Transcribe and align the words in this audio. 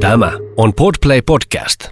Tämä 0.00 0.32
on 0.56 0.72
Podplay 0.74 1.22
Podcast. 1.22 1.88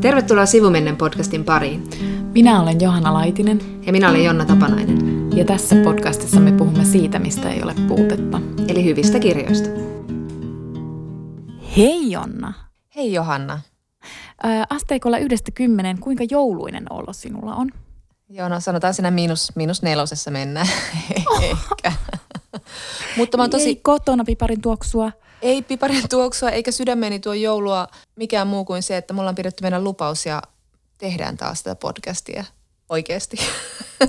Tervetuloa 0.00 0.46
Sivumennen 0.46 0.96
podcastin 0.96 1.44
pariin. 1.44 1.84
Minä 2.34 2.62
olen 2.62 2.80
Johanna 2.80 3.14
Laitinen 3.14 3.60
Ja 3.86 3.92
minä 3.92 4.10
olen 4.10 4.24
Jonna 4.24 4.44
Tapanainen, 4.44 5.30
ja 5.36 5.44
tässä 5.44 5.76
podcastissa 5.84 6.40
me 6.40 6.52
puhumme 6.52 6.84
siitä, 6.84 7.18
mistä 7.18 7.50
ei 7.50 7.62
ole 7.62 7.74
puutetta. 7.88 8.40
eli 8.68 8.84
hyvistä 8.84 9.18
kirjoista. 9.18 9.68
Hei 11.76 12.10
Jonna! 12.10 12.52
Hei 12.96 13.12
Johanna. 13.12 13.60
Asteikolla 14.70 15.18
yhdestä 15.18 15.50
kymmenen, 15.50 15.98
kuinka 15.98 16.24
jouluinen 16.30 16.84
olo 16.90 17.12
sinulla 17.12 17.54
on? 17.54 17.68
Joo, 18.34 18.48
no 18.48 18.60
sanotaan 18.60 18.94
siinä 18.94 19.10
miinus, 19.10 19.52
miinus 19.54 19.82
nelosessa 19.82 20.30
mennään. 20.30 20.68
Ehkä. 21.42 21.92
Mutta 23.16 23.36
mä 23.36 23.48
tosi, 23.48 23.64
Ei 23.68 23.76
kotona 23.76 24.24
piparin 24.24 24.62
tuoksua. 24.62 25.12
ei 25.42 25.62
piparin 25.62 26.08
tuoksua 26.08 26.50
eikä 26.50 26.72
sydämeni 26.72 27.20
tuo 27.20 27.32
joulua 27.32 27.88
mikään 28.16 28.46
muu 28.46 28.64
kuin 28.64 28.82
se, 28.82 28.96
että 28.96 29.14
mulla 29.14 29.28
on 29.28 29.34
pidetty 29.34 29.62
meidän 29.62 29.84
lupaus 29.84 30.26
ja 30.26 30.42
tehdään 30.98 31.36
taas 31.36 31.62
tätä 31.62 31.74
podcastia 31.74 32.44
oikeasti. 32.88 33.36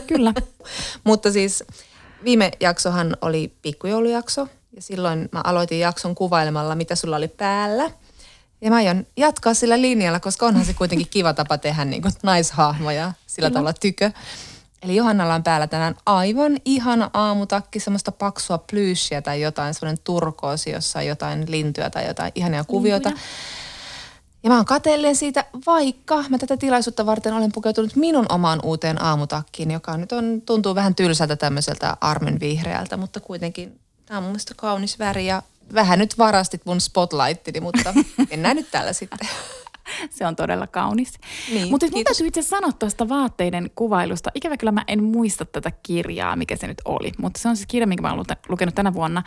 Kyllä. 0.07 0.33
Mutta 1.03 1.31
siis 1.31 1.63
viime 2.23 2.51
jaksohan 2.59 3.17
oli 3.21 3.53
pikkujoulujakso 3.61 4.47
ja 4.75 4.81
silloin 4.81 5.29
mä 5.31 5.41
aloitin 5.43 5.79
jakson 5.79 6.15
kuvailemalla, 6.15 6.75
mitä 6.75 6.95
sulla 6.95 7.15
oli 7.15 7.27
päällä. 7.27 7.91
Ja 8.63 8.69
mä 8.69 8.75
aion 8.75 9.05
jatkaa 9.17 9.53
sillä 9.53 9.81
linjalla, 9.81 10.19
koska 10.19 10.45
onhan 10.45 10.65
se 10.65 10.73
kuitenkin 10.73 11.07
kiva 11.09 11.33
tapa 11.33 11.57
tehdä 11.57 11.85
niin 11.85 12.01
kuin 12.01 12.13
naishahmoja 12.23 13.13
sillä 13.27 13.49
Kyllä. 13.49 13.53
tavalla 13.59 13.73
tykö. 13.73 14.11
Eli 14.81 14.95
Johannalla 14.95 15.35
on 15.35 15.43
päällä 15.43 15.67
tänään 15.67 15.95
aivan 16.05 16.57
ihana 16.65 17.09
aamutakki, 17.13 17.79
semmoista 17.79 18.11
paksua 18.11 18.57
plyysiä 18.57 19.21
tai 19.21 19.41
jotain, 19.41 19.73
semmoinen 19.73 20.03
turkoosi, 20.03 20.71
jossa 20.71 20.99
on 20.99 21.05
jotain 21.05 21.51
lintyä 21.51 21.89
tai 21.89 22.07
jotain 22.07 22.31
ihania 22.35 22.63
kuvioita. 22.63 23.09
Lintuja. 23.09 23.27
Ja 24.43 24.49
mä 24.49 24.55
oon 24.55 24.65
kateellinen 24.65 25.15
siitä, 25.15 25.45
vaikka 25.65 26.23
mä 26.29 26.37
tätä 26.37 26.57
tilaisuutta 26.57 27.05
varten 27.05 27.33
olen 27.33 27.51
pukeutunut 27.51 27.95
minun 27.95 28.25
omaan 28.29 28.59
uuteen 28.63 29.01
aamutakkiin, 29.01 29.71
joka 29.71 29.97
nyt 29.97 30.11
on, 30.11 30.41
tuntuu 30.45 30.75
vähän 30.75 30.95
tylsältä 30.95 31.35
tämmöiseltä 31.35 31.97
armen 32.01 32.39
vihreältä, 32.39 32.97
mutta 32.97 33.19
kuitenkin 33.19 33.79
tämä 34.05 34.17
on 34.17 34.23
mun 34.23 34.31
mielestä 34.31 34.53
kaunis 34.57 34.99
väri 34.99 35.25
ja 35.25 35.41
vähän 35.73 35.99
nyt 35.99 36.17
varastit 36.17 36.65
mun 36.65 36.81
spotlightini, 36.81 37.59
mutta 37.59 37.93
mennään 38.29 38.55
nyt 38.55 38.71
tällä 38.71 38.93
sitten. 38.93 39.27
Se 40.09 40.27
on 40.27 40.35
todella 40.35 40.67
kaunis. 40.67 41.13
Niin, 41.53 41.69
Mutta 41.69 41.85
mun 41.85 41.93
kiitos. 41.93 42.17
täytyy 42.17 42.27
itse 42.27 42.41
sanoa 42.41 42.71
tuosta 42.71 43.09
vaatteiden 43.09 43.69
kuvailusta. 43.75 44.31
Ikävä 44.35 44.57
kyllä 44.57 44.71
mä 44.71 44.83
en 44.87 45.03
muista 45.03 45.45
tätä 45.45 45.71
kirjaa, 45.83 46.35
mikä 46.35 46.55
se 46.55 46.67
nyt 46.67 46.81
oli. 46.85 47.11
Mutta 47.17 47.39
se 47.39 47.49
on 47.49 47.55
siis 47.55 47.67
kirja, 47.67 47.87
minkä 47.87 48.01
mä 48.01 48.09
oon 48.09 48.17
lu- 48.17 48.35
lukenut 48.49 48.75
tänä 48.75 48.93
vuonna. 48.93 49.23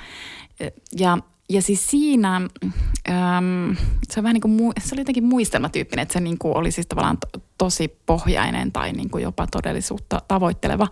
Ja, 0.98 1.18
ja 1.48 1.62
siis 1.62 1.90
siinä, 1.90 2.36
äm, 2.36 3.76
se, 4.10 4.20
on 4.20 4.24
vähän 4.24 4.34
niin 4.34 4.40
kuin, 4.40 4.72
se 4.80 4.94
oli 4.94 5.00
jotenkin 5.00 5.24
muistelmatyyppinen, 5.24 6.02
että 6.02 6.12
se 6.12 6.20
niin 6.20 6.38
kuin 6.38 6.56
oli 6.56 6.70
siis 6.70 6.86
tavallaan 6.86 7.18
to, 7.18 7.40
tosi 7.58 7.88
pohjainen 8.06 8.72
tai 8.72 8.92
niin 8.92 9.10
kuin 9.10 9.22
jopa 9.22 9.46
todellisuutta 9.46 10.22
tavoitteleva 10.28 10.88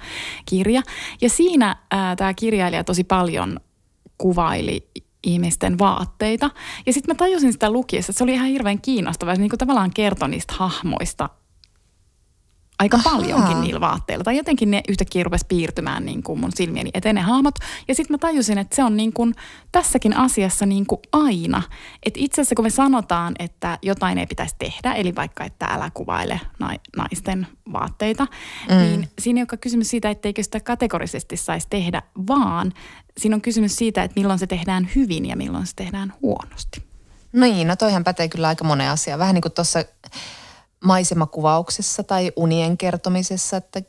kirja. 0.47 0.83
Ja 1.21 1.29
siinä 1.29 1.77
tämä 2.17 2.35
kirjailija 2.35 2.85
tosi 2.85 3.05
paljon 3.05 3.61
kuvaili 4.19 4.89
ihmisten 5.25 5.79
vaatteita. 5.79 6.51
Ja 6.87 6.93
sitten 6.93 7.15
mä 7.15 7.19
tajusin 7.19 7.53
sitä 7.53 7.71
lukiessa, 7.71 8.11
että 8.11 8.19
se 8.19 8.25
oli 8.25 8.33
ihan 8.33 8.49
hirveän 8.49 8.81
kiinnostavaa. 8.81 9.35
Se 9.35 9.41
niin 9.41 9.51
tavallaan 9.59 9.91
kertoi 9.95 10.29
niistä 10.29 10.55
hahmoista 10.57 11.29
aika 12.79 12.97
Ahaa. 12.97 13.13
paljonkin 13.13 13.61
niillä 13.61 13.81
vaatteilla. 13.81 14.25
Tai 14.25 14.37
jotenkin 14.37 14.71
ne 14.71 14.83
yhtäkkiä 14.89 15.23
rupesi 15.23 15.47
piirtymään 15.49 16.07
niin 16.07 16.23
kuin 16.23 16.41
mun 16.41 16.51
silmieni 16.55 16.91
eteen 16.95 17.15
ne 17.15 17.21
hahmot. 17.21 17.55
Ja 17.89 17.95
sitten 17.95 18.15
mä 18.15 18.19
tajusin, 18.19 18.59
että 18.59 18.77
se 18.77 18.85
on 18.85 18.97
niin 18.97 19.13
kuin 19.13 19.35
tässäkin 19.73 20.17
asiassa 20.17 20.67
niin 20.67 20.87
kuin 20.87 21.01
aina. 21.13 21.63
Että 22.07 22.21
itse 22.21 22.41
asiassa 22.41 22.55
kun 22.55 22.65
me 22.65 22.71
sanotaan, 22.71 23.35
että 23.39 23.79
jotain 23.83 24.19
ei 24.19 24.27
pitäisi 24.27 24.55
tehdä, 24.59 24.93
eli 24.93 25.15
vaikka, 25.15 25.45
että 25.45 25.67
älä 25.67 25.91
kuvaile 25.95 26.41
nai- 26.59 26.81
naisten 26.97 27.47
vaatteita, 27.73 28.27
mm. 28.71 28.77
niin 28.77 29.09
siinä 29.19 29.39
ei 29.39 29.43
olekaan 29.43 29.61
kysymys 29.61 29.91
siitä, 29.91 30.11
etteikö 30.11 30.43
sitä 30.43 30.61
kategorisesti 30.61 31.37
saisi 31.37 31.67
tehdä, 31.71 32.03
vaan 32.29 32.73
siinä 33.19 33.37
on 33.37 33.43
kysymys 33.43 33.77
siitä, 33.77 34.03
että 34.03 34.21
milloin 34.21 34.39
se 34.39 34.47
tehdään 34.47 34.89
hyvin 34.95 35.27
ja 35.27 35.37
milloin 35.37 35.67
se 35.67 35.73
tehdään 35.77 36.13
huonosti. 36.23 36.83
Niin, 37.33 37.69
no 37.69 37.77
toihan 37.77 38.05
pätee 38.05 38.29
kyllä 38.29 38.49
aika 38.49 38.65
monen 38.65 38.91
asiaan. 38.91 39.19
Vähän 39.19 39.35
niin 39.35 39.43
kuin 39.43 39.53
tuossa 39.53 39.85
maisemakuvauksessa 40.85 42.03
tai 42.03 42.33
unien 42.37 42.79
kertomisessa, 42.79 43.57
että 43.57 43.83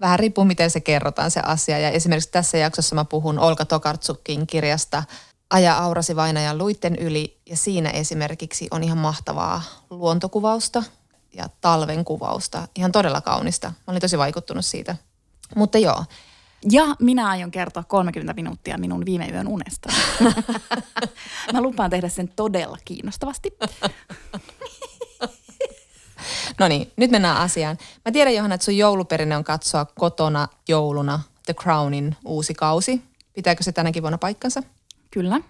vähän 0.00 0.18
riippuu 0.18 0.44
miten 0.44 0.70
se 0.70 0.80
kerrotaan 0.80 1.30
se 1.30 1.40
asia. 1.40 1.78
Ja 1.78 1.90
esimerkiksi 1.90 2.30
tässä 2.30 2.58
jaksossa 2.58 2.94
mä 2.94 3.04
puhun 3.04 3.38
Olka 3.38 3.64
Tokartsukin 3.64 4.46
kirjasta 4.46 5.02
Aja 5.50 5.78
aurasi 5.78 6.16
vainajan 6.16 6.58
luitten 6.58 6.96
yli 6.96 7.40
ja 7.46 7.56
siinä 7.56 7.90
esimerkiksi 7.90 8.68
on 8.70 8.84
ihan 8.84 8.98
mahtavaa 8.98 9.62
luontokuvausta 9.90 10.82
ja 11.34 11.48
talven 11.60 12.04
kuvausta. 12.04 12.68
Ihan 12.76 12.92
todella 12.92 13.20
kaunista. 13.20 13.68
Mä 13.68 13.74
olin 13.86 14.00
tosi 14.00 14.18
vaikuttunut 14.18 14.64
siitä. 14.64 14.96
Mutta 15.56 15.78
joo, 15.78 16.04
Ja 16.70 16.84
minä 17.00 17.28
aion 17.28 17.50
kertoa 17.50 17.84
30 17.84 18.32
minuuttia 18.32 18.78
minun 18.78 19.04
viime 19.04 19.28
yön 19.28 19.48
unesta. 19.48 19.92
Mä 21.52 21.60
lupaan 21.60 21.90
tehdä 21.90 22.08
sen 22.08 22.28
todella 22.36 22.78
kiinnostavasti. 22.84 23.56
No 26.58 26.68
niin, 26.68 26.92
nyt 26.96 27.10
mennään 27.10 27.36
asiaan. 27.36 27.78
Mä 28.04 28.12
tiedän 28.12 28.34
Johanna, 28.34 28.54
että 28.54 28.64
sun 28.64 28.76
jouluperinne 28.76 29.36
on 29.36 29.44
katsoa 29.44 29.84
kotona 29.84 30.48
jouluna 30.68 31.20
The 31.46 31.54
Crownin 31.54 32.16
uusi 32.24 32.54
kausi. 32.54 33.02
Pitääkö 33.34 33.62
se 33.62 33.72
tänäkin 33.72 34.02
vuonna 34.02 34.18
paikkansa? 34.18 34.62
Kyllä. 35.10 35.40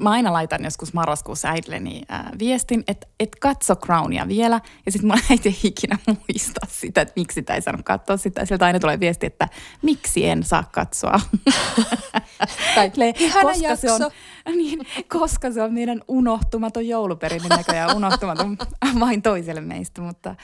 Mä 0.00 0.10
aina 0.10 0.32
laitan 0.32 0.64
joskus 0.64 0.92
marraskuussa 0.92 1.48
äidilleni 1.48 2.02
ää, 2.08 2.30
viestin, 2.38 2.84
että 2.88 3.06
et 3.20 3.36
katso 3.40 3.76
Crownia 3.76 4.28
vielä. 4.28 4.60
Ja 4.86 4.92
sitten 4.92 5.10
mun 5.10 5.18
äiti 5.30 5.48
ei 5.48 5.58
ikinä 5.64 5.98
muista 6.06 6.60
sitä, 6.68 7.00
että 7.00 7.12
miksi 7.16 7.34
sitä 7.34 7.54
ei 7.54 7.62
saanut 7.62 7.84
katsoa 7.84 8.16
sitä. 8.16 8.44
Sieltä 8.44 8.64
aina 8.66 8.80
tulee 8.80 9.00
viesti, 9.00 9.26
että 9.26 9.48
miksi 9.82 10.26
en 10.26 10.42
saa 10.42 10.64
katsoa. 10.72 11.20
Tai 12.74 12.92
ihana 13.18 13.42
koska 13.42 13.76
Se 13.76 13.86
jakso. 13.86 14.10
on, 14.46 14.56
niin, 14.56 14.80
koska 15.08 15.50
se 15.50 15.62
on 15.62 15.74
meidän 15.74 16.00
unohtumaton 16.08 16.88
jouluperinne 16.88 17.48
näköjään 17.48 17.96
unohtumaton 17.96 18.58
vain 19.00 19.22
toiselle 19.22 19.60
meistä, 19.60 20.00
mutta 20.00 20.34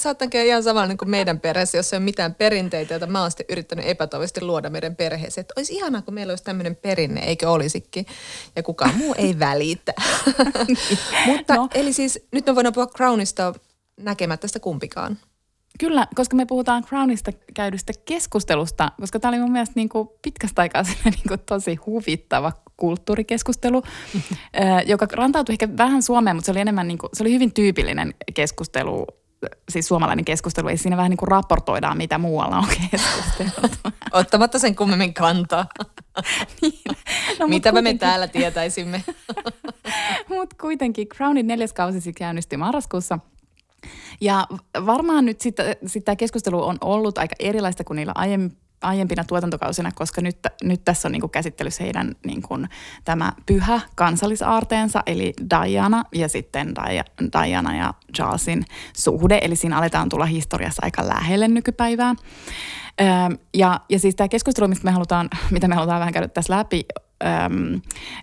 Sä 0.00 0.08
oot 0.08 0.34
ihan 0.34 0.62
samanlainen 0.62 0.96
kuin 0.96 1.10
meidän 1.10 1.40
perheessä, 1.40 1.78
jos 1.78 1.92
ei 1.92 1.96
ole 1.96 2.04
mitään 2.04 2.34
perinteitä, 2.34 2.94
joita 2.94 3.06
mä 3.06 3.20
oon 3.20 3.30
sitten 3.30 3.46
yrittänyt 3.50 3.86
epätoivisesti 3.86 4.40
luoda 4.40 4.70
meidän 4.70 4.96
perheeseen. 4.96 5.42
Että 5.42 5.54
olisi 5.56 5.74
ihanaa, 5.74 6.02
kun 6.02 6.14
meillä 6.14 6.30
olisi 6.30 6.44
tämmöinen 6.44 6.76
perinne, 6.76 7.20
eikö 7.20 7.50
olisikin. 7.50 8.06
Ja 8.56 8.62
kukaan 8.62 8.96
muu 8.96 9.14
ei 9.18 9.38
välitä. 9.38 9.92
Mutta 11.26 11.54
No. 11.54 11.68
eli 11.74 11.92
siis 11.92 12.26
nyt 12.32 12.46
me 12.46 12.54
voidaan 12.54 12.74
puhua 12.74 12.86
Crownista 12.86 13.54
näkemättä 14.00 14.46
sitä 14.46 14.60
kumpikaan. 14.60 15.18
Kyllä, 15.80 16.06
koska 16.14 16.36
me 16.36 16.46
puhutaan 16.46 16.84
Crownista 16.84 17.32
käydystä 17.54 17.92
keskustelusta, 18.04 18.92
koska 19.00 19.20
tämä 19.20 19.30
oli 19.30 19.40
mun 19.40 19.52
mielestä 19.52 19.72
niin 19.76 19.88
kuin 19.88 20.08
pitkästä 20.22 20.62
aikaa 20.62 20.82
niin 21.04 21.28
kuin 21.28 21.40
tosi 21.46 21.74
huvittava 21.74 22.52
kulttuurikeskustelu, 22.76 23.82
joka 24.86 25.06
rantautui 25.12 25.52
ehkä 25.52 25.68
vähän 25.76 26.02
Suomeen, 26.02 26.36
mutta 26.36 26.46
se 26.46 26.52
oli 26.52 26.60
enemmän 26.60 26.88
niin 26.88 26.98
kuin, 26.98 27.10
se 27.12 27.22
oli 27.22 27.32
hyvin 27.32 27.54
tyypillinen 27.54 28.14
keskustelu, 28.34 29.06
siis 29.68 29.88
suomalainen 29.88 30.24
keskustelu, 30.24 30.68
ei 30.68 30.76
siinä 30.76 30.96
vähän 30.96 31.10
niin 31.10 31.18
kuin 31.18 31.28
raportoidaan, 31.28 31.96
mitä 31.96 32.18
muualla 32.18 32.58
on 32.58 32.68
keskusteltu. 32.90 33.60
Ottamatta 34.12 34.58
sen 34.58 34.76
kummemmin 34.76 35.14
kantaa. 35.14 35.66
Niin. 36.62 36.96
No, 37.38 37.48
Mitä 37.48 37.72
me 37.72 37.94
täällä 37.94 38.28
tietäisimme? 38.28 39.04
Mutta 40.28 40.56
kuitenkin 40.60 41.08
Crownin 41.08 41.46
neljäs 41.46 41.72
kausi 41.72 42.00
siis 42.00 42.16
käynnistyi 42.16 42.58
marraskuussa. 42.58 43.18
Ja 44.20 44.46
varmaan 44.86 45.24
nyt 45.24 45.40
sitten 45.40 45.76
sit 45.86 46.04
tämä 46.04 46.16
keskustelu 46.16 46.64
on 46.64 46.76
ollut 46.80 47.18
aika 47.18 47.34
erilaista 47.38 47.84
kuin 47.84 47.96
niillä 47.96 48.12
aiemmin 48.14 48.56
aiempina 48.82 49.24
tuotantokausina, 49.24 49.92
koska 49.94 50.20
nyt, 50.20 50.38
nyt 50.62 50.84
tässä 50.84 51.08
on 51.08 51.12
niin 51.12 51.20
kuin 51.20 51.30
käsittelyssä 51.30 51.84
heidän 51.84 52.16
niin 52.26 52.42
kuin, 52.42 52.68
tämä 53.04 53.32
pyhä 53.46 53.80
kansallisaarteensa, 53.94 55.02
eli 55.06 55.32
Diana 55.50 56.04
ja 56.14 56.28
sitten 56.28 56.68
Dia- 56.68 57.42
Diana 57.42 57.76
ja 57.76 57.94
Charlesin 58.16 58.64
suhde. 58.96 59.38
Eli 59.42 59.56
siinä 59.56 59.78
aletaan 59.78 60.08
tulla 60.08 60.24
historiassa 60.24 60.82
aika 60.84 61.08
lähelle 61.08 61.48
nykypäivää. 61.48 62.14
Ja, 63.54 63.80
ja 63.88 63.98
siis 63.98 64.14
tämä 64.14 64.28
keskustelu, 64.28 64.68
mistä 64.68 64.84
me 64.84 64.90
halutaan, 64.90 65.28
mitä 65.50 65.68
me 65.68 65.74
halutaan 65.74 66.00
vähän 66.00 66.12
käydä 66.12 66.28
tässä 66.28 66.56
läpi, 66.56 66.84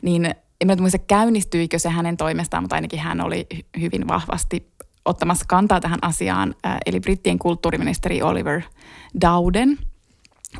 niin 0.02 0.26
en 0.62 0.68
mä 0.68 0.76
muista 0.76 0.98
käynnistyikö 0.98 1.80
se 1.80 1.90
hänen 1.90 2.18
toimestaan, 2.18 2.64
mutta 2.64 2.76
ainakin 2.76 3.00
hän 3.00 3.22
oli 3.22 3.48
hy- 3.56 3.80
hyvin 3.80 4.08
vahvasti 4.08 4.72
ottamassa 5.06 5.46
kantaa 5.48 5.80
tähän 5.80 6.00
asiaan. 6.02 6.56
Eli 6.86 7.00
brittien 7.00 7.40
kulttuuriministeri 7.40 8.22
Oliver 8.22 8.62
Dowden 9.22 9.78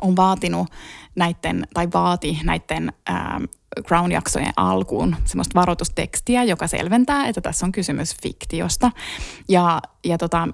on 0.00 0.16
vaatinut 0.16 0.68
näiden, 1.16 1.66
tai 1.74 1.88
vaati 1.94 2.38
näiden 2.44 2.92
ähm, 3.10 3.44
Crown-jaksojen 3.86 4.52
alkuun 4.56 5.16
semmoista 5.24 5.60
varoitustekstiä, 5.60 6.44
joka 6.44 6.66
selventää, 6.66 7.26
että 7.26 7.40
tässä 7.40 7.66
on 7.66 7.72
kysymys 7.72 8.16
fiktiosta. 8.22 8.90
Ja, 9.48 9.80
ja 10.04 10.18
tota, 10.18 10.48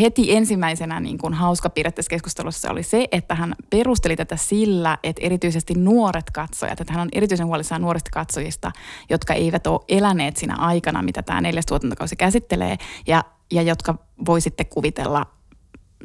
heti 0.00 0.36
ensimmäisenä 0.36 1.00
niin 1.00 1.18
kuin 1.18 1.34
hauska 1.34 1.70
piirre 1.70 1.92
tässä 1.92 2.10
keskustelussa 2.10 2.70
oli 2.70 2.82
se, 2.82 3.08
että 3.12 3.34
hän 3.34 3.54
perusteli 3.70 4.16
tätä 4.16 4.36
sillä, 4.36 4.98
että 5.02 5.22
erityisesti 5.24 5.74
nuoret 5.74 6.30
katsojat, 6.30 6.80
että 6.80 6.92
hän 6.92 7.02
on 7.02 7.08
erityisen 7.12 7.46
huolissaan 7.46 7.82
nuorista 7.82 8.10
katsojista, 8.12 8.72
jotka 9.10 9.34
eivät 9.34 9.66
ole 9.66 9.80
eläneet 9.88 10.36
siinä 10.36 10.54
aikana, 10.56 11.02
mitä 11.02 11.22
tämä 11.22 11.40
neljäs 11.40 11.66
tuotantokausi 11.66 12.16
käsittelee, 12.16 12.76
ja, 13.06 13.24
ja 13.52 13.62
jotka 13.62 13.94
voi 14.26 14.40
sitten 14.40 14.66
kuvitella, 14.66 15.26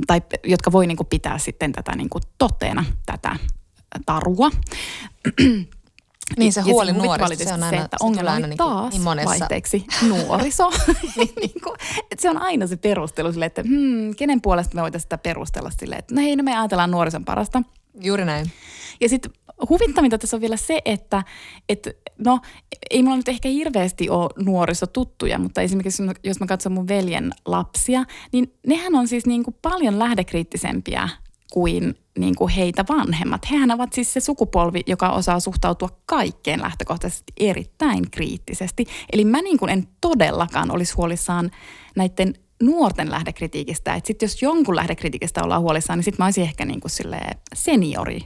tai 0.08 0.22
jotka 0.44 0.72
voi 0.72 0.88
niin 0.88 0.98
kuin 0.98 1.08
pitää 1.08 1.38
sitten 1.38 1.72
tätä 1.72 1.96
niin 1.96 2.10
kuin 2.10 2.24
toteena, 2.38 2.86
tätä 3.06 3.36
tarua. 4.06 4.50
Niin 6.38 6.54
se 6.54 6.62
huoli 6.62 6.94
nuorista, 6.94 7.44
se 7.44 7.54
on 7.54 7.64
aina, 7.64 7.78
se, 7.78 7.84
että 7.84 7.98
ongelma 8.00 8.32
aina 8.32 8.48
niin 8.48 8.58
taas 8.58 8.94
niin 8.94 9.04
monessa. 9.04 9.30
vaihteeksi 9.30 9.86
nuoriso. 10.08 10.70
niin 11.42 11.62
kuin, 11.64 11.76
että 12.12 12.22
se 12.22 12.30
on 12.30 12.42
aina 12.42 12.68
se 12.68 12.78
perustelu 12.78 13.32
sille, 13.32 13.46
että 13.46 13.64
hmm, 13.64 14.16
kenen 14.16 14.42
puolesta 14.42 14.76
me 14.76 14.82
voitaisiin 14.82 15.06
sitä 15.06 15.18
perustella 15.18 15.70
sille, 15.80 15.96
että 15.96 16.16
no 16.16 16.22
hei, 16.22 16.36
no 16.36 16.44
me 16.44 16.58
ajatellaan 16.58 16.92
nuorison 16.92 17.26
parasta. 17.26 17.64
Juuri 18.02 18.26
näin. 18.26 18.52
Ja 19.02 19.10
sitten 19.10 19.32
huvittavinta 19.70 20.18
tässä 20.18 20.38
on 20.38 20.42
vielä 20.42 20.58
se, 20.58 20.82
että, 20.86 21.24
että 21.70 21.92
no 22.18 22.40
ei 22.90 23.04
mulla 23.04 23.18
nyt 23.18 23.28
ehkä 23.28 23.50
hirveästi 23.50 24.10
ole 24.10 24.30
nuorisotuttuja, 24.46 25.40
mutta 25.40 25.62
esimerkiksi 25.62 26.04
jos 26.24 26.40
mä 26.40 26.48
katson 26.48 26.72
mun 26.72 26.88
veljen 26.88 27.32
lapsia, 27.46 28.04
niin 28.32 28.54
nehän 28.68 28.96
on 28.96 29.08
siis 29.08 29.26
niin 29.26 29.44
kuin 29.44 29.56
paljon 29.62 30.00
lähdekriittisempiä 30.00 31.10
kuin, 31.54 31.96
niin 32.20 32.36
kuin 32.36 32.50
heitä 32.50 32.86
vanhemmat. 32.90 33.52
Hehän 33.52 33.72
ovat 33.72 33.94
siis 33.94 34.14
se 34.14 34.20
sukupolvi, 34.20 34.82
joka 34.88 35.10
osaa 35.10 35.40
suhtautua 35.40 35.90
kaikkeen 36.06 36.62
lähtökohtaisesti 36.62 37.34
erittäin 37.40 38.12
kriittisesti. 38.12 38.86
Eli 39.14 39.26
mä 39.26 39.42
niin 39.42 39.58
kuin 39.58 39.70
en 39.70 39.88
todellakaan 40.02 40.72
olisi 40.72 40.94
huolissaan 40.94 41.52
näiden 41.96 42.34
nuorten 42.64 43.12
lähdekritiikistä. 43.12 43.96
Että 43.96 44.08
sitten 44.08 44.28
jos 44.28 44.42
jonkun 44.42 44.76
lähdekritiikistä 44.76 45.44
ollaan 45.44 45.62
huolissaan, 45.62 46.00
niin 46.00 46.04
sitten 46.04 46.24
mä 46.24 46.26
olisin 46.26 46.44
ehkä 46.44 46.66
niin 46.66 46.80
kuin 46.80 46.92
seniori, 47.54 48.20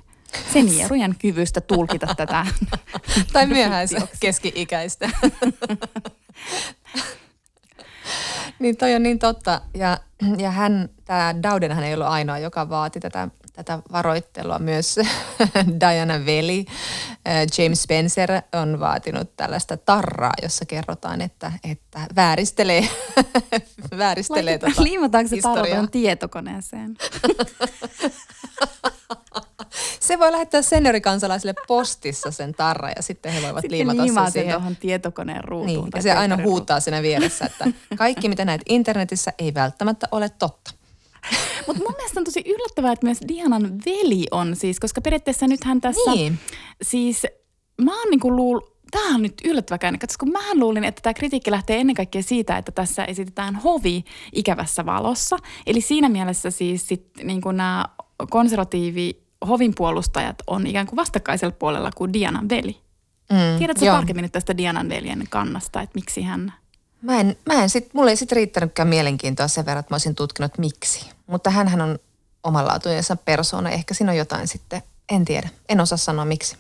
seniorien 0.48 1.16
kyvystä 1.22 1.62
tulkita 1.62 2.16
tätä. 2.16 2.46
Tai 3.34 3.46
myöhäis 3.46 3.96
keski-ikäistä. 4.20 5.10
niin 8.60 8.78
toi 8.78 8.96
on 8.96 9.04
niin 9.04 9.20
totta. 9.20 9.62
Ja, 9.74 9.98
ja 10.38 10.52
hän, 10.52 10.90
tämä 11.06 11.36
Dowden 11.44 11.72
hän 11.72 11.84
ei 11.84 11.94
ollut 11.94 12.08
ainoa, 12.08 12.40
joka 12.40 12.70
vaati 12.70 13.00
tätä, 13.00 13.28
tätä 13.54 13.80
varoittelua. 13.92 14.60
Myös 14.60 14.96
Diana 15.80 16.26
veli, 16.26 16.66
äh, 17.28 17.36
James 17.58 17.84
Spencer 17.84 18.30
on 18.54 18.80
vaatinut 18.80 19.36
tällaista 19.36 19.78
tarraa, 19.78 20.34
jossa 20.42 20.66
kerrotaan, 20.66 21.22
että, 21.22 21.52
että 21.72 22.00
vääristelee, 22.16 22.88
vääristelee 23.98 24.58
tota 24.58 24.84
Liimataanko 24.84 25.30
se 25.30 25.42
tarra 25.42 25.88
tietokoneeseen? 25.92 26.98
Se 30.00 30.20
voi 30.20 30.32
lähettää 30.32 30.62
seniorikansalaisille 30.62 31.54
postissa 31.68 32.32
sen 32.32 32.54
tarra 32.54 32.90
ja 32.96 33.02
sitten 33.02 33.32
he 33.34 33.42
voivat 33.42 33.62
Sitten 33.62 33.80
liimata 33.88 34.24
sen 34.24 34.32
siihen. 34.32 34.54
tuohon 34.54 34.76
tietokoneen 34.76 35.44
ruutuun. 35.44 35.84
Niin, 35.84 35.92
ja 35.96 36.02
se 36.02 36.12
aina 36.12 36.38
huutaa 36.44 36.80
siinä 36.80 37.02
vieressä, 37.02 37.46
että 37.46 37.66
kaikki 37.96 38.30
mitä 38.30 38.46
näet 38.46 38.62
internetissä 38.70 39.34
ei 39.40 39.54
välttämättä 39.54 40.08
ole 40.12 40.30
totta. 40.30 40.72
Mutta 41.68 41.84
mun 41.84 41.94
mielestä 41.98 42.20
on 42.20 42.24
tosi 42.24 42.44
yllättävää, 42.46 42.92
että 42.92 43.06
myös 43.06 43.18
Dianan 43.28 43.80
veli 43.86 44.26
on 44.32 44.56
siis, 44.56 44.80
koska 44.80 45.02
periaatteessa 45.02 45.48
nythän 45.48 45.82
tässä, 45.82 46.12
Niin. 46.12 46.40
siis 46.82 47.26
mä 47.82 48.00
oon 48.00 48.10
niinku 48.10 48.36
luul, 48.36 48.60
Tämä 48.92 49.16
on 49.16 49.22
nyt 49.22 49.34
yllättävä 49.46 49.78
käänne, 49.78 50.00
koska 50.00 50.26
mähän 50.26 50.60
luulin, 50.60 50.84
että 50.84 51.02
tämä 51.02 51.14
kritiikki 51.14 51.52
lähtee 51.52 51.80
ennen 51.80 51.96
kaikkea 51.96 52.24
siitä, 52.24 52.58
että 52.58 52.72
tässä 52.72 53.06
esitetään 53.06 53.56
hovi 53.56 54.04
ikävässä 54.34 54.86
valossa. 54.86 55.38
Eli 55.68 55.82
siinä 55.82 56.10
mielessä 56.10 56.52
siis 56.52 56.88
sit, 56.88 57.08
niin 57.24 57.42
nämä 57.54 57.86
konservatiivi 58.30 59.24
hovin 59.48 59.74
puolustajat 59.76 60.36
on 60.48 60.68
ikään 60.68 60.88
kuin 60.88 60.98
vastakkaisella 60.98 61.56
puolella 61.60 61.92
kuin 61.96 62.14
Dianan 62.14 62.50
veli. 62.50 62.78
Mm, 63.32 63.58
Tiedätkö 63.58 63.86
joo. 63.86 63.96
tarkemmin 63.96 64.32
tästä 64.32 64.58
Dianan 64.58 64.90
veljen 64.90 65.24
kannasta, 65.30 65.82
että 65.82 65.96
miksi 65.96 66.22
hän... 66.22 66.54
Mä 67.04 67.20
en, 67.20 67.38
mä 67.46 67.54
en 67.64 67.70
sit, 67.70 67.94
mulle 67.94 68.10
ei 68.10 68.16
sit 68.16 68.32
riittänytkään 68.32 68.88
mielenkiintoa 68.88 69.48
sen 69.48 69.66
verran, 69.66 69.80
että 69.80 69.94
mä 69.94 69.96
olisin 69.96 70.16
tutkinut 70.16 70.58
miksi. 70.58 71.10
Mutta 71.28 71.50
hän 71.50 71.82
on 71.82 72.00
omanlaatujensa 72.44 73.16
persoona. 73.16 73.70
Ehkä 73.70 73.94
siinä 73.94 74.12
on 74.12 74.18
jotain 74.18 74.48
sitten, 74.48 74.82
en 75.12 75.26
tiedä. 75.26 75.50
En 75.70 75.80
osaa 75.80 75.98
sanoa 75.98 76.26
miksi. 76.26 76.58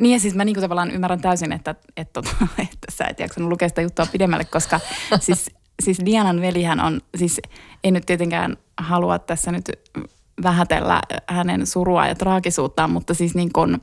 Niin 0.00 0.12
ja 0.12 0.20
siis 0.20 0.34
mä 0.34 0.44
niinku 0.44 0.60
tavallaan 0.60 0.90
ymmärrän 0.90 1.20
täysin, 1.20 1.52
että, 1.52 1.70
että, 1.96 2.20
että, 2.20 2.46
että 2.72 2.92
sä 2.92 3.04
et 3.04 3.20
jaksanut 3.20 3.48
lukea 3.48 3.68
sitä 3.68 3.82
juttua 3.82 4.06
pidemmälle, 4.06 4.44
koska 4.44 4.80
siis, 5.20 5.50
siis 5.82 5.98
Dianan 6.04 6.40
velihän 6.40 6.80
on, 6.80 7.00
siis 7.16 7.40
ei 7.84 7.90
nyt 7.90 8.06
tietenkään 8.06 8.56
halua 8.76 9.18
tässä 9.18 9.52
nyt 9.52 9.70
vähätellä 10.42 11.02
hänen 11.26 11.66
surua 11.66 12.06
ja 12.06 12.14
traagisuuttaan, 12.14 12.90
mutta 12.90 13.14
siis 13.14 13.34
niin 13.34 13.52
kuin, 13.52 13.82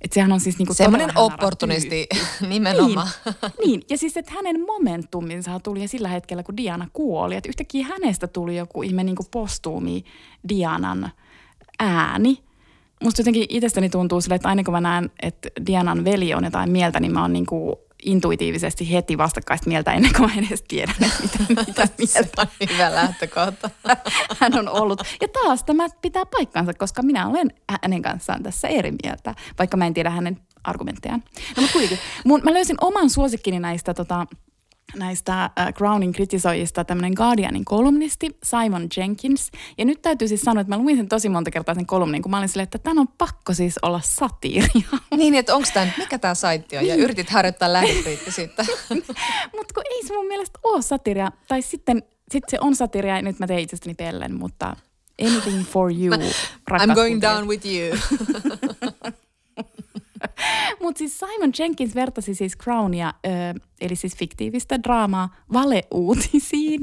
että 0.00 0.14
sehän 0.14 0.32
on 0.32 0.40
siis 0.40 0.58
niin 0.58 0.66
kuin 0.66 0.76
Semmoinen 0.76 1.18
opportunisti 1.18 2.08
nimenomaan. 2.48 3.08
Niin, 3.24 3.52
niin, 3.66 3.82
ja 3.90 3.98
siis 3.98 4.16
että 4.16 4.32
hänen 4.34 4.60
momentuminsa 4.66 5.60
tuli 5.60 5.88
sillä 5.88 6.08
hetkellä, 6.08 6.42
kun 6.42 6.56
Diana 6.56 6.88
kuoli. 6.92 7.36
Että 7.36 7.48
yhtäkkiä 7.48 7.86
hänestä 7.86 8.26
tuli 8.26 8.56
joku 8.56 8.82
ihme 8.82 9.04
niin 9.04 9.16
kuin 9.16 9.26
postuumi 9.30 10.04
Dianan 10.48 11.10
ääni. 11.78 12.42
Musta 13.02 13.20
jotenkin 13.20 13.46
itsestäni 13.48 13.90
tuntuu 13.90 14.20
sille, 14.20 14.34
että 14.34 14.48
aina 14.48 14.64
kun 14.64 14.74
mä 14.74 14.80
näen, 14.80 15.10
että 15.22 15.48
Dianan 15.66 16.04
veli 16.04 16.34
on 16.34 16.44
jotain 16.44 16.70
mieltä, 16.70 17.00
niin 17.00 17.12
mä 17.12 17.22
oon 17.22 17.32
niin 17.32 17.46
kuin 17.46 17.76
intuitiivisesti 18.04 18.92
heti 18.92 19.18
vastakkaista 19.18 19.68
mieltä 19.68 19.92
ennen 19.92 20.12
kuin 20.16 20.30
mä 20.30 20.46
edes 20.46 20.64
tiedän, 20.68 20.94
että 21.24 21.38
mitä, 21.48 21.58
mitä 21.66 21.88
mieltä 21.98 22.46
Hyvä 22.72 22.94
lähtökohta. 22.94 23.70
hän 24.40 24.58
on 24.58 24.68
ollut. 24.68 25.02
Ja 25.20 25.28
taas 25.28 25.64
tämä 25.64 25.86
pitää 26.02 26.26
paikkansa, 26.26 26.74
koska 26.74 27.02
minä 27.02 27.28
olen 27.28 27.50
hänen 27.82 28.02
kanssaan 28.02 28.42
tässä 28.42 28.68
eri 28.68 28.92
mieltä, 29.04 29.34
vaikka 29.58 29.76
mä 29.76 29.86
en 29.86 29.94
tiedä 29.94 30.10
hänen 30.10 30.40
argumenttejaan. 30.64 31.22
No 31.56 31.60
mutta 31.60 31.72
kuitenkin, 31.72 31.98
mun, 32.24 32.40
mä 32.44 32.54
löysin 32.54 32.76
oman 32.80 33.10
suosikkini 33.10 33.60
näistä 33.60 33.94
tota, 33.94 34.26
näistä 34.96 35.44
äh, 35.44 35.74
Crownin 35.74 36.12
kritisoijista 36.12 36.84
tämmöinen 36.84 37.12
Guardianin 37.16 37.64
kolumnisti 37.64 38.38
Simon 38.44 38.88
Jenkins. 38.96 39.50
Ja 39.78 39.84
nyt 39.84 40.02
täytyy 40.02 40.28
siis 40.28 40.42
sanoa, 40.42 40.60
että 40.60 40.76
mä 40.76 40.82
luin 40.82 40.96
sen 40.96 41.08
tosi 41.08 41.28
monta 41.28 41.50
kertaa 41.50 41.74
sen 41.74 41.86
kolumnin, 41.86 42.22
kun 42.22 42.30
mä 42.30 42.38
olin 42.38 42.48
silleen, 42.48 42.64
että 42.64 42.78
tämän 42.78 42.98
on 42.98 43.08
pakko 43.08 43.54
siis 43.54 43.78
olla 43.82 44.00
satiiria. 44.04 44.88
niin, 45.16 45.34
että 45.34 45.54
onko 45.54 45.68
tämä, 45.74 45.86
mikä 45.98 46.18
tämä 46.18 46.34
saitti 46.34 46.78
on? 46.78 46.86
Ja 46.86 46.94
yritit 46.94 47.30
harjoittaa 47.30 47.72
lähdekriittisyyttä. 47.72 48.66
mutta 49.56 49.74
kun 49.74 49.84
ei 49.90 50.06
se 50.06 50.14
mun 50.14 50.26
mielestä 50.26 50.58
ole 50.62 50.82
satiria. 50.82 51.32
Tai 51.48 51.62
sitten 51.62 52.02
sit 52.30 52.44
se 52.48 52.58
on 52.60 52.76
satiria 52.76 53.16
ja 53.16 53.22
nyt 53.22 53.38
mä 53.38 53.46
tein 53.46 53.60
itsestäni 53.60 53.94
pellen, 53.94 54.34
mutta 54.34 54.76
anything 55.20 55.64
for 55.64 55.92
you, 55.92 56.14
I'm 56.70 56.94
going 56.94 57.20
down 57.20 57.48
with 57.48 57.66
you. 57.66 57.96
Mutta 60.82 60.98
siis 60.98 61.18
Simon 61.18 61.52
Jenkins 61.58 61.94
vertasi 61.94 62.34
siis 62.34 62.58
Crownia, 62.58 63.14
ö, 63.26 63.30
eli 63.80 63.96
siis 63.96 64.16
fiktiivistä 64.16 64.82
draamaa, 64.82 65.36
valeuutisiin. 65.52 66.80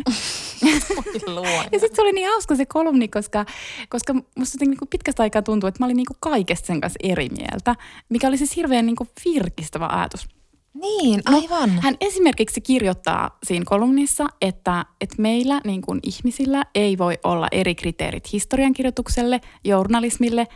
ja 1.72 1.80
sitten 1.80 1.96
se 1.96 2.01
oli 2.01 2.12
niin 2.12 2.30
hauska 2.30 2.56
se 2.56 2.66
kolumni, 2.66 3.08
koska, 3.08 3.46
koska 3.89 4.13
musta 4.13 4.56
jotenkin 4.56 4.70
niinku 4.70 4.86
pitkästä 4.86 5.24
aikaa 5.24 5.42
tuntuu, 5.42 5.68
että 5.68 5.80
mä 5.80 5.86
olin 5.86 5.98
niinku 5.98 6.16
kaikesta 6.20 6.68
sen 6.68 6.82
kanssa 6.82 7.00
eri 7.04 7.30
mieltä, 7.30 7.75
mikä 8.10 8.27
oli 8.27 8.38
siis 8.38 8.56
hirveän 8.56 8.86
niinku 8.86 9.08
virkistävä 9.25 9.88
ajatus. 9.92 10.27
niin, 10.74 11.22
aivan. 11.25 11.70
Hän 11.70 11.96
esimerkiksi 12.01 12.62
kirjoittaa 12.62 13.38
siinä 13.46 13.66
kolumnissa, 13.68 14.27
että, 14.42 14.86
että 15.01 15.16
meillä 15.22 15.62
niin 15.66 15.82
kuin 15.82 16.00
ihmisillä 16.04 16.63
ei 16.75 16.98
voi 16.98 17.18
olla 17.24 17.48
eri 17.51 17.75
kriteerit 17.75 18.34
historiankirjoitukselle, 18.34 19.42
journalismille 19.63 20.48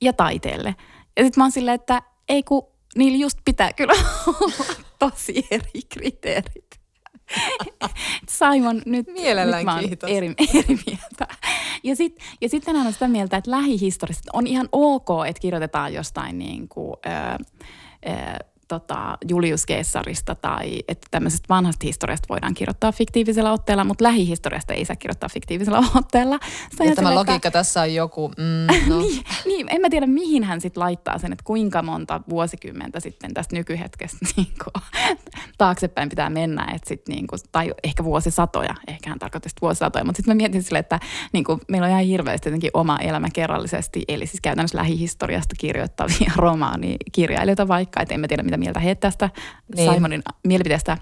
ja 0.00 0.12
taiteelle. 0.12 0.74
Ja 1.16 1.24
sitten 1.24 1.40
mä 1.40 1.44
oon 1.44 1.52
silleen, 1.52 1.74
että 1.74 2.02
ei 2.28 2.42
kun 2.42 2.77
niillä 2.96 3.18
just 3.18 3.38
pitää 3.44 3.72
kyllä 3.72 3.94
olla 4.26 4.74
tosi 4.98 5.46
eri 5.50 5.82
kriteerit. 5.88 6.68
Simon, 8.28 8.82
nyt, 8.86 9.06
Mielellään 9.06 9.58
nyt 9.58 9.64
mä 9.64 9.74
oon 9.74 9.88
kiitos. 9.88 10.10
eri, 10.10 10.34
eri 10.54 10.78
mieltä. 10.86 11.26
Ja, 11.82 11.96
sit, 11.96 12.16
ja 12.40 12.48
sitten 12.48 12.76
hän 12.76 12.86
on 12.86 12.92
sitä 12.92 13.08
mieltä, 13.08 13.36
että 13.36 13.50
lähihistoriasta 13.50 14.30
on 14.32 14.46
ihan 14.46 14.68
ok, 14.72 15.08
että 15.28 15.40
kirjoitetaan 15.40 15.94
jostain 15.94 16.38
niin 16.38 16.68
kuin, 16.68 16.96
ö, 17.06 17.44
ö, 18.10 18.47
tota, 18.68 19.18
Julius 19.28 19.66
Caesarista 19.66 20.34
tai 20.34 20.82
että 20.88 21.06
tämmöisestä 21.10 21.46
vanhasta 21.48 21.86
historiasta 21.86 22.26
voidaan 22.28 22.54
kirjoittaa 22.54 22.92
fiktiivisellä 22.92 23.52
otteella, 23.52 23.84
mutta 23.84 24.04
lähihistoriasta 24.04 24.74
ei 24.74 24.84
saa 24.84 24.96
kirjoittaa 24.96 25.28
fiktiivisellä 25.28 25.78
otteella. 25.94 26.34
Ja 26.34 26.40
tämä 26.76 26.94
silleen, 26.94 27.14
logiikka 27.14 27.50
tässä 27.50 27.80
on 27.80 27.94
joku, 27.94 28.28
mm, 28.28 28.76
no. 28.90 28.98
niin, 28.98 29.24
niin, 29.46 29.66
en 29.70 29.80
mä 29.80 29.90
tiedä 29.90 30.06
mihin 30.06 30.44
hän 30.44 30.60
sitten 30.60 30.80
laittaa 30.80 31.18
sen, 31.18 31.32
että 31.32 31.44
kuinka 31.44 31.82
monta 31.82 32.20
vuosikymmentä 32.30 33.00
sitten 33.00 33.34
tästä 33.34 33.56
nykyhetkestä 33.56 34.18
niin 34.36 34.52
kuin, 34.64 34.84
taaksepäin 35.58 36.08
pitää 36.08 36.30
mennä, 36.30 36.72
että 36.74 36.88
sit, 36.88 37.08
niin 37.08 37.26
kuin, 37.26 37.38
tai 37.52 37.74
ehkä 37.84 38.04
vuosisatoja, 38.04 38.74
ehkä 38.86 39.10
hän 39.10 39.18
tarkoitti 39.18 39.48
sitten 39.48 39.62
vuosisatoja, 39.62 40.04
mutta 40.04 40.16
sitten 40.16 40.36
mä 40.36 40.36
mietin 40.36 40.62
sille, 40.62 40.78
että 40.78 41.00
niin 41.32 41.44
kuin, 41.44 41.60
meillä 41.68 41.84
on 41.84 41.90
ihan 41.90 42.04
hirveästi 42.04 42.48
jotenkin 42.48 42.70
oma 42.74 42.98
elämä 42.98 43.28
kerrallisesti, 43.32 44.04
eli 44.08 44.26
siis 44.26 44.40
käytännössä 44.40 44.78
lähihistoriasta 44.78 45.54
kirjoittavia 45.58 46.32
romaanikirjailijoita 46.36 47.68
vaikka, 47.68 48.02
että 48.02 48.14
en 48.14 48.20
mä 48.20 48.28
tiedä 48.28 48.42
mitä 48.42 48.57
mieltä 48.58 48.80
he 48.80 48.94
tästä 48.94 49.30
Niin. 49.76 49.94
Simonin 49.94 50.22
mielipiteestä 50.46 50.98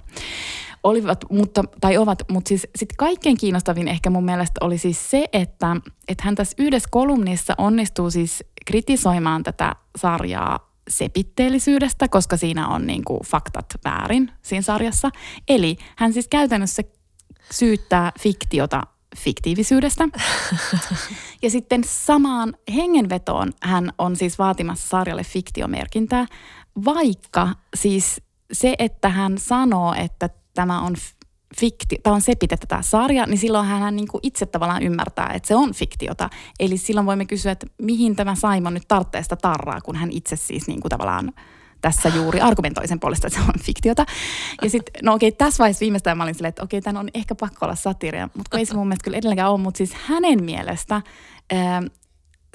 Olivat, 0.83 1.25
mutta, 1.31 1.65
tai 1.81 1.97
ovat, 1.97 2.23
mutta 2.31 2.49
siis 2.49 2.67
sit 2.77 2.89
kaikkein 2.99 3.37
kiinnostavin 3.37 3.89
ehkä 3.89 4.11
mun 4.11 4.25
mielestä 4.25 4.53
oli 4.61 4.79
siis 4.79 5.11
se, 5.11 5.25
että, 5.33 5.77
että 6.09 6.25
hän 6.25 6.35
tässä 6.35 6.55
yhdessä 6.59 6.89
kolumnissa 6.93 7.55
onnistuu 7.59 8.11
siis 8.11 8.45
kritisoimaan 8.67 9.43
tätä 9.43 9.77
sarjaa 9.97 10.73
sepitteellisyydestä, 10.89 12.09
koska 12.09 12.37
siinä 12.37 12.69
on 12.69 12.87
niin 12.87 13.05
kuin 13.05 13.21
faktat 13.27 13.67
väärin 13.85 14.31
siinä 14.43 14.63
sarjassa. 14.63 15.11
Eli 15.49 15.77
hän 15.97 16.13
siis 16.13 16.29
käytännössä 16.29 16.83
syyttää 17.51 18.13
fiktiota 18.21 18.83
fiktiivisyydestä. 19.17 20.09
Ja 21.43 21.51
sitten 21.51 21.85
samaan 21.85 22.55
hengenvetoon 22.75 23.53
hän 23.63 23.93
on 23.99 24.17
siis 24.17 24.39
vaatimassa 24.39 24.89
sarjalle 24.89 25.25
fiktiomerkintää, 25.25 26.27
vaikka 26.85 27.49
siis 27.77 28.23
se, 28.53 28.75
että 28.79 29.09
hän 29.09 29.39
sanoo, 29.39 29.95
että 29.95 30.31
tämä 30.55 30.81
on 30.81 30.95
fikti, 31.61 31.97
tämä 32.03 32.15
on 32.15 32.21
sepitettä 32.21 32.67
tämä 32.67 32.83
sarja, 32.83 33.27
niin 33.27 33.39
silloin 33.39 33.67
hän 33.67 33.97
niin 33.97 34.09
kuin 34.09 34.21
itse 34.23 34.47
tavallaan 34.47 34.83
ymmärtää, 34.83 35.31
että 35.35 35.49
se 35.49 35.57
on 35.57 35.75
fiktiota. 35.75 36.31
Eli 36.61 36.77
silloin 36.77 37.07
voimme 37.07 37.27
kysyä, 37.27 37.53
että 37.53 37.67
mihin 37.83 38.17
tämä 38.17 38.35
Simon 38.35 38.75
nyt 38.75 38.89
tartteesta 38.89 39.37
tarraa, 39.37 39.81
kun 39.81 39.97
hän 39.97 40.13
itse 40.13 40.37
siis 40.37 40.69
niin 40.69 40.81
kuin 40.81 40.91
tavallaan 40.91 41.33
tässä 41.81 42.09
juuri 42.09 42.41
argumentoi 42.41 42.89
sen 42.89 43.01
puolesta, 43.01 43.27
että 43.27 43.39
se 43.39 43.45
on 43.49 43.61
fiktiota. 43.63 44.07
Ja 44.63 44.71
sitten, 44.71 45.05
no 45.05 45.15
okei, 45.15 45.33
tässä 45.33 45.63
vaiheessa 45.63 45.81
viimeistään 45.81 46.17
mä 46.17 46.23
olin 46.23 46.35
silleen, 46.35 46.49
että 46.49 46.63
okei, 46.63 46.81
tämän 46.81 47.01
on 47.01 47.09
ehkä 47.15 47.35
pakko 47.35 47.67
olla 47.67 47.75
satiria, 47.75 48.29
mutta 48.37 48.59
ei 48.59 48.67
se 48.67 48.75
mun 48.75 48.89
mielestä 48.89 49.05
kyllä 49.05 49.19
edelleenkään 49.19 49.51
ole, 49.51 49.61
mutta 49.61 49.79
siis 49.79 49.95
hänen 49.95 50.45
mielestä 50.45 51.03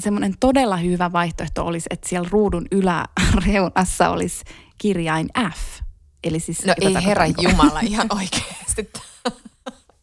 semmoinen 0.02 0.34
todella 0.40 0.78
hyvä 0.78 1.12
vaihtoehto 1.12 1.66
olisi, 1.66 1.88
että 1.90 2.10
siellä 2.10 2.30
ruudun 2.32 2.66
yläreunassa 2.72 4.10
olisi 4.10 4.46
kirjain 4.78 5.30
F. 5.56 5.82
Eli 6.24 6.40
siis, 6.40 6.66
no 6.66 6.74
ei 6.82 7.06
herra 7.06 7.26
Jumala 7.26 7.80
ihan 7.90 8.08
oikeasti. 8.10 8.90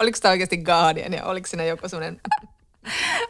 oliko 0.00 0.18
tämä 0.22 0.32
oikeasti 0.32 0.56
Guardian 0.56 1.12
ja 1.12 1.24
oliko 1.24 1.46
siinä 1.46 1.64
joku 1.64 1.88
semmoinen 1.88 2.20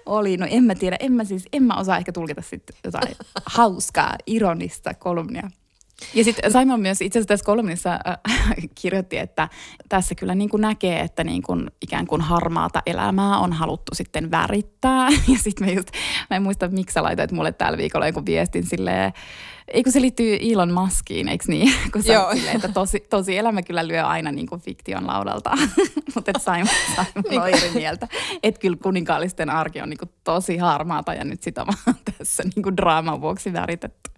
oli, 0.07 0.37
no 0.37 0.47
en 0.51 0.65
mä 0.65 0.75
tiedä, 0.75 0.97
en 1.01 1.13
mä 1.13 1.25
siis, 1.25 1.45
en 1.53 1.63
mä 1.63 1.75
osaa 1.75 1.99
ehkä 1.99 2.13
tulkita 2.13 2.43
sitten 2.43 2.77
jotain 2.85 3.17
hauskaa, 3.47 4.17
ironista 4.27 4.95
kolumnia. 4.95 5.51
Ja 6.15 6.25
sitten 6.25 6.53
Simon 6.53 6.81
myös 6.81 7.01
itse 7.01 7.19
asiassa 7.19 7.29
tässä 7.29 7.45
kolumnissa 7.45 7.99
äh, 8.09 8.19
kirjoitti, 8.83 9.19
että 9.19 9.49
tässä 9.89 10.15
kyllä 10.15 10.35
niin 10.35 10.51
kuin 10.51 10.61
näkee, 10.61 11.01
että 11.01 11.25
niin 11.25 11.43
kuin 11.43 11.71
ikään 11.83 12.07
kuin 12.07 12.21
harmaata 12.21 12.83
elämää 12.87 13.39
on 13.39 13.53
haluttu 13.53 13.95
sitten 13.95 14.31
värittää. 14.31 15.09
Ja 15.33 15.39
sitten 15.39 15.67
mä 15.67 15.73
just, 15.73 15.89
mä 16.31 16.37
en 16.37 16.43
muista 16.43 16.69
miksi 16.69 16.95
sä 16.95 17.03
laitoit 17.03 17.33
mulle 17.33 17.53
tällä 17.53 17.79
viikolla 17.79 18.07
joku 18.07 18.27
viestin 18.27 18.67
silleen, 18.67 19.13
Eikö 19.69 19.91
se 19.91 20.01
liittyy 20.01 20.39
Elon 20.53 20.73
Muskiin, 20.73 21.29
eikö 21.29 21.45
niin? 21.49 21.73
Kun 21.93 22.03
Joo. 22.07 22.35
Silleen, 22.35 22.57
että 22.57 22.69
tosi, 22.69 23.01
tosi 23.01 23.39
elämä 23.39 23.63
kyllä 23.63 23.89
lyö 23.89 24.05
aina 24.07 24.33
niin 24.33 24.47
kuin 24.47 24.61
fiktion 24.61 25.07
laudalta, 25.07 25.51
mutta 26.15 26.33
Simon, 26.39 26.69
Simon 26.95 27.25
niin. 27.31 27.41
on 27.41 27.49
eri 27.49 27.71
mieltä. 27.75 28.09
Että 28.43 28.61
kyllä 28.61 28.77
kuninkaallisten 28.83 29.51
arki 29.51 29.81
on 29.81 29.91
niin 29.91 29.99
kuin 29.99 30.11
tosi 30.25 30.57
harmaata 30.57 31.15
ja 31.15 31.25
nyt 31.25 31.43
sitä 31.43 31.67
vaan 31.67 31.97
tässä 32.19 32.43
niin 32.43 32.63
kuin 32.63 32.77
draaman 32.77 33.21
vuoksi 33.21 33.53
väritetty. 33.53 34.11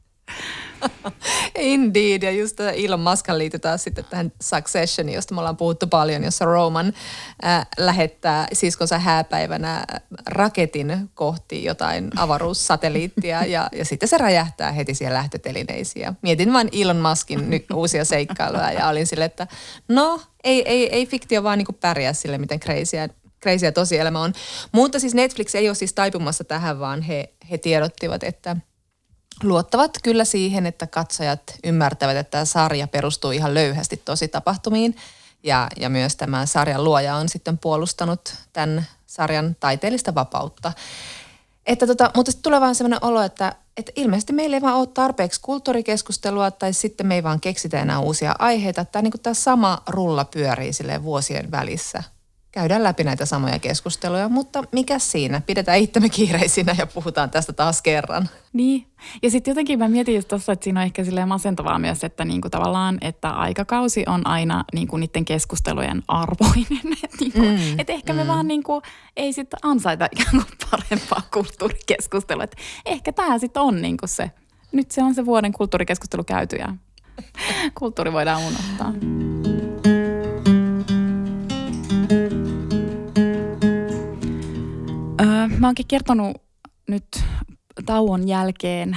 Indeed, 1.58 2.22
ja 2.22 2.30
just 2.30 2.60
Elon 2.60 3.00
Muskan 3.00 3.38
liitytään 3.38 3.78
sitten 3.78 4.04
tähän 4.10 4.32
Successioniin, 4.42 5.14
josta 5.14 5.34
me 5.34 5.40
ollaan 5.40 5.56
puhuttu 5.56 5.86
paljon, 5.86 6.24
jossa 6.24 6.44
Roman 6.44 6.92
äh, 7.44 7.66
lähettää 7.78 8.48
siskonsa 8.52 8.98
hääpäivänä 8.98 9.84
raketin 10.26 11.10
kohti 11.14 11.64
jotain 11.64 12.10
avaruussatelliittia, 12.16 13.44
ja, 13.54 13.68
ja 13.72 13.84
sitten 13.84 14.08
se 14.08 14.18
räjähtää 14.18 14.72
heti 14.72 14.94
siellä 14.94 15.16
lähtötelineisiin. 15.16 16.02
Ja 16.02 16.14
mietin 16.22 16.52
vain 16.52 16.68
Elon 16.72 17.00
Muskin 17.00 17.50
nyt 17.50 17.70
uusia 17.74 18.04
seikkailuja, 18.04 18.72
ja 18.72 18.88
olin 18.88 19.06
sille, 19.06 19.24
että 19.24 19.46
no, 19.88 20.20
ei, 20.44 20.68
ei, 20.68 20.94
ei 20.94 21.06
fiktio 21.06 21.42
vaan 21.42 21.58
niin 21.58 21.78
pärjää 21.80 22.12
sille, 22.12 22.38
miten 22.38 22.60
crazyä 22.60 23.08
crazyä 23.42 23.72
tosielämä 23.72 24.20
on. 24.20 24.32
Mutta 24.72 24.98
siis 24.98 25.14
Netflix 25.14 25.54
ei 25.54 25.68
ole 25.68 25.74
siis 25.74 25.92
taipumassa 25.92 26.44
tähän, 26.44 26.80
vaan 26.80 27.02
he, 27.02 27.34
he 27.50 27.58
tiedottivat, 27.58 28.22
että– 28.22 28.56
luottavat 29.42 29.90
kyllä 30.02 30.24
siihen, 30.24 30.66
että 30.66 30.86
katsojat 30.86 31.42
ymmärtävät, 31.64 32.16
että 32.16 32.30
tämä 32.30 32.44
sarja 32.44 32.88
perustuu 32.88 33.30
ihan 33.30 33.54
löyhästi 33.54 33.96
tosi 34.04 34.28
tapahtumiin. 34.28 34.96
Ja, 35.42 35.68
ja 35.76 35.88
myös 35.88 36.16
tämä 36.16 36.46
sarjan 36.46 36.84
luoja 36.84 37.16
on 37.16 37.28
sitten 37.28 37.58
puolustanut 37.58 38.34
tämän 38.52 38.86
sarjan 39.06 39.56
taiteellista 39.60 40.14
vapautta. 40.14 40.72
Että 41.66 41.86
tota, 41.86 42.10
mutta 42.16 42.32
sitten 42.32 42.42
tulee 42.42 42.60
vaan 42.60 42.74
sellainen 42.74 43.04
olo, 43.04 43.22
että, 43.22 43.54
että 43.76 43.92
ilmeisesti 43.96 44.32
meillä 44.32 44.56
ei 44.56 44.62
vaan 44.62 44.76
ole 44.76 44.86
tarpeeksi 44.86 45.40
kulttuurikeskustelua 45.40 46.50
tai 46.50 46.72
sitten 46.72 47.06
me 47.06 47.14
ei 47.14 47.22
vaan 47.22 47.40
keksitä 47.40 47.80
enää 47.80 47.98
uusia 48.00 48.34
aiheita. 48.38 48.84
Tämä, 48.84 49.02
niin 49.02 49.12
tämä 49.22 49.34
sama 49.34 49.82
rulla 49.86 50.24
pyörii 50.24 50.72
vuosien 51.02 51.50
välissä 51.50 52.02
käydään 52.52 52.82
läpi 52.82 53.04
näitä 53.04 53.26
samoja 53.26 53.58
keskusteluja, 53.58 54.28
mutta 54.28 54.64
mikä 54.72 54.98
siinä? 54.98 55.42
Pidetään 55.46 55.78
itsemme 55.78 56.08
kiireisinä 56.08 56.74
ja 56.78 56.86
puhutaan 56.86 57.30
tästä 57.30 57.52
taas 57.52 57.82
kerran. 57.82 58.28
Niin, 58.52 58.86
ja 59.22 59.30
sitten 59.30 59.52
jotenkin 59.52 59.78
mä 59.78 59.88
mietin 59.88 60.14
just 60.14 60.28
tossa, 60.28 60.52
että 60.52 60.64
siinä 60.64 60.80
on 60.80 60.86
ehkä 60.86 61.04
silleen 61.04 61.28
masentavaa 61.28 61.78
myös, 61.78 62.04
että 62.04 62.24
niinku 62.24 62.50
tavallaan, 62.50 62.98
että 63.00 63.30
aikakausi 63.30 64.04
on 64.06 64.26
aina 64.26 64.64
niinku 64.74 64.96
niiden 64.96 65.24
keskustelujen 65.24 66.02
arvoinen. 66.08 66.92
että 67.04 67.16
niinku, 67.20 67.38
mm, 67.38 67.78
et 67.78 67.90
ehkä 67.90 68.12
mm. 68.12 68.16
me 68.16 68.26
vaan 68.26 68.48
niinku, 68.48 68.82
ei 69.16 69.32
sitten 69.32 69.58
ansaita 69.62 70.08
ikään 70.12 70.30
kuin 70.30 70.58
parempaa 70.70 71.22
kulttuurikeskustelua. 71.32 72.44
Et 72.44 72.56
ehkä 72.86 73.12
tämä 73.12 73.38
sitten 73.38 73.62
on 73.62 73.82
niinku 73.82 74.06
se, 74.06 74.30
nyt 74.72 74.90
se 74.90 75.02
on 75.02 75.14
se 75.14 75.26
vuoden 75.26 75.52
kulttuurikeskustelu 75.52 76.24
käyty 76.24 76.56
ja 76.56 76.74
kulttuuri 77.78 78.12
voidaan 78.12 78.42
unohtaa. 78.42 78.92
Mä 85.58 85.66
oonkin 85.66 85.86
kertonut 85.88 86.42
nyt 86.88 87.24
tauon 87.86 88.28
jälkeen 88.28 88.96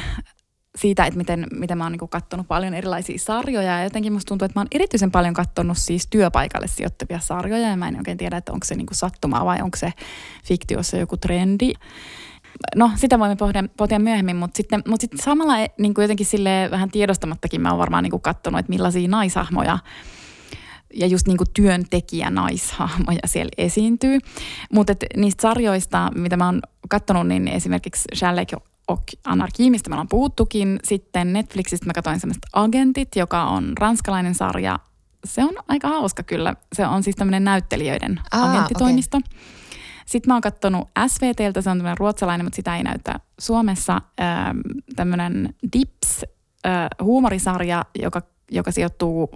siitä, 0.77 1.05
että 1.05 1.17
miten, 1.17 1.47
miten 1.51 1.77
mä 1.77 1.83
oon 1.83 1.91
niin 1.91 2.09
katsonut 2.09 2.47
paljon 2.47 2.73
erilaisia 2.73 3.19
sarjoja. 3.19 3.77
Ja 3.77 3.83
jotenkin 3.83 4.13
musta 4.13 4.27
tuntuu, 4.29 4.45
että 4.45 4.59
mä 4.59 4.61
oon 4.61 4.67
erityisen 4.71 5.11
paljon 5.11 5.33
katsonut 5.33 5.77
siis 5.77 6.07
työpaikalle 6.09 6.67
sijoittavia 6.67 7.19
sarjoja. 7.19 7.67
Ja 7.67 7.77
mä 7.77 7.87
en 7.87 7.97
oikein 7.97 8.17
tiedä, 8.17 8.37
että 8.37 8.51
onko 8.51 8.65
se 8.65 8.75
niin 8.75 8.87
sattumaa 8.91 9.45
vai 9.45 9.61
onko 9.61 9.77
se 9.77 9.93
fiktiossa 10.45 10.97
joku 10.97 11.17
trendi. 11.17 11.73
No, 12.75 12.91
sitä 12.95 13.19
voimme 13.19 13.35
pohtia, 13.77 13.99
myöhemmin, 13.99 14.35
mutta 14.35 14.57
sitten, 14.57 14.83
mutta 14.87 15.01
sitten 15.01 15.23
samalla 15.23 15.53
niin 15.77 15.93
jotenkin 16.01 16.25
sille 16.25 16.67
vähän 16.71 16.91
tiedostamattakin 16.91 17.61
mä 17.61 17.69
oon 17.69 17.79
varmaan 17.79 18.03
niin 18.03 18.21
katsonut, 18.21 18.59
että 18.59 18.69
millaisia 18.69 19.07
naishahmoja– 19.07 19.79
ja 20.95 21.07
just 21.07 21.27
niin 21.27 21.37
kuin 21.37 21.47
työntekijä 21.53 22.29
naishahmoja 22.29 23.19
siellä 23.25 23.51
esiintyy. 23.57 24.19
Mutta 24.73 24.93
niistä 25.17 25.41
sarjoista, 25.41 26.11
mitä 26.15 26.37
mä 26.37 26.45
oon 26.45 26.61
katsonut, 26.89 27.27
niin 27.27 27.47
esimerkiksi 27.47 28.03
Sherlock 28.15 28.53
och 28.87 29.03
Anarki, 29.23 29.69
mistä 29.69 29.89
me 29.89 29.93
ollaan 29.93 30.07
puhuttukin. 30.07 30.79
Sitten 30.83 31.33
Netflixistä 31.33 31.85
mä 31.85 31.93
katsoin 31.93 32.19
semmoista 32.19 32.47
Agentit, 32.53 33.15
joka 33.15 33.43
on 33.43 33.73
ranskalainen 33.79 34.35
sarja. 34.35 34.79
Se 35.25 35.43
on 35.43 35.53
aika 35.67 35.87
hauska 35.87 36.23
kyllä. 36.23 36.55
Se 36.75 36.87
on 36.87 37.03
siis 37.03 37.15
tämmöinen 37.15 37.43
näyttelijöiden 37.43 38.19
Aa, 38.31 38.51
agenttitoimisto. 38.51 39.17
Okay. 39.17 39.39
Sitten 40.05 40.29
mä 40.29 40.35
oon 40.35 40.41
katsonut 40.41 40.89
SVTltä, 41.07 41.61
se 41.61 41.69
on 41.69 41.77
tämmöinen 41.77 41.97
ruotsalainen, 41.97 42.45
mutta 42.45 42.55
sitä 42.55 42.77
ei 42.77 42.83
näytä 42.83 43.19
Suomessa. 43.39 44.01
Tämmöinen 44.95 45.55
Dips, 45.77 46.25
huumorisarja, 47.01 47.85
joka, 47.99 48.21
joka 48.51 48.71
sijoittuu 48.71 49.29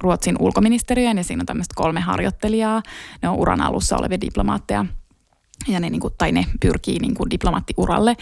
Ruotsin 0.00 0.36
ulkoministeriön 0.40 1.16
ja 1.16 1.24
siinä 1.24 1.42
on 1.42 1.46
tämmöistä 1.46 1.74
kolme 1.76 2.00
harjoittelijaa. 2.00 2.82
Ne 3.22 3.28
on 3.28 3.36
uran 3.36 3.60
alussa 3.60 3.96
olevia 3.96 4.20
diplomaatteja 4.20 4.86
ja 5.68 5.80
ne, 5.80 5.90
niin 5.90 6.00
kuin, 6.00 6.14
tai 6.18 6.32
ne 6.32 6.46
pyrkii 6.60 6.98
niin 6.98 7.14
kuin 7.14 7.30
diplomaattiuralle, 7.30 8.16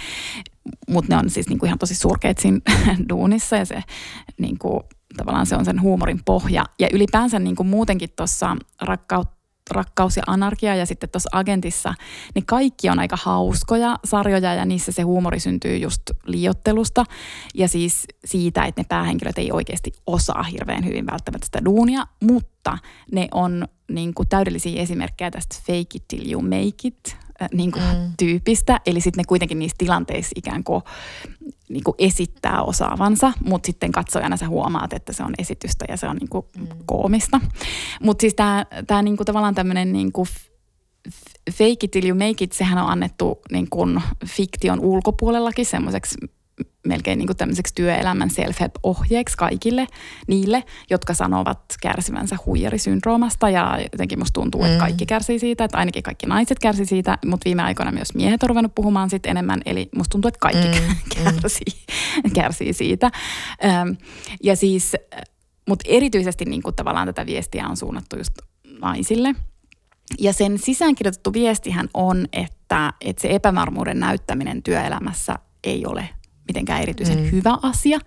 mutta 0.89 1.15
ne 1.15 1.19
on 1.19 1.31
siis 1.31 1.49
niin 1.49 1.59
kuin 1.59 1.69
ihan 1.69 1.79
tosi 1.79 1.95
surkeat 1.95 2.39
siinä 2.39 2.61
duunissa 3.09 3.57
ja 3.57 3.65
se 3.65 3.83
niin 4.39 4.59
kuin, 4.59 4.81
tavallaan 5.17 5.47
se 5.47 5.57
on 5.57 5.65
sen 5.65 5.81
huumorin 5.81 6.21
pohja. 6.25 6.65
Ja 6.79 6.89
ylipäänsä 6.93 7.39
niin 7.39 7.57
kuin 7.57 7.67
muutenkin 7.67 8.11
tuossa 8.17 8.57
rakkautta 8.83 9.36
Rakkaus 9.71 10.17
ja 10.17 10.23
anarkia 10.27 10.75
ja 10.75 10.87
sitten 10.87 11.09
tuossa 11.11 11.31
agentissa, 11.33 11.95
niin 12.35 12.47
kaikki 12.47 12.91
on 12.91 12.99
aika 12.99 13.17
hauskoja 13.23 13.97
sarjoja 14.05 14.55
ja 14.55 14.65
niissä 14.65 14.93
se 14.93 15.03
huumori 15.03 15.41
syntyy 15.41 15.77
just 15.77 16.03
liiottelusta 16.27 17.05
ja 17.55 17.69
siis 17.69 18.07
siitä, 18.25 18.65
että 18.65 18.81
ne 18.81 18.87
päähenkilöt 18.89 19.39
ei 19.39 19.53
oikeasti 19.53 19.93
osaa 20.07 20.43
hirveän 20.43 20.85
hyvin 20.85 21.07
välttämättä 21.07 21.45
sitä 21.45 21.65
duunia, 21.65 22.07
mutta 22.21 22.79
ne 23.13 23.29
on 23.35 23.69
niin 23.91 24.15
kuin 24.15 24.29
täydellisiä 24.29 24.83
esimerkkejä 24.83 25.31
tästä 25.31 25.57
fake 25.67 25.95
it 25.95 26.09
till 26.09 26.33
you 26.33 26.43
make 26.43 26.85
it 26.85 27.26
Äh, 27.43 27.49
niin 27.55 27.73
kuin 27.73 27.85
mm. 27.85 28.13
tyypistä. 28.19 28.81
Eli 28.87 29.01
sitten 29.01 29.23
ne 29.23 29.25
kuitenkin 29.29 29.59
niissä 29.59 29.75
tilanteissa 29.79 30.33
ikään 30.37 30.65
kuin, 30.65 30.83
niin 31.69 31.85
kuin 31.85 31.95
esittää 31.99 32.63
osaavansa, 32.63 33.33
mutta 33.45 33.67
sitten 33.67 33.93
katsojana 33.93 34.37
sä 34.37 34.49
huomaat, 34.49 34.93
että 34.93 35.13
se 35.13 35.23
on 35.23 35.35
esitystä 35.39 35.85
ja 35.89 35.97
se 35.97 36.09
on 36.09 36.17
niin 36.17 36.29
kuin 36.29 36.47
mm. 36.59 36.67
koomista. 36.87 37.41
Mutta 38.03 38.21
siis 38.21 38.35
tämä 38.87 39.03
niin 39.03 39.17
kuin 39.17 39.25
tavallaan 39.25 39.55
tämmöinen 39.55 39.93
niin 39.93 40.13
kuin 40.13 40.29
fake 41.51 41.77
it 41.83 41.91
till 41.91 42.09
you 42.09 42.19
make 42.19 42.45
it, 42.45 42.53
sehän 42.53 42.79
on 42.79 42.89
annettu 42.89 43.39
niin 43.53 43.71
kuin 43.71 44.03
fiktion 44.27 44.81
ulkopuolellakin 44.81 45.67
semmoiseksi 45.67 46.17
melkein 46.87 47.19
niin 47.19 47.27
kuin 47.27 47.37
tämmöiseksi 47.37 47.75
työelämän 47.75 48.31
self-help-ohjeeksi 48.31 49.37
kaikille 49.37 49.87
niille, 50.27 50.65
jotka 50.91 51.15
sanovat 51.15 51.61
kärsivänsä 51.81 52.37
huijarisyndroomasta 52.47 53.51
ja 53.51 53.79
jotenkin 53.93 54.19
musta 54.19 54.41
tuntuu, 54.41 54.65
että 54.65 54.79
kaikki 54.79 55.07
kärsii 55.07 55.39
siitä, 55.39 55.65
että 55.65 55.79
ainakin 55.79 56.03
kaikki 56.03 56.27
naiset 56.27 56.59
kärsii 56.59 56.87
siitä, 56.87 57.19
mutta 57.27 57.45
viime 57.45 57.63
aikoina 57.63 57.93
myös 57.93 58.15
miehet 58.15 58.43
on 58.43 58.49
ruvennut 58.49 58.75
puhumaan 58.75 59.11
siitä 59.11 59.31
enemmän, 59.31 59.61
eli 59.67 59.89
musta 59.97 60.13
tuntuu, 60.13 60.29
että 60.29 60.39
kaikki 60.39 60.69
mm. 60.69 60.97
kärsii, 61.25 61.85
kärsii 62.35 62.73
siitä. 62.73 63.11
Ja 64.43 64.57
siis, 64.57 64.93
mutta 65.69 65.85
erityisesti 65.89 66.45
niin 66.45 66.63
kuin 66.63 66.75
tavallaan 66.75 67.07
tätä 67.07 67.27
viestiä 67.27 67.69
on 67.69 67.77
suunnattu 67.77 68.17
just 68.17 68.35
naisille. 68.81 69.35
Ja 70.21 70.33
sen 70.33 70.59
sisäänkirjoitettu 70.59 71.33
viestihän 71.33 71.89
on, 71.95 72.27
että, 72.33 72.93
että 73.01 73.23
se 73.23 73.29
epävarmuuden 73.35 74.01
näyttäminen 74.01 74.63
työelämässä 74.63 75.39
ei 75.65 75.87
ole 75.87 76.09
mitenkään 76.49 76.83
erityisen 76.83 77.19
mm. 77.19 77.31
hyvä 77.33 77.59
asia, 77.63 77.99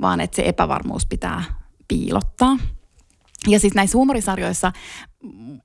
vaan 0.00 0.20
että 0.20 0.36
se 0.36 0.42
epävarmuus 0.46 1.06
pitää 1.06 1.44
piilottaa. 1.88 2.56
Ja 3.48 3.60
siis 3.60 3.74
näissä 3.74 3.98
huumorisarjoissa 3.98 4.72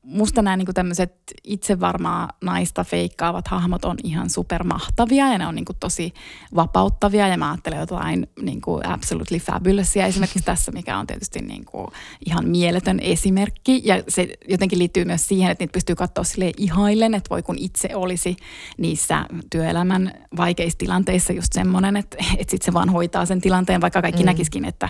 musta 0.04 0.42
nämä 0.42 0.58
niinku 0.58 0.74
tämmöiset 0.74 1.14
itsevarmaa 1.44 2.30
naista 2.42 2.84
feikkaavat 2.84 3.48
hahmot 3.48 3.86
on 3.86 3.98
ihan 4.04 4.30
supermahtavia 4.30 5.32
ja 5.32 5.38
ne 5.38 5.48
on 5.48 5.56
niinku 5.56 5.74
tosi 5.74 6.14
vapauttavia 6.56 7.28
ja 7.28 7.38
mä 7.38 7.52
ajattelen 7.52 7.80
jotain 7.80 8.28
niinku 8.42 8.82
absolutely 8.84 9.40
fabulousia 9.40 10.06
esimerkiksi 10.06 10.46
tässä, 10.46 10.72
mikä 10.72 10.98
on 10.98 11.08
tietysti 11.08 11.42
niinku 11.42 11.92
ihan 12.26 12.48
mieletön 12.50 13.00
esimerkki 13.00 13.82
ja 13.86 14.04
se 14.08 14.34
jotenkin 14.50 14.80
liittyy 14.80 15.06
myös 15.06 15.28
siihen, 15.28 15.52
että 15.52 15.62
niitä 15.62 15.74
pystyy 15.74 15.96
katsoa 15.96 16.24
sille 16.24 16.52
ihaillen, 16.58 17.14
että 17.14 17.30
voi 17.30 17.44
kun 17.44 17.58
itse 17.58 17.96
olisi 17.96 18.38
niissä 18.78 19.26
työelämän 19.50 20.12
vaikeissa 20.38 20.78
tilanteissa 20.78 21.34
just 21.34 21.54
semmoinen, 21.54 21.98
että, 21.98 22.18
että 22.38 22.52
sitten 22.52 22.66
se 22.66 22.74
vaan 22.74 22.90
hoitaa 22.90 23.26
sen 23.26 23.42
tilanteen, 23.42 23.82
vaikka 23.82 24.02
kaikki 24.02 24.24
mm. 24.24 24.26
näkiskin, 24.26 24.66
että, 24.66 24.90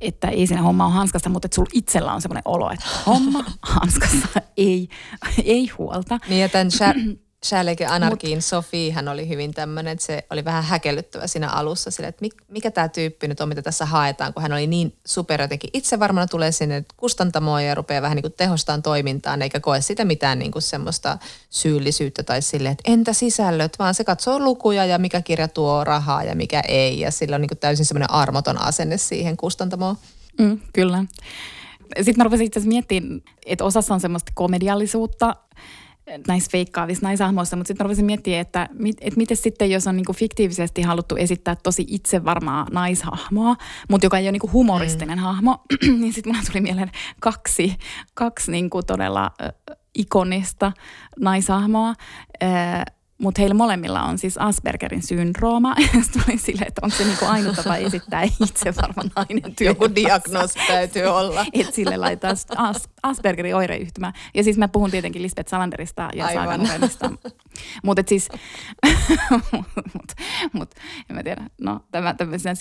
että 0.00 0.28
ei 0.28 0.46
siinä 0.46 0.62
homma 0.62 0.86
ole 0.86 0.94
hanskasta, 0.94 1.28
mutta 1.28 1.46
että 1.46 1.54
sulla 1.54 1.70
itsellä 1.72 2.12
on 2.12 2.22
semmoinen 2.22 2.42
olo, 2.44 2.70
että 2.70 2.86
homma 3.06 3.44
hanskasta 3.62 3.97
kanssa 3.98 4.28
ei, 4.56 4.88
ei 5.44 5.66
huolta. 5.78 6.18
Niin 6.28 6.40
ja 6.40 6.48
tämän 6.48 6.70
Shäleke 7.44 7.86
Anarkiin 7.86 8.42
Sofi, 8.42 8.90
hän 8.90 9.08
oli 9.08 9.28
hyvin 9.28 9.54
tämmöinen, 9.54 9.92
että 9.92 10.04
se 10.04 10.26
oli 10.30 10.44
vähän 10.44 10.64
häkellyttävä 10.64 11.26
siinä 11.26 11.48
alussa 11.48 11.90
sille, 11.90 12.08
että 12.08 12.26
mikä 12.48 12.70
tämä 12.70 12.88
tyyppi 12.88 13.28
nyt 13.28 13.40
on, 13.40 13.48
mitä 13.48 13.62
tässä 13.62 13.86
haetaan, 13.86 14.34
kun 14.34 14.42
hän 14.42 14.52
oli 14.52 14.66
niin 14.66 14.96
super 15.06 15.40
jotenkin 15.40 15.70
itse 15.72 15.98
varmana 15.98 16.26
tulee 16.26 16.52
sinne 16.52 16.84
kustantamoon 16.96 17.64
ja 17.64 17.74
rupeaa 17.74 18.02
vähän 18.02 18.16
niin 18.16 18.22
kuin 18.22 18.32
tehostaan 18.36 18.82
toimintaan, 18.82 19.42
eikä 19.42 19.60
koe 19.60 19.80
sitä 19.80 20.04
mitään 20.04 20.38
niin 20.38 20.52
kuin 20.52 20.62
semmoista 20.62 21.18
syyllisyyttä 21.50 22.22
tai 22.22 22.42
sille, 22.42 22.68
että 22.68 22.92
entä 22.92 23.12
sisällöt, 23.12 23.78
vaan 23.78 23.94
se 23.94 24.04
katsoo 24.04 24.38
lukuja 24.38 24.84
ja 24.84 24.98
mikä 24.98 25.22
kirja 25.22 25.48
tuo 25.48 25.84
rahaa 25.84 26.24
ja 26.24 26.34
mikä 26.34 26.60
ei 26.68 27.00
ja 27.00 27.10
sillä 27.10 27.34
on 27.34 27.40
niin 27.40 27.48
kuin 27.48 27.58
täysin 27.58 27.86
semmoinen 27.86 28.10
armoton 28.10 28.62
asenne 28.62 28.98
siihen 28.98 29.36
kustantamoon. 29.36 29.96
Mm, 30.38 30.60
kyllä. 30.72 31.04
Sitten 31.96 32.16
mä 32.16 32.24
rupesin 32.24 32.46
itse 32.46 32.60
asiassa 32.60 32.68
miettimään, 32.68 33.20
että 33.46 33.64
osassa 33.64 33.94
on 33.94 34.00
semmoista 34.00 34.32
komediallisuutta 34.34 35.36
näissä 36.28 36.50
feikkaavissa 36.50 37.06
naisahmoissa, 37.06 37.56
mutta 37.56 37.68
sitten 37.68 37.84
mä 37.84 37.88
rupesin 37.88 38.04
miettimään, 38.04 38.40
että, 38.40 38.68
että 39.00 39.16
miten 39.16 39.36
sitten, 39.36 39.70
jos 39.70 39.86
on 39.86 39.96
niinku 39.96 40.12
fiktiivisesti 40.12 40.82
haluttu 40.82 41.16
esittää 41.16 41.56
tosi 41.62 41.84
itsevarmaa 41.88 42.66
naishahmoa, 42.70 43.56
mutta 43.88 44.06
joka 44.06 44.18
ei 44.18 44.24
ole 44.24 44.32
niinku 44.32 44.50
humoristinen 44.52 45.18
mm. 45.18 45.22
hahmo, 45.22 45.64
niin 46.00 46.12
sitten 46.12 46.32
mulla 46.32 46.46
tuli 46.52 46.60
mieleen 46.60 46.90
kaksi, 47.20 47.76
kaksi 48.14 48.50
niinku 48.50 48.82
todella 48.82 49.30
ikonista 49.94 50.72
naishahmoa. 51.20 51.94
Äh, 52.42 52.84
mutta 53.18 53.42
heillä 53.42 53.54
molemmilla 53.54 54.02
on 54.02 54.18
siis 54.18 54.38
Aspergerin 54.38 55.02
syndrooma. 55.02 55.74
Sitten 56.02 56.22
tuli 56.24 56.38
sille, 56.38 56.64
että 56.66 56.80
onko 56.84 56.96
se 56.96 57.04
niinku 57.04 57.24
ainut 57.24 57.56
tapa 57.56 57.76
esittää 57.76 58.22
itsevarma 58.22 59.02
nainen 59.16 59.56
työ. 59.56 59.68
Joku 59.70 59.94
diagnoosi 59.94 60.58
täytyy 60.68 61.02
olla. 61.02 61.46
Että 61.52 61.74
sille 61.74 61.96
laittaa 61.96 62.30
As- 62.56 62.88
Aspergerin 63.02 63.56
oireyhtymä. 63.56 64.12
Ja 64.34 64.44
siis 64.44 64.58
mä 64.58 64.68
puhun 64.68 64.90
tietenkin 64.90 65.22
Lisbeth 65.22 65.50
Salanderista 65.50 66.08
ja 66.14 66.32
Saga 66.32 66.56
Norenista. 66.56 67.10
Mutta 67.82 68.02
siis, 68.06 68.28
mut, 69.30 70.12
mut, 70.52 70.70
en 71.10 71.16
mä 71.16 71.22
tiedä, 71.22 71.44
no 71.60 71.80
tämä 71.90 72.14
tämmöisenä 72.14 72.54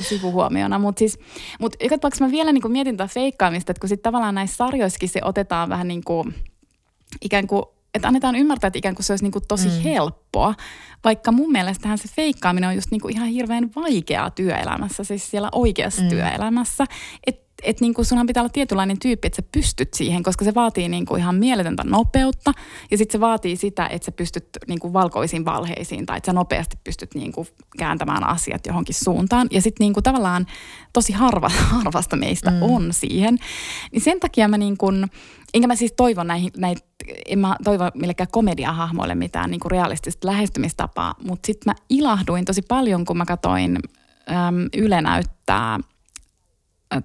sivuhuomiona. 0.00 0.78
Mutta 0.78 0.98
siis, 0.98 1.18
mut 1.60 1.76
joka 1.80 1.98
tapauksessa 1.98 2.24
mä 2.24 2.30
vielä 2.30 2.52
niinku 2.52 2.68
mietin 2.68 2.96
tätä 2.96 3.14
feikkaamista, 3.14 3.72
että 3.72 3.80
kun 3.80 3.88
sitten 3.88 4.02
tavallaan 4.02 4.34
näissä 4.34 4.56
sarjoissakin 4.56 5.08
se 5.08 5.20
otetaan 5.24 5.68
vähän 5.68 5.88
niin 5.88 6.04
kuin 6.04 6.34
ikään 7.20 7.46
kuin 7.46 7.64
että 7.94 8.08
annetaan 8.08 8.36
ymmärtää, 8.36 8.68
että 8.68 8.78
ikään 8.78 8.94
kuin 8.94 9.04
se 9.04 9.12
olisi 9.12 9.24
niin 9.24 9.32
kuin 9.32 9.44
tosi 9.48 9.68
mm. 9.68 9.82
helppoa, 9.82 10.54
vaikka 11.04 11.32
mun 11.32 11.52
mielestähän 11.52 11.98
se 11.98 12.08
feikkaaminen 12.16 12.68
on 12.68 12.74
just 12.74 12.90
niin 12.90 13.00
kuin 13.00 13.14
ihan 13.14 13.28
hirveän 13.28 13.70
vaikeaa 13.76 14.30
työelämässä, 14.30 15.04
siis 15.04 15.30
siellä 15.30 15.48
oikeassa 15.52 16.02
mm. 16.02 16.08
työelämässä. 16.08 16.86
Että 17.26 17.42
et 17.62 17.80
niin 17.80 17.94
kuin 17.94 18.04
sunhan 18.04 18.26
pitää 18.26 18.40
olla 18.42 18.52
tietynlainen 18.52 18.98
tyyppi, 18.98 19.26
että 19.26 19.36
sä 19.36 19.48
pystyt 19.52 19.94
siihen, 19.94 20.22
koska 20.22 20.44
se 20.44 20.54
vaatii 20.54 20.88
niin 20.88 21.06
kuin 21.06 21.20
ihan 21.20 21.34
mieletöntä 21.34 21.84
nopeutta 21.84 22.52
ja 22.90 22.98
sitten 22.98 23.12
se 23.12 23.20
vaatii 23.20 23.56
sitä, 23.56 23.86
että 23.86 24.06
sä 24.06 24.12
pystyt 24.12 24.48
niin 24.66 24.78
kuin 24.78 24.92
valkoisiin 24.92 25.44
valheisiin 25.44 26.06
tai 26.06 26.16
että 26.16 26.26
sä 26.26 26.32
nopeasti 26.32 26.78
pystyt 26.84 27.14
niin 27.14 27.32
kuin 27.32 27.48
kääntämään 27.78 28.24
asiat 28.24 28.66
johonkin 28.66 28.94
suuntaan. 28.94 29.48
Ja 29.50 29.62
sitten 29.62 29.84
niin 29.84 29.92
kuin 29.92 30.04
tavallaan 30.04 30.46
tosi 30.92 31.12
harva, 31.12 31.48
harvasta 31.82 32.16
meistä 32.16 32.50
mm. 32.50 32.62
on 32.62 32.92
siihen. 32.92 33.38
Niin 33.92 34.02
sen 34.02 34.20
takia 34.20 34.48
mä 34.48 34.58
niin 34.58 34.76
kuin, 34.76 35.06
enkä 35.54 35.66
mä 35.66 35.76
siis 35.76 35.92
toivo 35.96 36.22
näihin, 36.22 36.50
näitä, 36.56 36.80
en 37.26 37.38
mä 37.38 37.56
toivo 37.64 37.84
millekään 37.94 38.28
komediahahmoille 38.32 39.14
mitään 39.14 39.50
niin 39.50 39.60
kuin 39.60 39.70
realistista 39.70 40.28
lähestymistapaa, 40.28 41.14
mutta 41.24 41.46
sitten 41.46 41.70
mä 41.70 41.74
ilahduin 41.88 42.44
tosi 42.44 42.62
paljon, 42.62 43.04
kun 43.04 43.16
mä 43.16 43.24
katsoin 43.24 43.78
äm, 44.30 44.68
Yle 44.76 45.00
näyttää 45.00 45.80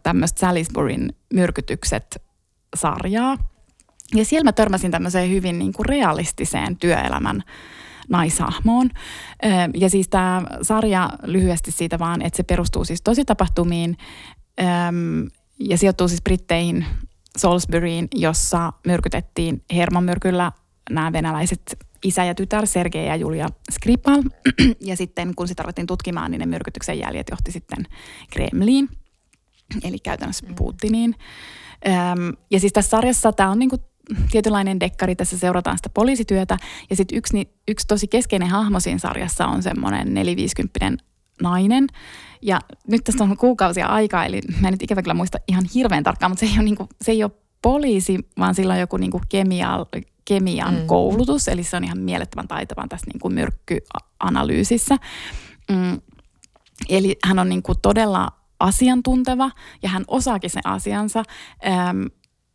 tämmöistä 0.04 0.40
Salisburyn 0.40 1.14
myrkytykset-sarjaa. 1.34 3.38
Ja 4.16 4.26
siellä 4.26 4.44
mä 4.44 4.52
törmäsin 4.52 4.92
tämmöiseen 4.92 5.30
hyvin 5.30 5.60
niin 5.60 5.74
kuin 5.74 5.86
realistiseen 5.86 6.78
työelämän 6.78 7.44
naishahmoon. 8.10 8.90
Ja 9.74 9.90
siis 9.90 10.08
tämä 10.08 10.42
sarja 10.62 11.10
lyhyesti 11.24 11.72
siitä 11.72 12.00
vaan, 12.00 12.22
että 12.22 12.38
se 12.38 12.44
perustuu 12.44 12.86
siis 12.86 13.02
tositapahtumiin 13.02 13.98
ja 15.60 15.78
sijoittuu 15.78 16.08
siis 16.08 16.22
Britteihin 16.22 16.86
Salisburyin, 17.38 18.08
jossa 18.16 18.74
myrkytettiin 18.86 19.64
hermomyrkyllä 19.74 20.52
nämä 20.90 21.14
venäläiset 21.14 21.78
isä 22.04 22.24
ja 22.24 22.36
tytär 22.36 22.68
Sergei 22.68 23.08
ja 23.08 23.16
Julia 23.16 23.48
Skripal. 23.72 24.24
Ja 24.82 24.96
sitten 24.96 25.36
kun 25.36 25.48
sitä 25.48 25.64
ruvettiin 25.64 25.88
tutkimaan, 25.88 26.32
niin 26.32 26.40
ne 26.40 26.46
myrkytyksen 26.46 27.00
jäljet 27.00 27.28
johti 27.32 27.52
sitten 27.52 27.86
Kremliin, 28.32 28.90
eli 29.84 30.00
käytännössä 30.00 30.46
mm. 30.46 30.56
Putiniin. 30.56 31.16
Ja 32.52 32.60
siis 32.60 32.74
tässä 32.74 32.90
sarjassa 32.90 33.34
tämä 33.34 33.52
on 33.52 33.60
niinku 33.60 33.78
tietynlainen 34.32 34.80
dekkari, 34.80 35.16
tässä 35.16 35.38
seurataan 35.38 35.78
sitä 35.78 35.90
poliisityötä. 35.90 36.58
Ja 36.90 36.96
sitten 36.96 37.18
yksi, 37.18 37.50
yksi 37.68 37.88
tosi 37.88 38.08
keskeinen 38.08 38.50
hahmo 38.50 38.80
siinä 38.80 39.00
sarjassa 39.00 39.48
on 39.48 39.64
semmoinen 39.64 40.14
450 40.14 41.04
nainen. 41.42 41.88
Ja 42.42 42.62
nyt 42.88 43.04
tästä 43.04 43.24
on 43.24 43.38
kuukausia 43.38 43.88
aikaa, 43.88 44.26
eli 44.26 44.42
mä 44.62 44.68
en 44.68 44.72
nyt 44.72 44.82
ikävä 44.82 45.02
kyllä 45.02 45.14
muista 45.14 45.38
ihan 45.48 45.64
hirveän 45.76 46.04
tarkkaan, 46.04 46.32
mutta 46.32 46.40
se 46.40 46.46
ei 46.46 46.58
ole, 46.58 46.64
niinku, 46.64 46.90
se 47.02 47.12
ei 47.12 47.24
ole 47.24 47.32
poliisi, 47.62 48.20
vaan 48.40 48.56
sillä 48.56 48.74
on 48.74 48.80
joku 48.80 48.98
niinku 48.98 49.22
kemia, 49.30 49.86
kemian 50.26 50.76
mm. 50.76 50.88
koulutus, 50.88 51.48
eli 51.48 51.64
se 51.64 51.78
on 51.78 51.84
ihan 51.84 52.00
mielettömän 52.00 52.48
taitavan 52.48 52.90
tässä 52.90 53.08
niinku 53.14 53.30
myrkkyanalyysissä. 53.30 54.98
Mm. 55.72 56.02
Eli 56.90 57.18
hän 57.26 57.40
on 57.40 57.50
niinku 57.50 57.76
todella 57.76 58.32
asiantunteva 58.60 59.52
ja 59.84 59.90
hän 59.90 60.04
osaakin 60.08 60.50
sen 60.50 60.68
asiansa, 60.68 61.24
ähm, 61.66 62.04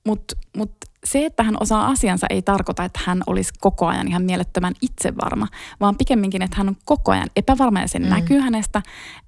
mutta 0.06 0.36
mut 0.56 0.72
se, 1.04 1.26
että 1.26 1.42
hän 1.42 1.56
osaa 1.60 1.86
asiansa, 1.86 2.26
ei 2.30 2.42
tarkoita, 2.42 2.84
että 2.84 3.00
hän 3.04 3.22
olisi 3.26 3.52
koko 3.60 3.86
ajan 3.86 4.08
ihan 4.08 4.22
mielettömän 4.22 4.74
itsevarma, 4.80 5.48
vaan 5.80 5.96
pikemminkin, 5.96 6.42
että 6.42 6.56
hän 6.56 6.68
on 6.68 6.76
koko 6.84 7.12
ajan 7.12 7.28
epävarma 7.36 7.80
ja 7.80 7.88
se 7.88 7.98
mm. 7.98 8.08
näkyy 8.08 8.40
hänestä. 8.40 8.82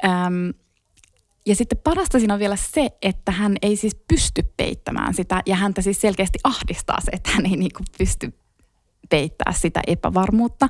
Ähm, 0.04 0.50
ja 1.46 1.54
sitten 1.56 1.78
parasta 1.84 2.18
siinä 2.18 2.34
on 2.34 2.40
vielä 2.40 2.56
se, 2.56 2.90
että 3.02 3.32
hän 3.32 3.56
ei 3.62 3.76
siis 3.76 3.96
pysty 4.08 4.52
peittämään 4.56 5.14
sitä 5.14 5.42
ja 5.46 5.56
häntä 5.56 5.82
siis 5.82 6.00
selkeästi 6.00 6.38
ahdistaa 6.44 7.00
se, 7.00 7.10
että 7.12 7.30
hän 7.30 7.46
ei 7.46 7.56
niinku 7.56 7.82
pysty 7.98 8.32
peittää 9.10 9.52
sitä 9.52 9.80
epävarmuutta. 9.86 10.68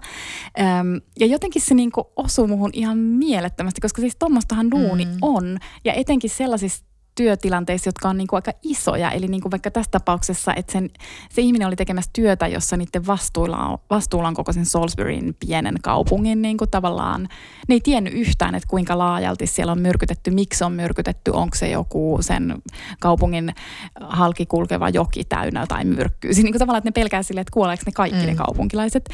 Öm, 0.60 1.00
ja 1.20 1.26
jotenkin 1.26 1.62
se 1.62 1.74
niinku 1.74 2.12
osuu 2.16 2.46
muhun 2.46 2.70
ihan 2.72 2.98
mielettömästi, 2.98 3.80
koska 3.80 4.00
siis 4.00 4.16
tuommoistahan 4.18 4.70
duuni 4.70 5.04
mm. 5.04 5.16
on. 5.22 5.58
Ja 5.84 5.92
etenkin 5.92 6.30
sellaisissa 6.30 6.84
työtilanteissa, 7.14 7.88
jotka 7.88 8.08
on 8.08 8.16
niin 8.16 8.26
kuin 8.26 8.38
aika 8.38 8.52
isoja. 8.62 9.10
Eli 9.10 9.28
niin 9.28 9.40
kuin 9.40 9.50
vaikka 9.50 9.70
tässä 9.70 9.90
tapauksessa, 9.90 10.54
että 10.54 10.72
sen, 10.72 10.90
se 11.30 11.42
ihminen 11.42 11.68
oli 11.68 11.76
tekemässä 11.76 12.10
työtä, 12.12 12.46
jossa 12.46 12.76
niiden 12.76 13.06
vastuulla 13.06 13.58
on, 13.58 13.78
vastuulla 13.90 14.28
on 14.28 14.34
koko 14.34 14.52
sen 14.52 14.66
Salisburyn 14.66 15.36
pienen 15.46 15.74
kaupungin 15.82 16.42
niin 16.42 16.56
kuin 16.56 16.70
tavallaan. 16.70 17.28
Ne 17.68 17.74
ei 17.74 17.80
tiennyt 17.80 18.12
yhtään, 18.12 18.54
että 18.54 18.68
kuinka 18.68 18.98
laajalti 18.98 19.46
siellä 19.46 19.72
on 19.72 19.80
myrkytetty, 19.80 20.30
miksi 20.30 20.64
on 20.64 20.72
myrkytetty, 20.72 21.30
onko 21.30 21.56
se 21.56 21.68
joku 21.68 22.18
sen 22.20 22.62
kaupungin 23.00 23.54
halki 24.00 24.46
kulkeva 24.46 24.88
joki 24.88 25.24
täynnä 25.24 25.66
tai 25.66 25.84
myrkkyy. 25.84 26.32
Niin 26.32 26.52
kuin 26.52 26.58
tavallaan, 26.58 26.78
että 26.78 26.88
ne 26.88 27.02
pelkää 27.02 27.22
sille, 27.22 27.40
että 27.40 27.52
kuoleeko 27.52 27.82
ne 27.86 27.92
kaikki 27.92 28.20
mm. 28.20 28.26
ne 28.26 28.34
kaupunkilaiset. 28.34 29.08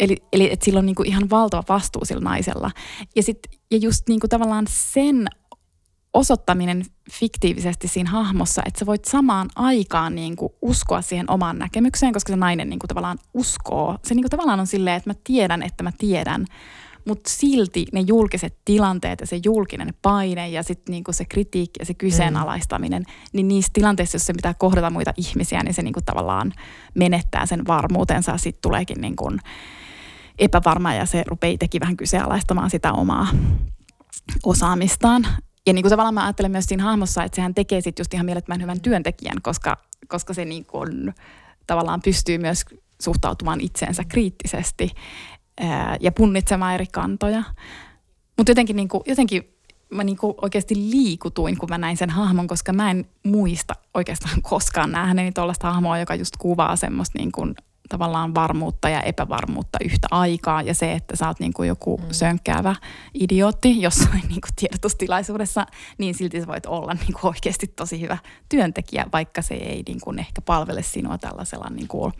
Eli, 0.00 0.16
eli 0.32 0.52
että 0.52 0.64
sillä 0.64 0.78
on 0.78 0.86
niinku 0.86 1.02
ihan 1.02 1.30
valtava 1.30 1.64
vastuu 1.68 2.04
sillä 2.04 2.20
naisella. 2.20 2.70
Ja, 3.16 3.22
sit, 3.22 3.38
ja 3.70 3.76
just 3.76 4.08
niinku 4.08 4.28
tavallaan 4.28 4.64
sen 4.68 5.26
osoittaminen 6.14 6.84
fiktiivisesti 7.10 7.88
siinä 7.88 8.10
hahmossa, 8.10 8.62
että 8.66 8.78
sä 8.78 8.86
voit 8.86 9.04
samaan 9.04 9.48
aikaan 9.56 10.14
niin 10.14 10.36
kuin 10.36 10.52
uskoa 10.62 11.02
siihen 11.02 11.30
omaan 11.30 11.58
näkemykseen, 11.58 12.12
koska 12.12 12.32
se 12.32 12.36
nainen 12.36 12.68
niin 12.68 12.78
kuin 12.78 12.88
tavallaan 12.88 13.18
uskoo. 13.34 13.98
Se 14.04 14.14
niin 14.14 14.22
kuin 14.22 14.30
tavallaan 14.30 14.60
on 14.60 14.66
silleen, 14.66 14.96
että 14.96 15.10
mä 15.10 15.14
tiedän, 15.24 15.62
että 15.62 15.82
mä 15.82 15.92
tiedän, 15.98 16.46
mutta 17.04 17.30
silti 17.30 17.86
ne 17.92 18.00
julkiset 18.00 18.56
tilanteet 18.64 19.20
ja 19.20 19.26
se 19.26 19.40
julkinen 19.44 19.94
paine 20.02 20.48
ja 20.48 20.62
sitten 20.62 20.92
niinku 20.92 21.12
se 21.12 21.24
kritiikki 21.24 21.80
ja 21.80 21.86
se 21.86 21.94
kyseenalaistaminen, 21.94 23.02
mm. 23.02 23.12
niin 23.32 23.48
niissä 23.48 23.70
tilanteissa, 23.72 24.16
jos 24.16 24.26
se 24.26 24.32
pitää 24.32 24.54
kohdata 24.54 24.90
muita 24.90 25.14
ihmisiä, 25.16 25.62
niin 25.62 25.74
se 25.74 25.82
niinku 25.82 26.00
tavallaan 26.06 26.52
menettää 26.94 27.46
sen 27.46 27.66
varmuutensa. 27.66 28.36
Sitten 28.36 28.62
tuleekin 28.62 29.00
niinku 29.00 29.32
epävarma 30.38 30.94
ja 30.94 31.06
se 31.06 31.24
rupeaa 31.26 31.52
itsekin 31.52 31.80
vähän 31.80 31.96
kyseenalaistamaan 31.96 32.70
sitä 32.70 32.92
omaa 32.92 33.28
osaamistaan. 34.44 35.26
Ja 35.66 35.72
niin 35.72 35.82
kuin 35.82 35.90
tavallaan 35.90 36.14
mä 36.14 36.24
ajattelen 36.24 36.50
myös 36.50 36.64
siinä 36.64 36.84
hahmossa, 36.84 37.24
että 37.24 37.36
sehän 37.36 37.54
tekee 37.54 37.80
sitten 37.80 38.00
just 38.00 38.14
ihan 38.14 38.26
mielettömän 38.26 38.62
hyvän 38.62 38.80
työntekijän, 38.80 39.42
koska, 39.42 39.76
koska 40.08 40.34
se 40.34 40.44
niin 40.44 40.64
kuin, 40.64 41.14
tavallaan 41.66 42.02
pystyy 42.02 42.38
myös 42.38 42.64
suhtautumaan 43.02 43.60
itseensä 43.60 44.04
kriittisesti 44.04 44.90
ää, 45.60 45.96
ja 46.00 46.12
punnitsemaan 46.12 46.74
eri 46.74 46.86
kantoja. 46.86 47.42
Mutta 48.36 48.50
jotenkin, 48.50 48.76
niin 48.76 48.88
kuin, 48.88 49.02
jotenkin 49.06 49.54
mä 49.90 50.04
niin 50.04 50.16
kuin 50.16 50.34
oikeasti 50.42 50.74
liikutuin, 50.74 51.58
kun 51.58 51.68
mä 51.68 51.78
näin 51.78 51.96
sen 51.96 52.10
hahmon, 52.10 52.46
koska 52.46 52.72
mä 52.72 52.90
en 52.90 53.04
muista 53.24 53.74
oikeastaan 53.94 54.42
koskaan 54.42 54.92
nähneeni 54.92 55.32
tuollaista 55.32 55.72
hahmoa, 55.72 55.98
joka 55.98 56.14
just 56.14 56.36
kuvaa 56.38 56.76
semmoista 56.76 57.18
niin 57.18 57.32
kuin 57.32 57.54
tavallaan 57.92 58.34
varmuutta 58.34 58.88
ja 58.88 59.00
epävarmuutta 59.00 59.78
yhtä 59.84 60.08
aikaa. 60.10 60.62
Ja 60.62 60.74
se, 60.74 60.92
että 60.92 61.16
sä 61.16 61.28
oot 61.28 61.40
niin 61.40 61.52
kuin 61.52 61.68
joku 61.68 61.96
mm. 61.96 62.04
sönkkäävä 62.10 62.74
idiootti 63.14 63.82
jossain 63.82 64.22
niin 64.28 64.40
kuin 64.40 64.54
tiedotustilaisuudessa, 64.56 65.66
niin 65.98 66.14
silti 66.14 66.40
sä 66.40 66.46
voit 66.46 66.66
olla 66.66 66.94
niin 66.94 67.12
kuin 67.12 67.26
oikeasti 67.26 67.66
tosi 67.66 68.00
hyvä 68.00 68.18
työntekijä, 68.48 69.06
vaikka 69.12 69.42
se 69.42 69.54
ei 69.54 69.82
niin 69.86 70.00
kuin 70.00 70.18
ehkä 70.18 70.40
palvele 70.40 70.82
sinua 70.82 71.18
tällaisella 71.18 71.70
niin 71.70 71.88
kuin 71.88 72.12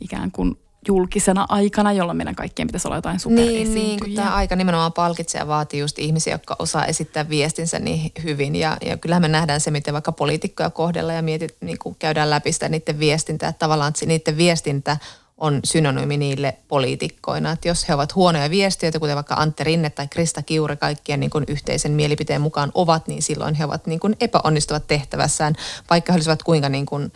ikään 0.00 0.30
kuin 0.30 0.56
julkisena 0.88 1.46
aikana, 1.48 1.92
jolloin 1.92 2.16
meidän 2.16 2.34
kaikkien 2.34 2.68
pitäisi 2.68 2.88
olla 2.88 2.96
jotain 2.96 3.20
Niin, 3.26 3.74
niin 3.74 4.00
kun 4.00 4.14
tämä 4.14 4.34
aika 4.34 4.56
nimenomaan 4.56 4.92
palkitsee 4.92 5.38
ja 5.38 5.46
vaatii 5.46 5.80
just 5.80 5.98
ihmisiä, 5.98 6.34
jotka 6.34 6.56
osaa 6.58 6.86
esittää 6.86 7.28
viestinsä 7.28 7.78
niin 7.78 8.12
hyvin. 8.22 8.56
Ja, 8.56 8.76
ja 8.86 8.96
kyllähän 8.96 9.22
me 9.22 9.28
nähdään 9.28 9.60
se, 9.60 9.70
miten 9.70 9.94
vaikka 9.94 10.12
poliitikkoja 10.12 10.70
kohdella 10.70 11.12
ja 11.12 11.22
mietit, 11.22 11.56
niin 11.60 11.78
kuin 11.78 11.96
käydään 11.98 12.30
läpi 12.30 12.52
sitä 12.52 12.68
niiden 12.68 12.98
viestintää. 12.98 13.48
Että 13.48 13.58
tavallaan 13.58 13.88
että 13.88 14.06
niiden 14.06 14.36
viestintä 14.36 14.96
on 15.38 15.60
synonyymi 15.64 16.16
niille 16.16 16.56
poliitikkoina. 16.68 17.50
Että 17.50 17.68
jos 17.68 17.88
he 17.88 17.94
ovat 17.94 18.14
huonoja 18.14 18.50
viestiöitä, 18.50 18.98
kuten 18.98 19.14
vaikka 19.14 19.34
Antti 19.34 19.64
Rinne 19.64 19.90
tai 19.90 20.08
Krista 20.08 20.42
Kiuri 20.42 20.76
kaikkien 20.76 21.20
niin 21.20 21.30
kuin 21.30 21.44
yhteisen 21.48 21.92
mielipiteen 21.92 22.40
mukaan 22.40 22.72
ovat, 22.74 23.08
niin 23.08 23.22
silloin 23.22 23.54
he 23.54 23.64
ovat 23.64 23.86
niin 23.86 24.00
kuin 24.00 24.16
epäonnistuvat 24.20 24.86
tehtävässään, 24.86 25.54
vaikka 25.90 26.12
he 26.12 26.16
olisivat 26.16 26.42
kuinka 26.42 26.68
niin 26.68 26.86
kuin 26.86 27.12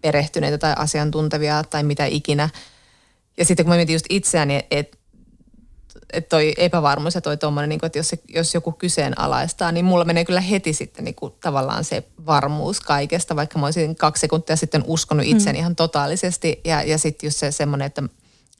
perehtyneitä 0.00 0.58
tai 0.58 0.74
asiantuntevia 0.76 1.64
tai 1.64 1.82
mitä 1.82 2.06
ikinä– 2.06 2.48
ja 3.42 3.46
sitten 3.46 3.66
kun 3.66 3.70
mä 3.70 3.76
mietin 3.76 3.94
just 3.94 4.06
itseäni, 4.08 4.60
että 4.70 4.98
et 6.12 6.28
toi 6.28 6.52
epävarmuus 6.56 7.14
ja 7.14 7.20
toi 7.20 7.36
tommonen, 7.36 7.68
niin 7.68 7.84
että 7.84 7.98
jos, 7.98 8.08
se, 8.08 8.18
jos 8.28 8.54
joku 8.54 8.72
kyseenalaistaa, 8.72 9.72
niin 9.72 9.84
mulla 9.84 10.04
menee 10.04 10.24
kyllä 10.24 10.40
heti 10.40 10.72
sitten 10.72 11.04
niin 11.04 11.14
kuin, 11.14 11.32
tavallaan 11.40 11.84
se 11.84 12.04
varmuus 12.26 12.80
kaikesta, 12.80 13.36
vaikka 13.36 13.58
mä 13.58 13.66
olisin 13.66 13.96
kaksi 13.96 14.20
sekuntia 14.20 14.56
sitten 14.56 14.84
uskonut 14.86 15.26
itseäni 15.26 15.58
mm. 15.58 15.60
ihan 15.60 15.76
totaalisesti. 15.76 16.60
Ja, 16.64 16.82
ja 16.82 16.98
sitten 16.98 17.26
just 17.26 17.38
se 17.38 17.50
semmoinen, 17.50 17.86
että 17.86 18.02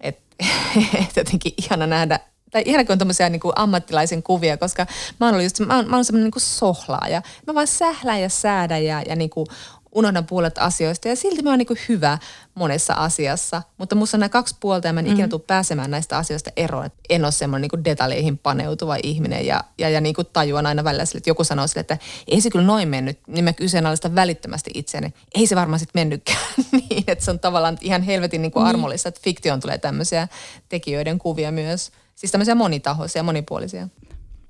et, 0.01 0.19
et 1.01 1.17
jotenkin 1.17 1.53
ihana 1.59 1.87
nähdä, 1.87 2.21
tai 2.51 2.63
ihana 2.67 2.85
kun 2.85 2.93
on 2.93 2.99
tämmöisiä 2.99 3.29
niin 3.29 3.41
kuin 3.41 3.53
ammattilaisen 3.57 4.23
kuvia, 4.23 4.57
koska 4.57 4.87
mä 5.21 5.27
oon 5.27 5.35
ollut 5.35 5.45
just, 5.45 5.61
mä 5.61 5.77
oon, 5.77 5.89
mä 5.89 5.97
oon 5.97 6.05
semmoinen 6.05 6.25
niin 6.25 6.33
kuin 6.33 6.43
sohlaaja. 6.43 7.23
Mä 7.47 7.55
vaan 7.55 7.67
sählään 7.67 8.23
ja 8.23 8.29
säädän 8.29 8.85
ja, 8.85 9.03
ja 9.09 9.17
niin 9.17 9.31
kuin 9.31 9.47
unohdan 9.95 10.27
puolet 10.27 10.59
asioista 10.59 11.09
ja 11.09 11.17
silti 11.17 11.43
mä 11.43 11.51
oon 11.51 11.59
niin 11.59 11.79
hyvä 11.89 12.19
monessa 12.55 12.95
asiassa. 12.95 13.63
Mutta 13.79 13.95
musta 13.95 14.17
on 14.17 14.21
nämä 14.21 14.29
kaksi 14.29 14.57
puolta 14.61 14.87
ja 14.87 14.93
mä 14.93 15.01
en 15.01 15.07
mm-hmm. 15.07 15.15
ikinä 15.15 15.29
tule 15.29 15.41
pääsemään 15.47 15.91
näistä 15.91 16.19
asioista 16.19 16.51
eroon. 16.57 16.91
En 17.09 17.25
ole 17.25 17.33
semmoinen 17.33 17.69
niin 17.73 17.85
detaljeihin 17.85 18.39
paneutuva 18.39 18.97
ihminen 19.03 19.47
ja, 19.47 19.65
ja, 19.79 19.89
ja 19.89 20.01
niin 20.01 20.15
tajuan 20.33 20.67
aina 20.67 20.85
välillä 20.85 21.05
sille, 21.05 21.19
että 21.19 21.31
joku 21.31 21.45
sanoo 21.45 21.67
sille, 21.67 21.81
että 21.81 21.99
ei 22.29 22.41
se 22.41 22.51
kyllä 22.51 22.65
noin 22.65 22.89
mennyt, 22.89 23.19
niin 23.27 23.45
mä 23.45 23.53
kyseenalaistan 23.53 24.15
välittömästi 24.15 24.71
itseäni. 24.75 25.15
Ei 25.35 25.47
se 25.47 25.57
varmaan 25.57 25.79
sitten 25.79 26.01
mennytkään 26.01 26.47
niin, 26.91 27.05
että 27.07 27.25
se 27.25 27.31
on 27.31 27.41
tavallaan 27.41 27.79
ihan 27.81 28.03
helvetin 28.03 28.43
niin 28.43 28.53
kuin 28.53 28.67
armollista, 28.67 29.09
että 29.09 29.21
fiktioon 29.25 29.61
tulee 29.61 29.79
tämmöisiä 29.79 30.29
tekijöiden 30.69 31.19
kuvia 31.19 31.53
myös. 31.53 31.93
Siis 32.15 32.33
tämmöisiä 32.33 32.55
monitahoisia, 32.55 33.23
monipuolisia. 33.23 33.89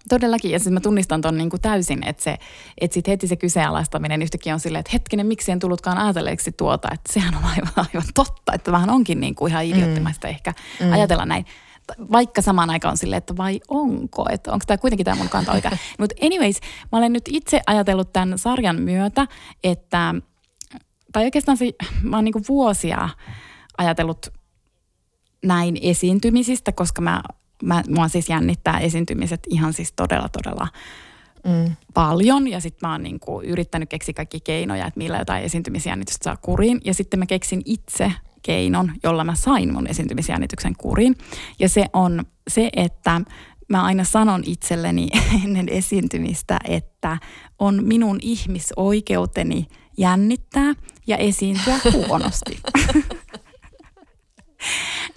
Todellakin, 0.09 0.51
ja 0.51 0.59
siis 0.59 0.73
mä 0.73 0.81
tunnistan 0.81 1.21
ton 1.21 1.39
niin 1.39 1.51
kuin 1.51 1.61
täysin, 1.61 2.09
että, 2.09 2.23
se, 2.23 2.39
että 2.81 2.95
sit 2.95 3.09
heti 3.09 3.27
se 3.27 3.37
kyseenalaistaminen 3.37 4.23
yhtäkkiä 4.23 4.55
on 4.55 4.61
silleen, 4.61 4.81
että 4.81 4.93
hetkinen, 4.93 5.27
miksi 5.27 5.53
en 5.53 5.59
tullutkaan 5.59 5.99
ajatelleeksi 5.99 6.53
tuota, 6.53 6.89
että 6.93 7.13
sehän 7.13 7.35
on 7.35 7.45
aivan, 7.45 7.73
aivan 7.77 8.09
totta, 8.15 8.53
että 8.55 8.73
vähän 8.73 8.91
onkin 8.91 9.21
niin 9.21 9.35
kuin 9.35 9.51
ihan 9.51 9.65
idioottimaista 9.65 10.27
mm. 10.27 10.31
ehkä 10.31 10.53
mm. 10.81 10.93
ajatella 10.93 11.27
näin. 11.27 11.45
Vaikka 12.13 12.43
samaan 12.43 12.71
aikaan 12.71 12.93
on 12.93 12.99
silleen, 12.99 13.19
että 13.19 13.37
vai 13.37 13.61
onko, 13.69 14.27
että 14.31 14.53
onko 14.53 14.65
tämä 14.67 14.79
kuitenkin 14.79 15.05
tämä 15.05 15.17
mun 15.17 15.29
kanta 15.29 15.53
oikein. 15.53 15.79
Mutta 15.99 16.15
anyways, 16.23 16.57
mä 16.93 16.99
olen 16.99 17.13
nyt 17.13 17.25
itse 17.29 17.61
ajatellut 17.67 18.13
tämän 18.13 18.39
sarjan 18.39 18.81
myötä, 18.81 19.27
että, 19.65 20.15
tai 21.13 21.25
oikeastaan 21.25 21.57
se, 21.57 21.71
mä 22.03 22.17
oon 22.17 22.25
niin 22.25 22.33
kuin 22.33 22.45
vuosia 22.49 23.09
ajatellut 23.79 24.27
näin 25.45 25.79
esiintymisistä, 25.83 26.73
koska 26.73 27.03
mä 27.03 27.23
mä, 27.63 27.83
mua 27.89 28.09
siis 28.09 28.29
jännittää 28.29 28.79
esiintymiset 28.79 29.41
ihan 29.51 29.73
siis 29.73 29.93
todella, 29.93 30.29
todella 30.29 30.69
mm. 31.45 31.77
paljon. 31.95 32.49
Ja 32.49 32.61
sitten 32.61 32.89
mä 32.89 32.93
oon 32.93 33.03
niinku 33.03 33.41
yrittänyt 33.41 33.89
keksiä 33.89 34.15
kaikki 34.15 34.41
keinoja, 34.41 34.87
että 34.87 34.99
millä 34.99 35.19
jotain 35.19 35.45
esiintymisjännitystä 35.45 36.25
saa 36.25 36.37
kuriin. 36.37 36.81
Ja 36.85 36.95
sitten 36.95 37.19
mä 37.19 37.27
keksin 37.27 37.63
itse 37.65 38.13
keinon, 38.43 38.93
jolla 39.03 39.25
mä 39.25 39.35
sain 39.35 39.73
mun 39.73 39.87
esiintymisjännityksen 39.87 40.75
kuriin. 40.79 41.17
Ja 41.59 41.69
se 41.69 41.87
on 41.93 42.25
se, 42.49 42.71
että 42.77 43.21
mä 43.69 43.83
aina 43.83 44.05
sanon 44.05 44.43
itselleni 44.47 45.09
ennen 45.45 45.69
esiintymistä, 45.69 46.59
että 46.69 47.19
on 47.59 47.85
minun 47.85 48.19
ihmisoikeuteni 48.23 49.67
jännittää 49.99 50.75
ja 51.07 51.17
esiintyä 51.17 51.79
huonosti. 51.93 52.59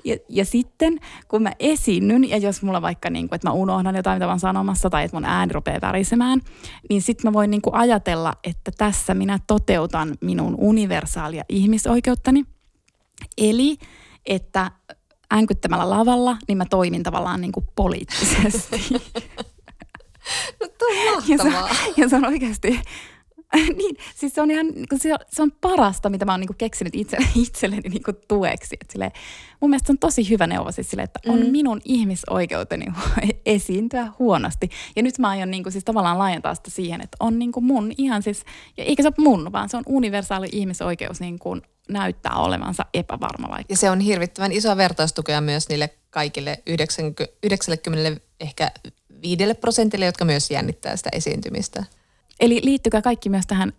Ja, 0.04 0.18
ja 0.30 0.46
sitten 0.46 1.00
kun 1.28 1.44
mä 1.44 1.52
esiinnyn 1.60 2.30
ja 2.30 2.38
jos 2.38 2.62
mulla 2.62 2.82
vaikka 2.82 3.10
niin 3.10 3.30
kuin, 3.30 3.36
että 3.36 3.48
mä 3.48 3.54
unohdan 3.54 3.96
jotain, 3.96 4.16
mitä 4.16 4.26
mä 4.26 4.32
oon 4.32 4.40
sanomassa 4.40 4.90
tai 4.90 5.04
että 5.04 5.18
mun 5.18 5.26
ääni 5.26 5.54
rupeaa 5.54 5.82
värisemään, 5.82 6.42
niin 6.90 7.02
sitten 7.02 7.30
mä 7.30 7.34
voin 7.34 7.52
niin 7.52 7.62
kuin 7.62 7.76
ajatella, 7.76 8.34
että 8.44 8.72
tässä 8.78 9.14
minä 9.14 9.40
toteutan 9.48 10.16
minun 10.22 10.56
universaalia 10.58 11.44
ihmisoikeuttani. 11.50 12.44
Eli 13.38 13.78
että 14.26 14.72
änkyttämällä 15.34 15.90
lavalla, 15.90 16.38
niin 16.48 16.58
mä 16.58 16.66
toimin 16.66 17.04
tavallaan 17.04 17.42
niin 17.42 17.52
kuin 17.52 17.66
poliittisesti. 17.76 18.82
No, 20.62 20.68
on 21.18 21.24
ja 21.28 21.38
se, 21.38 21.52
ja 21.98 22.10
se 22.10 22.16
on 22.16 22.26
oikeasti 22.26 22.82
niin, 23.78 23.96
siis 24.16 24.34
se 24.34 24.42
on 24.42 24.52
ihan, 24.52 24.68
se 24.98 25.14
on, 25.14 25.20
se 25.30 25.42
on 25.42 25.52
parasta, 25.62 26.10
mitä 26.10 26.26
mä 26.26 26.34
oon 26.34 26.40
niinku 26.40 26.56
keksinyt 26.58 26.96
itse, 26.96 27.18
itselleni 27.36 27.90
niinku 27.90 28.12
tueksi. 28.28 28.78
Et 28.82 28.92
silleen, 28.92 29.12
mun 29.62 29.70
mielestä 29.70 29.88
se 29.88 29.92
on 29.92 29.98
tosi 29.98 30.30
hyvä 30.30 30.48
neuvo 30.48 30.72
siis 30.72 30.90
sille, 30.90 31.04
että 31.04 31.20
on 31.28 31.40
mm. 31.40 31.52
minun 31.52 31.82
ihmisoikeuteni 31.86 32.86
esiintyä 33.46 34.08
huonosti. 34.20 34.70
Ja 34.96 35.04
nyt 35.04 35.20
mä 35.20 35.30
aion 35.30 35.52
niinku 35.52 35.72
siis 35.72 35.84
tavallaan 35.84 36.18
laajentaa 36.18 36.56
sitä 36.56 36.72
siihen, 36.72 37.02
että 37.02 37.18
on 37.20 37.40
niinku 37.40 37.62
mun 37.62 37.92
ihan 37.98 38.24
siis, 38.24 38.44
ja 38.78 38.84
eikä 38.84 39.04
se 39.04 39.08
ole 39.08 39.16
mun, 39.18 39.52
vaan 39.52 39.70
se 39.70 39.78
on 39.78 39.84
universaali 39.88 40.50
ihmisoikeus 40.52 41.20
niinku 41.20 41.58
näyttää 41.90 42.36
olevansa 42.36 42.86
epävarma 42.94 43.50
vaikka. 43.50 43.74
Ja 43.74 43.78
se 43.78 43.90
on 43.90 44.00
hirvittävän 44.00 44.52
iso 44.52 44.78
vertaistukea 44.78 45.42
myös 45.42 45.70
niille 45.70 45.90
kaikille 46.10 46.64
90, 46.66 47.26
90 47.44 48.22
ehkä 48.40 48.72
viidelle 49.22 49.54
prosentille, 49.54 50.06
jotka 50.06 50.26
myös 50.26 50.52
jännittää 50.52 50.96
sitä 50.96 51.10
esiintymistä. 51.14 51.84
Eli 52.40 52.62
liittykää 52.64 53.02
kaikki 53.02 53.30
myös 53.30 53.48
tähän 53.48 53.74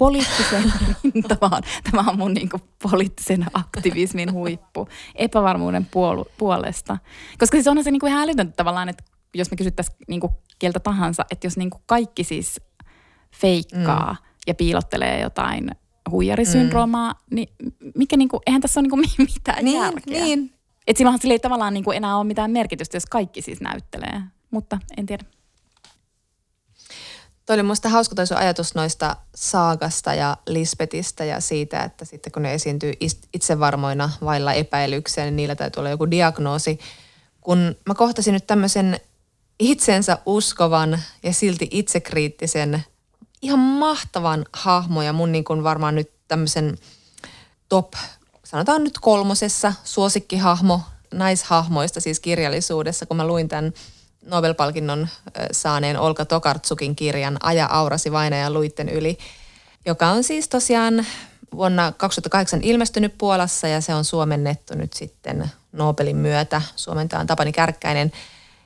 poliittiseen 0.00 0.72
rintamaan. 1.04 1.62
Tämä 1.90 2.10
on 2.10 2.18
mun 2.18 2.34
niin 2.34 2.48
kuin, 2.48 2.62
poliittisen 2.82 3.46
aktivismin 3.54 4.32
huippu 4.32 4.88
epävarmuuden 5.14 5.86
puolu- 5.86 6.30
puolesta. 6.38 6.98
Koska 7.38 7.56
siis 7.56 7.68
onhan 7.68 7.84
se 7.84 7.90
niin 7.90 8.00
kuin 8.00 8.10
ihan 8.10 8.22
älytöntä 8.22 8.52
tavallaan, 8.56 8.88
että 8.88 9.04
jos 9.34 9.50
me 9.50 9.56
kysyttäisiin 9.56 9.96
niin 10.08 10.20
kuin 10.20 10.32
keltä 10.58 10.80
tahansa, 10.80 11.24
että 11.30 11.46
jos 11.46 11.56
niin 11.56 11.70
kuin 11.70 11.82
kaikki 11.86 12.24
siis 12.24 12.60
feikkaa 13.36 14.12
mm. 14.12 14.26
ja 14.46 14.54
piilottelee 14.54 15.20
jotain 15.20 15.70
huijarisyndroomaa, 16.10 17.12
mm. 17.12 17.34
niin 17.34 17.48
mikä 17.94 18.16
niin 18.16 18.28
kuin, 18.28 18.40
eihän 18.46 18.62
tässä 18.62 18.80
ole 18.80 18.82
niin 18.88 18.90
kuin 18.90 19.28
mitään 19.34 19.64
niin, 19.64 19.80
järkeä. 19.82 20.24
Niin. 20.24 20.54
Että 20.86 20.98
silloinhan 20.98 21.20
sillä 21.20 21.34
ei 21.34 21.38
tavallaan 21.38 21.74
niin 21.74 21.84
kuin 21.84 21.96
enää 21.96 22.16
ole 22.16 22.24
mitään 22.24 22.50
merkitystä, 22.50 22.96
jos 22.96 23.06
kaikki 23.06 23.42
siis 23.42 23.60
näyttelee. 23.60 24.20
Mutta 24.50 24.78
en 24.96 25.06
tiedä 25.06 25.24
Toi 27.50 27.54
oli 27.54 27.62
musta 27.62 27.88
hauska 27.88 28.14
toi 28.14 28.26
sun 28.26 28.36
ajatus 28.36 28.74
noista 28.74 29.16
saagasta 29.34 30.14
ja 30.14 30.36
Lisbetistä 30.46 31.24
ja 31.24 31.40
siitä, 31.40 31.82
että 31.82 32.04
sitten 32.04 32.32
kun 32.32 32.42
ne 32.42 32.54
esiintyy 32.54 32.92
itsevarmoina 33.34 34.10
vailla 34.24 34.52
epäilyksiä, 34.52 35.24
niin 35.24 35.36
niillä 35.36 35.54
täytyy 35.54 35.80
olla 35.80 35.90
joku 35.90 36.10
diagnoosi. 36.10 36.78
Kun 37.40 37.76
mä 37.86 37.94
kohtasin 37.94 38.34
nyt 38.34 38.46
tämmöisen 38.46 39.00
itsensä 39.58 40.18
uskovan 40.26 41.02
ja 41.22 41.32
silti 41.32 41.68
itsekriittisen, 41.70 42.84
ihan 43.42 43.58
mahtavan 43.58 44.46
hahmo 44.52 45.02
ja 45.02 45.12
mun 45.12 45.32
niin 45.32 45.44
kuin 45.44 45.64
varmaan 45.64 45.94
nyt 45.94 46.10
tämmöisen 46.28 46.78
top, 47.68 47.92
sanotaan 48.44 48.84
nyt 48.84 48.98
kolmosessa 48.98 49.72
suosikkihahmo 49.84 50.80
naishahmoista 51.14 52.00
siis 52.00 52.20
kirjallisuudessa, 52.20 53.06
kun 53.06 53.16
mä 53.16 53.26
luin 53.26 53.48
tämän 53.48 53.72
Nobel-palkinnon 54.26 55.08
saaneen 55.52 55.98
Olka 55.98 56.24
Tokartsukin 56.24 56.96
kirjan 56.96 57.36
Aja 57.42 57.66
aurasi 57.70 58.12
vainajan 58.12 58.52
luitten 58.52 58.88
yli, 58.88 59.18
joka 59.86 60.08
on 60.08 60.24
siis 60.24 60.48
tosiaan 60.48 61.06
vuonna 61.54 61.92
2008 61.92 62.60
ilmestynyt 62.62 63.18
Puolassa 63.18 63.68
ja 63.68 63.80
se 63.80 63.94
on 63.94 64.04
suomennettu 64.04 64.74
nyt 64.74 64.92
sitten 64.92 65.50
Nobelin 65.72 66.16
myötä. 66.16 66.62
Suomentaja 66.76 67.20
on 67.20 67.26
Tapani 67.26 67.52
Kärkkäinen. 67.52 68.12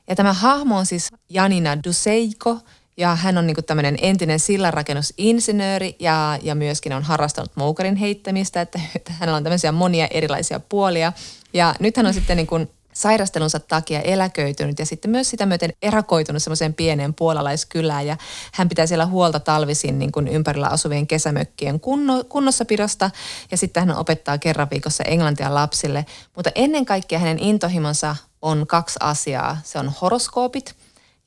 Ja 0.09 0.17
tämä 0.17 0.33
hahmo 0.33 0.79
on 0.79 0.87
siis 0.87 1.11
Janina 1.29 1.83
Duseiko 1.85 2.59
ja 2.97 3.15
hän 3.15 3.39
on 3.39 3.47
niin 3.47 3.65
tämmöinen 3.67 3.99
entinen 4.01 4.41
sillanrakennusinsinööri 4.41 5.97
ja, 5.99 6.39
ja 6.43 6.55
myöskin 6.55 6.93
on 6.93 7.03
harrastanut 7.03 7.53
moukarin 7.55 7.97
heittämistä, 7.97 8.61
että, 8.61 8.81
että 8.97 9.13
hänellä 9.21 9.37
on 9.37 9.45
tämmöisiä 9.45 9.73
monia 9.73 10.07
erilaisia 10.11 10.61
puolia. 10.61 11.13
Ja 11.53 11.75
nyt 11.81 11.97
hän 11.97 12.07
on 12.07 12.15
sitten 12.15 12.37
niin 12.37 12.47
kuin 12.47 12.71
sairastelunsa 12.95 13.61
takia 13.61 14.01
eläköitynyt 14.01 14.79
ja 14.79 14.87
sitten 14.87 15.11
myös 15.11 15.31
sitä 15.31 15.47
myöten 15.47 15.73
erakoitunut 15.83 16.43
semmoiseen 16.43 16.75
pieneen 16.75 17.15
puolalaiskylään 17.15 18.07
ja 18.07 18.17
hän 18.53 18.69
pitää 18.69 18.87
siellä 18.87 19.07
huolta 19.07 19.41
talvisin 19.41 19.99
niin 19.99 20.13
kuin 20.13 20.29
ympärillä 20.29 20.69
asuvien 20.69 21.07
kesämökkien 21.07 21.81
kunno, 21.81 22.25
kunnossapidosta 22.25 23.11
ja 23.51 23.57
sitten 23.57 23.89
hän 23.89 23.99
opettaa 23.99 24.39
kerran 24.39 24.71
viikossa 24.71 25.05
englantia 25.05 25.55
lapsille. 25.55 26.07
Mutta 26.37 26.51
ennen 26.55 26.85
kaikkea 26.85 27.19
hänen 27.19 27.39
intohimonsa 27.39 28.17
on 28.43 28.67
kaksi 28.67 28.99
asiaa. 29.01 29.59
Se 29.65 29.79
on 29.79 29.93
horoskoopit 30.01 30.75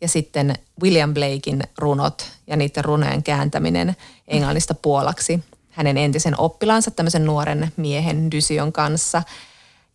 ja 0.01 0.07
sitten 0.07 0.53
William 0.83 1.13
Blakein 1.13 1.63
runot 1.77 2.31
ja 2.47 2.57
niiden 2.57 2.85
runojen 2.85 3.23
kääntäminen 3.23 3.95
englannista 4.27 4.73
puolaksi 4.73 5.43
hänen 5.69 5.97
entisen 5.97 6.39
oppilaansa, 6.39 6.91
tämmöisen 6.91 7.25
nuoren 7.25 7.71
miehen 7.77 8.31
Dysion 8.31 8.73
kanssa– 8.73 9.23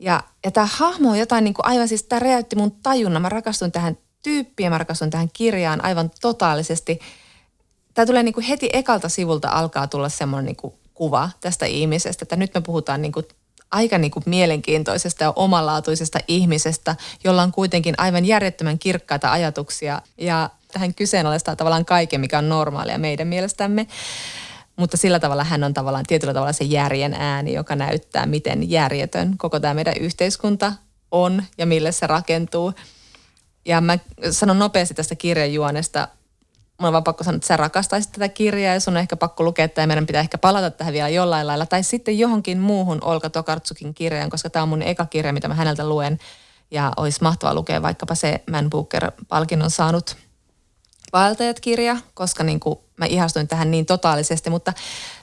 ja, 0.03 0.23
ja 0.45 0.51
tämä 0.51 0.69
hahmo 0.71 1.11
on 1.11 1.19
jotain 1.19 1.45
niin 1.45 1.55
kuin 1.55 1.67
aivan 1.67 1.89
siis, 1.89 2.03
tämä 2.03 2.21
räjäytti 2.21 2.57
mun 2.57 2.73
tajunnan. 2.83 3.23
Mä 3.23 3.29
rakastuin 3.29 3.73
tähän 3.73 3.99
tyyppiin, 4.23 4.71
mä 4.71 4.79
rakastuin 4.79 5.11
tähän 5.11 5.31
kirjaan 5.33 5.85
aivan 5.85 6.11
totaalisesti. 6.21 6.99
Tämä 7.95 8.07
tulee 8.07 8.23
niin 8.23 8.35
kuin 8.35 8.45
heti 8.45 8.71
ekalta 8.73 9.09
sivulta 9.09 9.49
alkaa 9.49 9.87
tulla 9.87 10.09
semmoinen 10.09 10.47
niin 10.47 10.57
kuin 10.57 10.75
kuva 10.95 11.31
tästä 11.41 11.67
ihmisestä, 11.67 12.25
että 12.25 12.37
nyt 12.37 12.55
me 12.55 12.61
puhutaan 12.61 13.03
niin 13.03 13.13
kuin 13.13 13.27
aika 13.71 13.99
niin 13.99 14.11
kuin 14.11 14.23
mielenkiintoisesta 14.27 15.25
ja 15.25 15.33
omanlaatuisesta 15.37 16.19
ihmisestä, 16.29 16.97
jolla 17.25 17.43
on 17.43 17.53
kuitenkin 17.53 17.95
aivan 17.99 18.25
järjettömän 18.25 18.79
kirkkaita 18.79 19.33
ajatuksia 19.33 20.03
ja 20.19 20.51
tähän 20.73 20.95
kyseenalaistaa 20.95 21.57
tavallaan 21.57 21.85
kaiken, 21.85 22.21
mikä 22.21 22.39
on 22.39 22.49
normaalia 22.49 22.99
meidän 22.99 23.29
mielestämme. 23.29 23.87
Mutta 24.77 24.97
sillä 24.97 25.21
tavalla 25.21 25.45
hän 25.45 25.65
on 25.65 25.75
tavallaan 25.75 26.05
tietyllä 26.09 26.35
tavalla 26.35 26.53
se 26.53 26.65
järjen 26.65 27.15
ääni, 27.15 27.53
joka 27.53 27.77
näyttää, 27.77 28.27
miten 28.27 28.71
järjetön 28.71 29.39
koko 29.39 29.61
tämä 29.61 29.75
meidän 29.75 29.95
yhteiskunta 30.01 30.73
on 31.11 31.43
ja 31.59 31.67
mille 31.67 31.93
se 31.93 32.07
rakentuu. 32.07 32.73
Ja 33.65 33.81
mä 33.81 33.99
sanon 34.31 34.59
nopeasti 34.59 34.95
tästä 34.95 35.15
kirjan 35.15 35.53
juonesta. 35.53 36.09
Mulla 36.79 36.89
on 36.89 36.93
vaan 36.93 37.05
pakko 37.05 37.25
sanoa, 37.25 37.37
että 37.37 37.47
sä 37.47 37.57
rakastaisit 37.57 38.13
tätä 38.13 38.29
kirjaa 38.29 38.75
ja 38.75 38.81
sun 38.81 38.95
on 38.95 39.01
ehkä 39.01 39.17
pakko 39.17 39.45
lukea 39.45 39.69
ja 39.77 39.87
meidän 39.87 40.07
pitää 40.07 40.21
ehkä 40.21 40.39
palata 40.39 40.71
tähän 40.71 40.93
vielä 40.93 41.09
jollain 41.09 41.47
lailla. 41.47 41.67
Tai 41.67 41.83
sitten 41.83 42.19
johonkin 42.19 42.59
muuhun 42.59 42.99
Olka 43.05 43.31
Tokartsukin 43.31 43.95
kirjaan, 43.95 44.31
koska 44.31 44.51
tämä 44.51 44.63
on 44.63 44.69
mun 44.69 44.83
eka 44.83 45.07
kirja, 45.07 45.33
mitä 45.33 45.49
mä 45.49 45.55
häneltä 45.55 45.89
luen. 45.89 46.19
Ja 46.71 46.93
olisi 46.97 47.23
mahtavaa 47.23 47.55
lukea 47.55 47.83
vaikkapa 47.83 48.15
se 48.15 48.43
Man 48.51 48.71
Booker-palkinnon 48.71 49.71
saanut 49.71 50.17
Vaeltajat-kirja, 51.13 51.97
koska 52.15 52.45
niin 52.45 52.61
kuin 52.61 52.79
mä 52.97 53.07
ihastuin 53.07 53.49
tähän 53.49 53.71
niin 53.71 53.87
totaalisesti, 53.87 54.51
mutta 54.51 54.73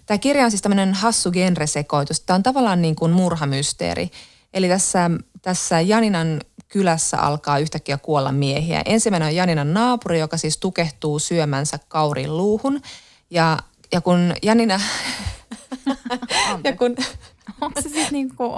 tämä 0.06 0.18
kirja 0.18 0.46
on 0.46 0.52
siis 0.52 0.62
tämmöinen 0.62 0.94
hassu 0.94 1.32
genresekoitus. 1.32 2.20
Tämä 2.20 2.36
on 2.36 2.44
tavallaan 2.44 2.82
niin 2.82 2.96
kuin 2.96 3.12
murhamysteeri. 3.12 4.12
Eli 4.54 4.68
tässä, 4.68 5.12
tässä 5.42 5.82
Janinan 5.82 6.42
kylässä 6.68 7.18
alkaa 7.18 7.60
yhtäkkiä 7.60 7.98
kuolla 7.98 8.32
miehiä. 8.32 8.82
Ensimmäinen 8.86 9.28
on 9.28 9.36
Janinan 9.36 9.74
naapuri, 9.74 10.20
joka 10.20 10.38
siis 10.38 10.58
tukehtuu 10.58 11.20
syömänsä 11.20 11.80
kaurin 11.88 12.38
luuhun. 12.38 12.82
Ja, 13.30 13.58
ja 13.92 14.02
kun 14.02 14.34
Janina... 14.44 14.80
ja 16.64 16.76
kun... 16.78 16.96
Onko 17.62 17.82
se 17.82 17.90
siis 17.90 18.12
niin 18.12 18.36
kuin, 18.36 18.52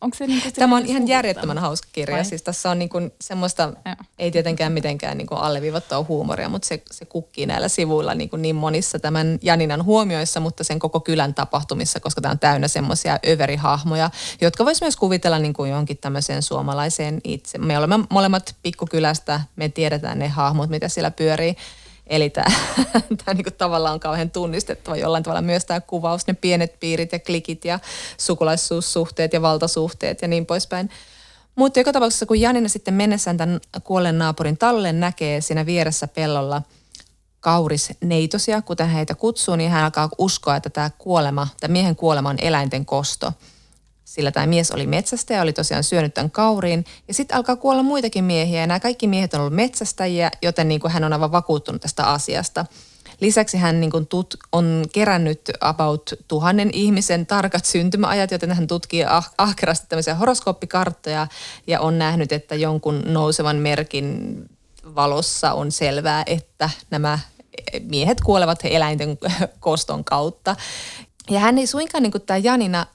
Onko 0.00 0.16
se 0.16 0.26
niin 0.26 0.42
Tämä 0.52 0.76
on 0.76 0.86
ihan 0.86 1.08
järjettömän 1.08 1.58
hauska 1.58 1.88
kirja. 1.92 2.16
Vai? 2.16 2.24
Siis 2.24 2.42
tässä 2.42 2.70
on 2.70 2.78
niin 2.78 2.88
kuin 2.88 3.12
semmoista, 3.20 3.72
ja. 3.84 3.96
ei 4.18 4.30
tietenkään 4.30 4.72
mitenkään 4.72 5.18
niin 5.18 5.26
kuin 5.26 5.40
alleviivattua 5.40 6.04
huumoria, 6.08 6.48
mutta 6.48 6.68
se, 6.68 6.82
se 6.90 7.04
kukkii 7.04 7.46
näillä 7.46 7.68
sivuilla 7.68 8.14
niin, 8.14 8.30
kuin 8.30 8.42
niin 8.42 8.56
monissa 8.56 8.98
tämän 8.98 9.38
Janinan 9.42 9.84
huomioissa, 9.84 10.40
mutta 10.40 10.64
sen 10.64 10.78
koko 10.78 11.00
kylän 11.00 11.34
tapahtumissa, 11.34 12.00
koska 12.00 12.20
tämä 12.20 12.32
on 12.32 12.38
täynnä 12.38 12.68
semmoisia 12.68 13.18
överihahmoja, 13.28 14.10
jotka 14.40 14.64
voisi 14.64 14.84
myös 14.84 14.96
kuvitella 14.96 15.38
niin 15.38 15.52
kuin 15.52 15.70
johonkin 15.70 15.98
tämmöiseen 15.98 16.42
suomalaiseen 16.42 17.20
itse. 17.24 17.58
Me 17.58 17.78
olemme 17.78 17.98
molemmat 18.10 18.54
pikkukylästä, 18.62 19.40
me 19.56 19.68
tiedetään 19.68 20.18
ne 20.18 20.28
hahmot, 20.28 20.70
mitä 20.70 20.88
siellä 20.88 21.10
pyörii. 21.10 21.56
Eli 22.10 22.30
tämä, 22.30 22.46
tämä 23.24 23.34
niin 23.34 23.54
tavallaan 23.58 23.94
on 23.94 24.00
kauhean 24.00 24.30
tunnistettava 24.30 24.96
jollain 24.96 25.22
tavalla 25.22 25.42
myös 25.42 25.64
tämä 25.64 25.80
kuvaus, 25.80 26.26
ne 26.26 26.34
pienet 26.34 26.80
piirit 26.80 27.12
ja 27.12 27.18
klikit 27.18 27.64
ja 27.64 27.78
sukulaisuussuhteet 28.18 29.32
ja 29.32 29.42
valtasuhteet 29.42 30.22
ja 30.22 30.28
niin 30.28 30.46
poispäin. 30.46 30.90
Mutta 31.56 31.80
joka 31.80 31.92
tapauksessa, 31.92 32.26
kun 32.26 32.40
Janina 32.40 32.68
sitten 32.68 32.94
mennessään 32.94 33.36
tämän 33.36 33.60
kuolleen 33.84 34.18
naapurin 34.18 34.58
talle 34.58 34.92
näkee 34.92 35.40
siinä 35.40 35.66
vieressä 35.66 36.08
pellolla 36.08 36.62
kaurisneitosia, 37.40 38.62
kuten 38.62 38.88
heitä 38.88 39.14
kutsuu, 39.14 39.56
niin 39.56 39.70
hän 39.70 39.84
alkaa 39.84 40.08
uskoa, 40.18 40.56
että 40.56 40.70
tämä 40.70 40.90
kuolema, 40.98 41.48
tämä 41.60 41.72
miehen 41.72 41.96
kuolema 41.96 42.28
on 42.28 42.38
eläinten 42.40 42.86
kosto– 42.86 43.32
sillä 44.10 44.30
tämä 44.30 44.46
mies 44.46 44.70
oli 44.70 44.86
metsästä 44.86 45.34
ja 45.34 45.42
oli 45.42 45.52
tosiaan 45.52 45.84
syönyt 45.84 46.14
tämän 46.14 46.30
kauriin. 46.30 46.84
Ja 47.08 47.14
sitten 47.14 47.36
alkaa 47.36 47.56
kuolla 47.56 47.82
muitakin 47.82 48.24
miehiä 48.24 48.60
ja 48.60 48.66
nämä 48.66 48.80
kaikki 48.80 49.06
miehet 49.06 49.34
on 49.34 49.40
ollut 49.40 49.54
metsästäjiä, 49.54 50.30
joten 50.42 50.68
niin 50.68 50.80
kuin 50.80 50.92
hän 50.92 51.04
on 51.04 51.12
aivan 51.12 51.32
vakuuttunut 51.32 51.82
tästä 51.82 52.04
asiasta. 52.04 52.66
Lisäksi 53.20 53.58
hän 53.58 53.80
niin 53.80 53.90
kuin 53.90 54.06
tut, 54.06 54.34
on 54.52 54.84
kerännyt 54.92 55.40
about 55.60 56.12
tuhannen 56.28 56.70
ihmisen 56.72 57.26
tarkat 57.26 57.64
syntymäajat, 57.64 58.30
joten 58.30 58.52
hän 58.52 58.66
tutkii 58.66 59.04
ah, 59.04 59.30
ahkerasti 59.38 59.86
tämmöisiä 59.88 60.14
horoskooppikarttoja 60.14 61.26
ja 61.66 61.80
on 61.80 61.98
nähnyt, 61.98 62.32
että 62.32 62.54
jonkun 62.54 63.02
nousevan 63.06 63.56
merkin 63.56 64.36
valossa 64.94 65.52
on 65.52 65.72
selvää, 65.72 66.22
että 66.26 66.70
nämä 66.90 67.18
miehet 67.80 68.20
kuolevat 68.20 68.58
eläinten 68.64 69.18
koston 69.60 70.04
kautta. 70.04 70.56
Ja 71.30 71.40
hän 71.40 71.58
ei 71.58 71.66
suinkaan, 71.66 72.02
niin 72.02 72.12
kuin 72.12 72.22
tämä 72.22 72.38
Janina, 72.38 72.86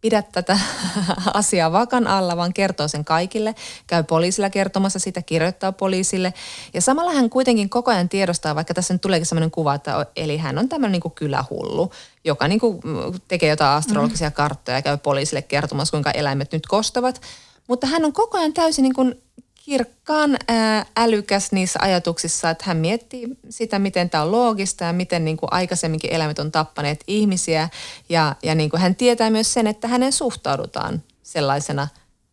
pidä 0.00 0.22
tätä 0.22 0.58
asiaa 1.34 1.72
vakan 1.72 2.06
alla, 2.06 2.36
vaan 2.36 2.52
kertoo 2.52 2.88
sen 2.88 3.04
kaikille. 3.04 3.54
Käy 3.86 4.02
poliisilla 4.02 4.50
kertomassa 4.50 4.98
sitä, 4.98 5.22
kirjoittaa 5.22 5.72
poliisille. 5.72 6.34
Ja 6.74 6.80
samalla 6.80 7.12
hän 7.12 7.30
kuitenkin 7.30 7.70
koko 7.70 7.90
ajan 7.90 8.08
tiedostaa, 8.08 8.54
vaikka 8.54 8.74
tässä 8.74 8.94
nyt 8.94 9.00
tuleekin 9.00 9.26
sellainen 9.26 9.50
kuva, 9.50 9.74
että 9.74 10.06
eli 10.16 10.36
hän 10.36 10.58
on 10.58 10.68
tämmöinen 10.68 10.92
niin 10.92 11.02
kuin 11.02 11.14
kylähullu, 11.14 11.92
joka 12.24 12.48
niin 12.48 12.60
kuin 12.60 12.80
tekee 13.28 13.50
jotain 13.50 13.76
astrologisia 13.76 14.30
karttoja 14.30 14.78
ja 14.78 14.82
käy 14.82 14.96
poliisille 14.96 15.42
kertomassa, 15.42 15.90
kuinka 15.92 16.10
eläimet 16.10 16.52
nyt 16.52 16.66
kostavat. 16.66 17.20
Mutta 17.68 17.86
hän 17.86 18.04
on 18.04 18.12
koko 18.12 18.38
ajan 18.38 18.52
täysin 18.52 18.82
niin 18.82 18.94
kuin 18.94 19.22
kirkkaan 19.70 20.36
ää, 20.48 20.86
älykäs 20.96 21.52
niissä 21.52 21.78
ajatuksissa, 21.82 22.50
että 22.50 22.64
hän 22.66 22.76
miettii 22.76 23.28
sitä, 23.50 23.78
miten 23.78 24.10
tämä 24.10 24.24
on 24.24 24.32
loogista 24.32 24.84
ja 24.84 24.92
miten 24.92 25.24
niin 25.24 25.36
kuin 25.36 25.52
aikaisemminkin 25.52 26.12
eläimet 26.12 26.38
on 26.38 26.52
tappaneet 26.52 27.04
ihmisiä. 27.06 27.68
Ja, 28.08 28.36
ja 28.42 28.54
niin 28.54 28.70
kuin 28.70 28.80
hän 28.80 28.94
tietää 28.94 29.30
myös 29.30 29.52
sen, 29.52 29.66
että 29.66 29.88
hänen 29.88 30.12
suhtaudutaan 30.12 31.02
sellaisena 31.22 31.88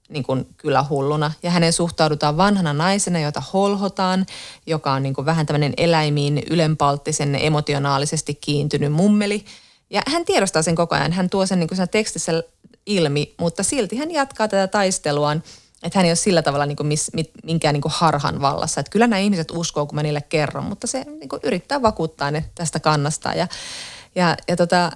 niin 0.09 0.23
kuin 0.23 0.47
kylähulluna. 0.57 1.31
Ja 1.43 1.51
hänen 1.51 1.73
suhtaudutaan 1.73 2.37
vanhana 2.37 2.73
naisena, 2.73 3.19
jota 3.19 3.43
holhotaan, 3.53 4.25
joka 4.65 4.93
on 4.93 5.03
niin 5.03 5.13
kuin 5.13 5.25
vähän 5.25 5.45
tämmöinen 5.45 5.73
eläimiin 5.77 6.43
ylenpalttisen 6.49 7.35
emotionaalisesti 7.35 8.35
kiintynyt 8.35 8.91
mummeli. 8.91 9.45
Ja 9.89 10.01
hän 10.07 10.25
tiedostaa 10.25 10.61
sen 10.61 10.75
koko 10.75 10.95
ajan. 10.95 11.11
Hän 11.11 11.29
tuo 11.29 11.45
sen 11.45 11.59
niin 11.59 11.67
kuin 11.67 11.89
tekstissä 11.91 12.43
ilmi, 12.85 13.35
mutta 13.39 13.63
silti 13.63 13.97
hän 13.97 14.11
jatkaa 14.11 14.47
tätä 14.47 14.67
taisteluaan– 14.67 15.43
että 15.83 15.99
hän 15.99 16.05
ei 16.05 16.11
ole 16.11 16.15
sillä 16.15 16.41
tavalla 16.41 16.65
niin 16.65 16.75
kuin 16.75 16.87
mis, 16.87 17.11
mit, 17.13 17.31
minkään 17.43 17.73
niin 17.73 17.81
kuin 17.81 17.91
harhan 17.95 18.41
vallassa. 18.41 18.79
Että 18.79 18.89
kyllä 18.89 19.07
nämä 19.07 19.19
ihmiset 19.19 19.51
uskoo, 19.51 19.85
kun 19.85 19.95
mä 19.95 20.03
niille 20.03 20.21
kerron, 20.21 20.63
mutta 20.63 20.87
se 20.87 21.03
niin 21.03 21.29
kuin 21.29 21.39
yrittää 21.43 21.81
vakuuttaa 21.81 22.31
ne 22.31 22.45
tästä 22.55 22.79
kannasta. 22.79 23.33
Ja, 23.33 23.47
ja, 24.15 24.37
ja, 24.47 24.55
tota, 24.55 24.91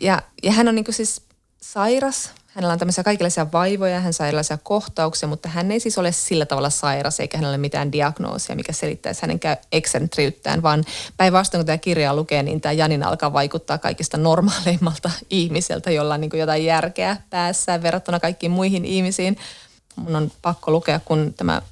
ja, 0.00 0.22
ja 0.42 0.52
hän 0.52 0.68
on 0.68 0.74
niin 0.74 0.84
kuin 0.84 0.94
siis 0.94 1.22
sairas, 1.60 2.30
hänellä 2.56 2.72
on 2.72 2.78
tämmöisiä 2.78 3.04
kaikenlaisia 3.04 3.52
vaivoja, 3.52 4.00
hän 4.00 4.12
saa 4.12 4.26
erilaisia 4.26 4.58
kohtauksia, 4.62 5.28
mutta 5.28 5.48
hän 5.48 5.70
ei 5.70 5.80
siis 5.80 5.98
ole 5.98 6.12
sillä 6.12 6.46
tavalla 6.46 6.70
sairas, 6.70 7.20
eikä 7.20 7.38
hänellä 7.38 7.52
ole 7.52 7.58
mitään 7.58 7.92
diagnoosia, 7.92 8.56
mikä 8.56 8.72
selittäisi 8.72 9.22
hänen 9.22 9.40
eksentriyttään, 9.72 10.62
vaan 10.62 10.84
päinvastoin 11.16 11.58
kun 11.58 11.66
tämä 11.66 11.78
kirja 11.78 12.16
lukee, 12.16 12.42
niin 12.42 12.60
tämä 12.60 12.72
Janin 12.72 13.02
alkaa 13.02 13.32
vaikuttaa 13.32 13.78
kaikista 13.78 14.16
normaaleimmalta 14.16 15.10
ihmiseltä, 15.30 15.90
jolla 15.90 16.14
on 16.14 16.20
niin 16.20 16.30
jotain 16.34 16.64
järkeä 16.64 17.16
päässään 17.30 17.82
verrattuna 17.82 18.20
kaikkiin 18.20 18.52
muihin 18.52 18.84
ihmisiin. 18.84 19.36
Mun 19.96 20.16
on 20.16 20.30
pakko 20.42 20.70
lukea, 20.70 21.00
kun 21.00 21.34
tämä 21.36 21.62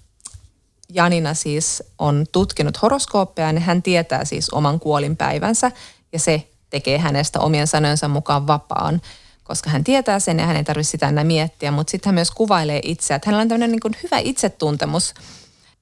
Janina 0.89 1.35
siis 1.35 1.83
on 1.99 2.27
tutkinut 2.33 2.83
horoskooppeja, 2.83 3.53
niin 3.53 3.63
hän 3.63 3.83
tietää 3.83 4.25
siis 4.25 4.51
oman 4.51 4.81
kuolinpäivänsä 4.81 5.71
ja 6.13 6.19
se 6.19 6.49
tekee 6.71 6.99
hänestä 6.99 7.41
omien 7.41 7.67
sanojensa 7.67 8.09
mukaan 8.09 8.47
vapaan 8.47 9.01
koska 9.45 9.71
hän 9.71 9.85
tietää 9.85 10.21
sen 10.21 10.39
ja 10.39 10.47
hän 10.47 10.57
ei 10.57 10.65
tarvitse 10.65 10.91
sitä 10.91 11.09
enää 11.09 11.25
miettiä, 11.25 11.71
mutta 11.71 11.91
sitten 11.91 12.09
hän 12.11 12.15
myös 12.15 12.31
kuvailee 12.31 12.81
itseä, 12.83 13.15
että 13.15 13.27
hänellä 13.27 13.43
on 13.43 13.49
tämmöinen 13.49 13.73
niin 13.73 13.97
hyvä 14.03 14.19
itsetuntemus, 14.19 15.15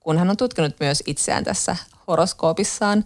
kun 0.01 0.19
hän 0.19 0.31
on 0.31 0.37
tutkinut 0.37 0.75
myös 0.81 1.03
itseään 1.07 1.45
tässä 1.45 1.77
horoskoopissaan, 2.07 3.05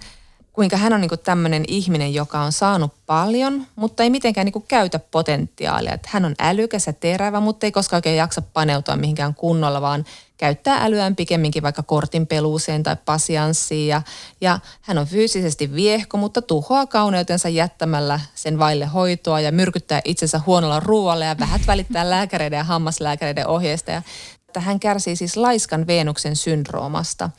kuinka 0.57 0.77
hän 0.77 0.93
on 0.93 1.01
niin 1.01 1.09
kuin 1.09 1.21
tämmöinen 1.21 1.65
ihminen, 1.69 2.15
joka 2.15 2.41
on 2.41 2.53
saanut 2.53 2.93
paljon, 3.07 3.67
mutta 3.77 4.03
ei 4.03 4.11
mitenkään 4.11 4.45
niin 4.45 4.53
kuin 4.53 4.65
käytä 4.69 4.99
potentiaalia. 4.99 5.95
Että 5.95 6.09
hän 6.13 6.25
on 6.25 6.35
älykäs 6.39 6.87
ja 6.87 6.93
terävä, 6.93 7.41
mutta 7.41 7.67
ei 7.67 7.73
koskaan 7.73 7.99
oikein 7.99 8.17
jaksa 8.17 8.43
paneutua 8.43 8.97
mihinkään 8.97 9.35
kunnolla, 9.35 9.81
vaan 9.81 10.05
käyttää 10.37 10.85
älyään 10.85 11.17
pikemminkin 11.17 11.63
vaikka 11.63 11.83
kortin 11.83 12.27
peluuseen 12.27 12.83
tai 12.83 12.97
pasianssiin. 13.05 13.89
Ja, 13.89 14.03
ja 14.41 14.59
hän 14.83 14.99
on 14.99 15.07
fyysisesti 15.07 15.75
viehko, 15.75 16.17
mutta 16.17 16.43
tuhoaa 16.43 16.87
kauneutensa 16.87 17.49
jättämällä 17.49 18.21
sen 18.35 18.59
vaille 18.59 18.85
hoitoa 18.87 19.41
ja 19.41 19.53
myrkyttää 19.53 20.01
itsensä 20.05 20.41
huonolla 20.47 20.81
ruoalla 20.81 21.25
ja 21.25 21.39
vähät 21.39 21.67
välittää 21.67 22.11
lääkäreiden 22.11 22.57
ja 22.57 22.65
hammaslääkäreiden 22.65 23.47
ohjeista. 23.47 23.91
Ja 23.91 24.03
että 24.49 24.61
hän 24.61 24.81
kärsii 24.81 25.17
siis 25.17 25.37
laiskan 25.37 25.87
Veenuksen 25.87 26.37
syndroomasta– 26.37 27.31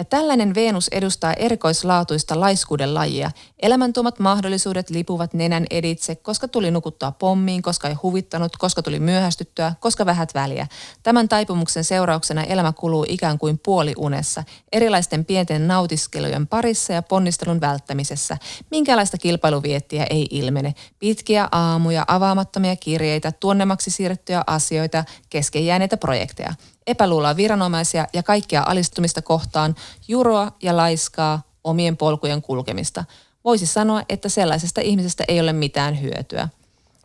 ja 0.00 0.04
tällainen 0.04 0.54
Venus 0.54 0.88
edustaa 0.88 1.32
erikoislaatuista 1.32 2.40
laiskuuden 2.40 2.94
lajia. 2.94 3.30
Elämäntuomat 3.62 4.18
mahdollisuudet 4.18 4.90
lipuvat 4.90 5.34
nenän 5.34 5.66
editse, 5.70 6.14
koska 6.14 6.48
tuli 6.48 6.70
nukuttaa 6.70 7.12
pommiin, 7.12 7.62
koska 7.62 7.88
ei 7.88 7.94
huvittanut, 7.94 8.56
koska 8.56 8.82
tuli 8.82 9.00
myöhästyttyä, 9.00 9.74
koska 9.80 10.06
vähät 10.06 10.34
väliä. 10.34 10.66
Tämän 11.02 11.28
taipumuksen 11.28 11.84
seurauksena 11.84 12.44
elämä 12.44 12.72
kuluu 12.72 13.06
ikään 13.08 13.38
kuin 13.38 13.58
puoliunessa, 13.64 14.44
erilaisten 14.72 15.24
pienten 15.24 15.68
nautiskelujen 15.68 16.46
parissa 16.46 16.92
ja 16.92 17.02
ponnistelun 17.02 17.60
välttämisessä. 17.60 18.36
Minkälaista 18.70 19.18
kilpailuviettiä 19.18 20.06
ei 20.10 20.26
ilmene. 20.30 20.74
Pitkiä 20.98 21.48
aamuja, 21.52 22.04
avaamattomia 22.08 22.76
kirjeitä, 22.76 23.32
tuonnemaksi 23.32 23.90
siirrettyjä 23.90 24.44
asioita, 24.46 25.04
kesken 25.30 25.66
jääneitä 25.66 25.96
projekteja 25.96 26.54
epäluuloa 26.90 27.36
viranomaisia 27.36 28.06
ja 28.12 28.22
kaikkia 28.22 28.62
alistumista 28.66 29.22
kohtaan, 29.22 29.74
juroa 30.08 30.52
ja 30.62 30.76
laiskaa 30.76 31.42
omien 31.64 31.96
polkujen 31.96 32.42
kulkemista. 32.42 33.04
Voisi 33.44 33.66
sanoa, 33.66 34.02
että 34.08 34.28
sellaisesta 34.28 34.80
ihmisestä 34.80 35.24
ei 35.28 35.40
ole 35.40 35.52
mitään 35.52 36.02
hyötyä. 36.02 36.48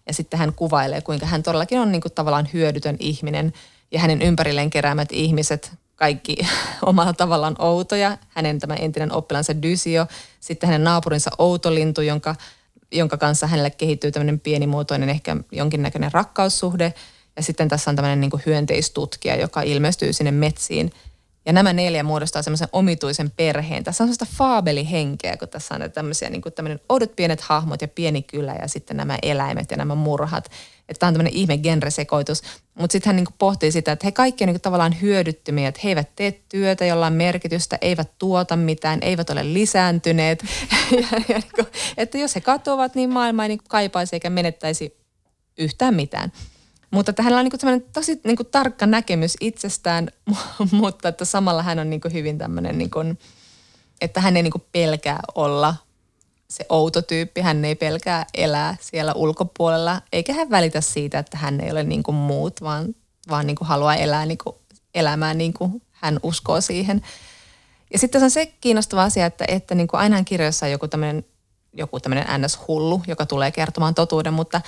Ja 0.07 0.13
sitten 0.13 0.39
hän 0.39 0.53
kuvailee, 0.53 1.01
kuinka 1.01 1.25
hän 1.25 1.43
todellakin 1.43 1.79
on 1.79 1.91
niin 1.91 2.01
kuin 2.01 2.11
tavallaan 2.11 2.49
hyödytön 2.53 2.95
ihminen 2.99 3.53
ja 3.91 3.99
hänen 3.99 4.21
ympärilleen 4.21 4.69
keräämät 4.69 5.11
ihmiset, 5.11 5.71
kaikki 5.95 6.37
omalla 6.81 7.13
tavallaan 7.13 7.55
outoja. 7.59 8.17
Hänen 8.29 8.59
tämä 8.59 8.75
entinen 8.75 9.11
oppilansa 9.11 9.61
Dysio, 9.61 10.07
sitten 10.39 10.67
hänen 10.67 10.83
naapurinsa 10.83 11.31
Outolintu, 11.37 12.01
jonka, 12.01 12.35
jonka 12.91 13.17
kanssa 13.17 13.47
hänelle 13.47 13.69
kehittyy 13.69 14.11
tämmöinen 14.11 14.39
pienimuotoinen 14.39 15.09
ehkä 15.09 15.35
jonkinnäköinen 15.51 16.11
rakkaussuhde– 16.11 16.93
ja 17.37 17.43
sitten 17.43 17.67
tässä 17.67 17.91
on 17.91 17.95
tämmöinen 17.95 18.21
niin 18.21 18.31
hyönteistutkija, 18.45 19.35
joka 19.35 19.61
ilmestyy 19.61 20.13
sinne 20.13 20.31
metsiin. 20.31 20.91
Ja 21.45 21.53
nämä 21.53 21.73
neljä 21.73 22.03
muodostaa 22.03 22.41
semmoisen 22.41 22.67
omituisen 22.71 23.31
perheen. 23.31 23.83
Tässä 23.83 24.03
on 24.03 24.07
sellaista 24.07 24.37
faabelihenkeä, 24.37 25.37
kun 25.37 25.47
tässä 25.47 25.75
on 25.75 25.91
tämmöisiä 25.91 26.29
niin 26.29 26.41
kuin 26.41 26.53
oudot 26.89 27.15
pienet 27.15 27.41
hahmot 27.41 27.81
ja 27.81 27.87
pieni 27.87 28.21
kylä 28.21 28.55
ja 28.61 28.67
sitten 28.67 28.97
nämä 28.97 29.17
eläimet 29.21 29.71
ja 29.71 29.77
nämä 29.77 29.95
murhat. 29.95 30.45
Että 30.89 30.99
tämä 30.99 31.07
on 31.07 31.13
tämmöinen 31.13 31.33
ihme 31.33 31.57
genresekoitus. 31.57 32.41
Mutta 32.75 32.91
sitten 32.91 33.09
hän 33.09 33.15
niin 33.15 33.25
kuin 33.25 33.35
pohtii 33.37 33.71
sitä, 33.71 33.91
että 33.91 34.07
he 34.07 34.11
kaikki 34.11 34.43
on 34.43 34.47
niin 34.47 34.53
kuin 34.53 34.61
tavallaan 34.61 35.01
hyödyttömiä, 35.01 35.67
että 35.67 35.81
he 35.83 35.89
eivät 35.89 36.15
tee 36.15 36.31
työtä, 36.49 36.85
jolla 36.85 37.07
on 37.07 37.13
merkitystä, 37.13 37.77
eivät 37.81 38.11
tuota 38.17 38.55
mitään, 38.55 38.99
eivät 39.01 39.29
ole 39.29 39.53
lisääntyneet. 39.53 40.43
ja, 40.91 41.07
ja 41.29 41.39
niin 41.39 41.51
kuin, 41.55 41.67
että 41.97 42.17
jos 42.17 42.35
he 42.35 42.41
katoavat, 42.41 42.95
niin 42.95 43.09
maailma 43.09 43.43
ei 43.43 43.49
niin 43.49 43.59
kuin 43.59 43.69
kaipaisi 43.69 44.15
eikä 44.15 44.29
menettäisi 44.29 44.97
yhtään 45.57 45.93
mitään. 45.93 46.31
Mutta 46.95 47.09
että 47.09 47.23
hänellä 47.23 47.39
on 47.39 47.49
niin 47.63 47.85
tosi 47.93 48.21
niin 48.23 48.35
kuin 48.35 48.47
tarkka 48.51 48.85
näkemys 48.85 49.37
itsestään, 49.41 50.09
mutta 50.71 51.09
että 51.09 51.25
samalla 51.25 51.63
hän 51.63 51.79
on 51.79 51.89
niin 51.89 52.01
kuin 52.01 52.13
hyvin 52.13 52.37
tämmöinen, 52.37 52.77
niin 52.77 52.89
kuin, 52.89 53.19
että 54.01 54.21
hän 54.21 54.37
ei 54.37 54.43
niin 54.43 54.51
kuin 54.51 54.65
pelkää 54.71 55.19
olla 55.35 55.75
se 56.49 56.65
outo 56.69 57.01
tyyppi. 57.01 57.41
Hän 57.41 57.65
ei 57.65 57.75
pelkää 57.75 58.25
elää 58.33 58.77
siellä 58.81 59.13
ulkopuolella, 59.13 60.01
eikä 60.11 60.33
hän 60.33 60.49
välitä 60.49 60.81
siitä, 60.81 61.19
että 61.19 61.37
hän 61.37 61.61
ei 61.61 61.71
ole 61.71 61.83
niin 61.83 62.03
kuin 62.03 62.15
muut, 62.15 62.61
vaan, 62.61 62.95
vaan 63.29 63.47
niin 63.47 63.55
kuin 63.55 63.67
haluaa 63.67 63.95
elää 63.95 64.25
niin 64.25 64.37
kuin 64.43 64.55
elämää 64.93 65.33
niin 65.33 65.53
kuin 65.53 65.81
hän 65.91 66.19
uskoo 66.23 66.61
siihen. 66.61 67.01
Ja 67.93 67.99
sitten 67.99 68.21
se 68.21 68.25
on 68.25 68.31
se 68.31 68.45
kiinnostava 68.45 69.03
asia, 69.03 69.25
että, 69.25 69.45
että 69.47 69.75
niin 69.75 69.87
kuin 69.87 69.99
ainahan 69.99 70.25
kirjoissa 70.25 70.65
on 70.65 70.71
joku 70.71 70.87
tämmöinen 70.87 71.25
joku 71.77 71.99
tämmöinen 71.99 72.41
NS-hullu, 72.41 73.01
joka 73.07 73.25
tulee 73.25 73.51
kertomaan 73.51 73.95
totuuden, 73.95 74.33
mutta, 74.33 74.61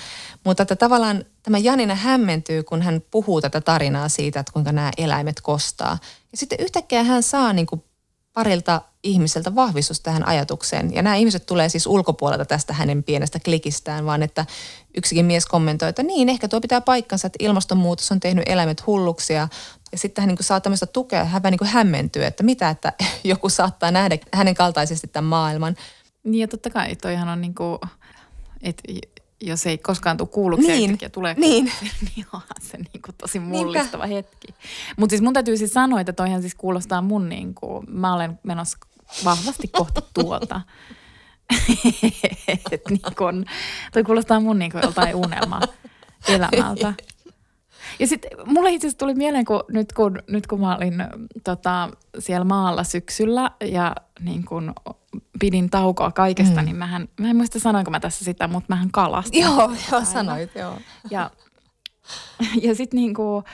mutta 0.44 0.62
että 0.62 0.76
tavallaan 0.76 1.24
tämä 1.48 1.58
Janina 1.58 1.94
hämmentyy, 1.94 2.62
kun 2.62 2.82
hän 2.82 3.02
puhuu 3.10 3.40
tätä 3.40 3.60
tarinaa 3.60 4.08
siitä, 4.08 4.40
että 4.40 4.52
kuinka 4.52 4.72
nämä 4.72 4.90
eläimet 4.96 5.40
kostaa. 5.40 5.98
Ja 6.32 6.38
sitten 6.38 6.60
yhtäkkiä 6.60 7.04
hän 7.04 7.22
saa 7.22 7.52
niin 7.52 7.66
kuin 7.66 7.84
parilta 8.32 8.82
ihmiseltä 9.02 9.54
vahvistus 9.54 10.00
tähän 10.00 10.26
ajatukseen. 10.26 10.94
Ja 10.94 11.02
nämä 11.02 11.16
ihmiset 11.16 11.46
tulee 11.46 11.68
siis 11.68 11.86
ulkopuolelta 11.86 12.44
tästä 12.44 12.72
hänen 12.72 13.02
pienestä 13.02 13.40
klikistään, 13.40 14.06
vaan 14.06 14.22
että 14.22 14.46
yksikin 14.96 15.26
mies 15.26 15.46
kommentoi, 15.46 15.88
että 15.88 16.02
niin, 16.02 16.28
ehkä 16.28 16.48
tuo 16.48 16.60
pitää 16.60 16.80
paikkansa, 16.80 17.26
että 17.26 17.44
ilmastonmuutos 17.44 18.12
on 18.12 18.20
tehnyt 18.20 18.48
eläimet 18.48 18.86
hulluksi 18.86 19.32
ja, 19.32 19.48
sitten 19.94 20.22
hän 20.22 20.28
niin 20.28 20.36
kuin 20.36 20.46
saa 20.46 20.60
tämmöistä 20.60 20.86
tukea, 20.86 21.24
hän 21.24 21.42
vähän 21.42 21.52
niin 21.52 21.58
kuin 21.58 21.68
hämmentyy, 21.68 22.24
että 22.24 22.42
mitä, 22.42 22.70
että 22.70 22.92
joku 23.24 23.48
saattaa 23.48 23.90
nähdä 23.90 24.18
hänen 24.32 24.54
kaltaisesti 24.54 25.08
tämän 25.08 25.28
maailman– 25.28 25.76
niin 26.24 26.40
ja 26.40 26.48
totta 26.48 26.70
kai 26.70 26.96
toihan 26.96 27.28
on 27.28 27.40
niinku, 27.40 27.80
että 28.62 28.82
jos 29.40 29.66
ei 29.66 29.78
koskaan 29.78 30.16
tule 30.16 30.28
kuulluksi 30.28 30.66
niin. 30.66 30.98
ja 31.00 31.10
tulee 31.10 31.34
niin. 31.38 31.64
niin 32.16 32.26
onhan 32.32 32.56
se 32.60 32.78
niinku 32.78 33.12
tosi 33.18 33.38
mullistava 33.40 34.06
Niinpä. 34.06 34.16
hetki. 34.16 34.48
Mutta 34.96 35.10
siis 35.10 35.22
mun 35.22 35.32
täytyy 35.32 35.56
siis 35.56 35.72
sanoa, 35.72 36.00
että 36.00 36.12
toihan 36.12 36.40
siis 36.40 36.54
kuulostaa 36.54 37.02
mun 37.02 37.28
niinku, 37.28 37.84
mä 37.88 38.14
olen 38.14 38.38
menossa 38.42 38.78
vahvasti 39.24 39.68
kohti 39.68 40.00
tuolta. 40.14 40.60
että 42.48 42.90
niin 42.90 43.00
kun, 43.18 43.44
toi 43.92 44.04
kuulostaa 44.04 44.40
mun 44.40 44.58
niinku 44.58 44.78
joltain 44.82 45.14
unelma 45.14 45.60
elämältä. 46.28 46.94
Ja 47.98 48.06
sitten 48.06 48.30
mulle 48.46 48.70
itse 48.70 48.86
asiassa 48.86 48.98
tuli 48.98 49.14
mieleen, 49.14 49.44
kun 49.44 49.64
nyt 49.68 49.92
kun, 49.92 50.22
nyt 50.30 50.46
kun 50.46 50.60
mä 50.60 50.76
olin 50.76 50.94
tota, 51.44 51.88
siellä 52.18 52.44
maalla 52.44 52.84
syksyllä 52.84 53.50
ja 53.60 53.94
niin 54.20 54.44
kun 54.44 54.72
pidin 55.40 55.70
taukoa 55.70 56.12
kaikesta, 56.12 56.60
mm. 56.60 56.64
niin 56.64 56.76
mähän, 56.76 57.08
mä 57.20 57.30
en 57.30 57.36
muista 57.36 57.58
sanoinko 57.58 57.90
mä 57.90 58.00
tässä 58.00 58.24
sitä, 58.24 58.48
mutta 58.48 58.74
mähän 58.74 58.90
kalastin. 58.90 59.42
Joo, 59.42 59.72
joo 59.92 60.04
sanoit, 60.04 60.54
joo. 60.54 60.78
Ja, 61.10 61.30
ja 62.62 62.74
sitten 62.74 63.00
niin 63.00 63.14
kuin, 63.14 63.44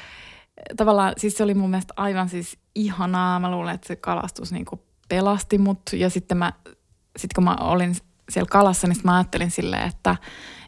tavallaan, 0.76 1.12
siis 1.16 1.36
se 1.36 1.42
oli 1.42 1.54
mun 1.54 1.70
mielestä 1.70 1.94
aivan 1.96 2.28
siis 2.28 2.58
ihanaa. 2.74 3.40
Mä 3.40 3.50
luulen, 3.50 3.74
että 3.74 3.88
se 3.88 3.96
kalastus 3.96 4.52
niin 4.52 4.64
kuin 4.64 4.80
pelasti 5.08 5.58
mut. 5.58 5.80
Ja 5.92 6.10
sitten 6.10 6.38
mä, 6.38 6.52
sit 7.16 7.32
kun 7.32 7.44
mä 7.44 7.56
olin 7.60 7.96
siellä 8.30 8.48
kalassa, 8.50 8.86
niin 8.86 8.96
mä 9.04 9.16
ajattelin 9.16 9.50
silleen, 9.50 9.88
että, 9.88 10.16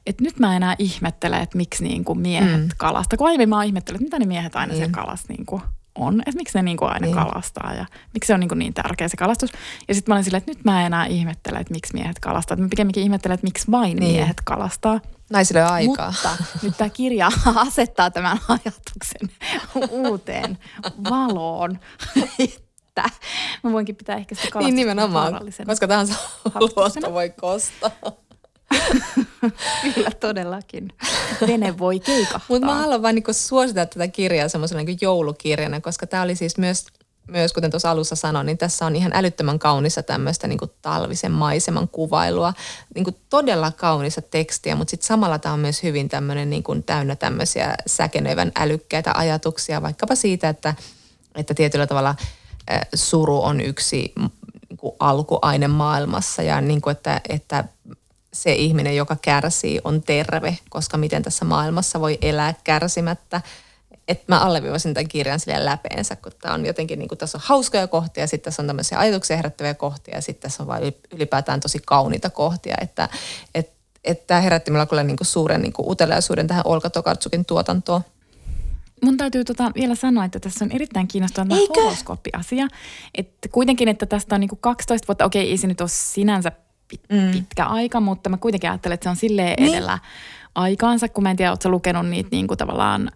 että 0.06 0.24
nyt 0.24 0.38
mä 0.38 0.56
enää 0.56 0.76
ihmettele, 0.78 1.36
että 1.36 1.56
miksi 1.56 1.84
niin 1.84 2.04
kuin 2.04 2.18
miehet 2.18 2.60
mm. 2.60 2.68
kalasta. 2.76 3.16
Kun 3.16 3.26
aiemmin 3.26 3.48
mä 3.48 3.64
ihmettelin, 3.64 3.96
että 3.96 4.04
mitä 4.04 4.18
ne 4.18 4.26
miehet 4.26 4.56
aina 4.56 4.72
niin. 4.72 4.76
siellä 4.76 4.92
kalassa 4.92 5.26
niin 5.28 5.46
kuin 5.46 5.62
on, 5.98 6.20
että 6.20 6.36
miksi 6.36 6.58
ne 6.58 6.62
niin 6.62 6.76
kuin 6.76 6.88
aina 6.88 7.06
niin. 7.06 7.16
kalastaa 7.16 7.74
ja 7.74 7.86
miksi 8.14 8.26
se 8.26 8.34
on 8.34 8.40
niin, 8.40 8.48
kuin 8.48 8.58
niin 8.58 8.74
tärkeä 8.74 9.08
se 9.08 9.16
kalastus. 9.16 9.52
Ja 9.88 9.94
sitten 9.94 10.12
mä 10.12 10.14
olin 10.14 10.24
silleen, 10.24 10.38
että 10.38 10.50
nyt 10.50 10.64
mä 10.64 10.80
en 10.80 10.86
enää 10.86 11.06
ihmettele, 11.06 11.58
että 11.58 11.74
miksi 11.74 11.94
miehet 11.94 12.18
kalastaa. 12.18 12.54
Että 12.54 12.62
mä 12.62 12.68
pikemminkin 12.68 13.02
ihmettelen, 13.02 13.34
että 13.34 13.46
miksi 13.46 13.70
vain 13.70 13.96
niin. 13.96 14.12
miehet 14.12 14.36
kalastaa. 14.44 15.00
Naisille 15.30 15.64
on 15.64 15.70
aikaa. 15.70 16.12
Mutta 16.12 16.36
nyt 16.62 16.76
tämä 16.76 16.90
kirja 16.90 17.30
asettaa 17.66 18.10
tämän 18.10 18.38
ajatuksen 18.48 19.30
uuteen 20.04 20.58
valoon. 21.10 21.78
että 22.38 23.10
mä 23.62 23.72
voinkin 23.72 23.96
pitää 23.96 24.16
ehkä 24.16 24.34
sitä 24.34 24.48
kalastusta 24.50 24.74
Niin 24.74 24.86
nimenomaan, 24.86 25.40
koska 25.66 25.88
tahansa 25.88 26.14
luosta 26.76 27.12
voi 27.12 27.30
kostaa. 27.30 27.90
Kyllä 29.94 30.10
todellakin. 30.10 30.92
Vene 31.46 31.78
voi 31.78 32.00
keikahtaa. 32.00 32.46
Mutta 32.48 32.66
mä 32.66 32.74
haluan 32.74 33.02
vain 33.02 33.14
niinku 33.14 33.32
suositella 33.32 33.86
tätä 33.86 34.08
kirjaa 34.08 34.48
semmoisena 34.48 34.82
niinku 34.82 35.04
joulukirjana, 35.04 35.80
koska 35.80 36.06
tämä 36.06 36.22
oli 36.22 36.36
siis 36.36 36.58
myös 36.58 36.86
myös, 37.30 37.52
kuten 37.52 37.70
tuossa 37.70 37.90
alussa 37.90 38.16
sanoin, 38.16 38.46
niin 38.46 38.58
tässä 38.58 38.86
on 38.86 38.96
ihan 38.96 39.12
älyttömän 39.14 39.58
kaunissa 39.58 40.02
tämmöistä 40.02 40.46
niin 40.48 40.58
talvisen 40.82 41.32
maiseman 41.32 41.88
kuvailua. 41.88 42.54
Niin 42.94 43.04
kuin 43.04 43.16
todella 43.30 43.72
kaunissa 43.72 44.22
tekstiä, 44.22 44.74
mutta 44.74 44.90
sitten 44.90 45.06
samalla 45.06 45.38
tämä 45.38 45.52
on 45.52 45.60
myös 45.60 45.82
hyvin 45.82 46.08
tämmöinen 46.08 46.50
niin 46.50 46.62
kuin 46.62 46.82
täynnä 46.82 47.16
tämmöisiä 47.16 47.74
säkenöivän 47.86 48.52
älykkäitä 48.56 49.12
ajatuksia, 49.14 49.82
vaikkapa 49.82 50.14
siitä, 50.14 50.48
että, 50.48 50.74
että 51.34 51.54
tietyllä 51.54 51.86
tavalla 51.86 52.14
suru 52.94 53.42
on 53.42 53.60
yksi 53.60 54.12
niin 54.68 54.76
kuin 54.76 54.94
alkuaine 54.98 55.68
maailmassa 55.68 56.42
ja 56.42 56.60
niin 56.60 56.80
kuin, 56.80 56.92
että, 56.92 57.20
että 57.28 57.64
se 58.42 58.52
ihminen, 58.52 58.96
joka 58.96 59.16
kärsii, 59.22 59.80
on 59.84 60.02
terve, 60.02 60.58
koska 60.68 60.96
miten 60.96 61.22
tässä 61.22 61.44
maailmassa 61.44 62.00
voi 62.00 62.18
elää 62.22 62.54
kärsimättä– 62.64 63.40
että 64.08 64.24
mä 64.28 64.40
alleviivasin 64.40 64.94
tämän 64.94 65.08
kirjan 65.08 65.40
silleen 65.40 65.64
läpeensä, 65.64 66.16
kun 66.16 66.32
tämä 66.40 66.54
on 66.54 66.66
jotenkin, 66.66 66.98
niin 66.98 67.08
kuin, 67.08 67.18
tässä 67.18 67.38
on 67.38 67.42
hauskoja 67.44 67.86
kohtia, 67.86 68.22
ja 68.22 68.26
sitten 68.26 68.44
tässä 68.44 68.62
on 68.62 68.66
tämmöisiä 68.66 68.98
ajatuksia 68.98 69.36
herättäviä 69.36 69.74
kohtia, 69.74 70.14
ja 70.14 70.20
sitten 70.20 70.42
tässä 70.42 70.62
on 70.62 70.66
vain 70.66 70.94
ylipäätään 71.14 71.60
tosi 71.60 71.78
kauniita 71.86 72.30
kohtia, 72.30 72.76
että 72.80 73.08
et, 73.54 73.70
et 74.04 74.26
tämä 74.26 74.40
herätti 74.40 74.70
minulla 74.70 74.86
kyllä 74.86 75.02
niin 75.02 75.16
kuin 75.16 75.26
suuren 75.26 75.62
niin 75.62 75.72
kuin 75.72 75.90
uteliaisuuden 75.90 76.46
tähän 76.46 76.66
Olka 76.66 76.90
Tokartsukin 76.90 77.44
tuotantoon. 77.44 78.00
Mun 79.02 79.16
täytyy 79.16 79.44
tota 79.44 79.72
vielä 79.74 79.94
sanoa, 79.94 80.24
että 80.24 80.40
tässä 80.40 80.64
on 80.64 80.72
erittäin 80.72 81.08
kiinnostava 81.08 81.46
tämä 81.48 81.60
horoskooppiasia. 81.76 82.68
Että 83.14 83.48
kuitenkin, 83.48 83.88
että 83.88 84.06
tästä 84.06 84.34
on 84.34 84.40
niinku 84.40 84.58
12 84.60 85.06
vuotta, 85.08 85.24
okei 85.24 85.50
ei 85.50 85.56
se 85.56 85.66
nyt 85.66 85.80
ole 85.80 85.88
sinänsä 85.88 86.52
mm. 87.12 87.30
pitkä 87.32 87.66
aika, 87.66 88.00
mutta 88.00 88.30
mä 88.30 88.36
kuitenkin 88.36 88.70
ajattelen, 88.70 88.94
että 88.94 89.04
se 89.04 89.10
on 89.10 89.16
silleen 89.16 89.54
niin. 89.58 89.74
edellä 89.74 89.98
aikaansa, 90.54 91.08
kun 91.08 91.22
mä 91.22 91.30
en 91.30 91.36
tiedä, 91.36 91.50
ootko 91.50 91.68
lukenut 91.68 92.06
niitä 92.06 92.28
niinku 92.32 92.56
tavallaan 92.56 93.10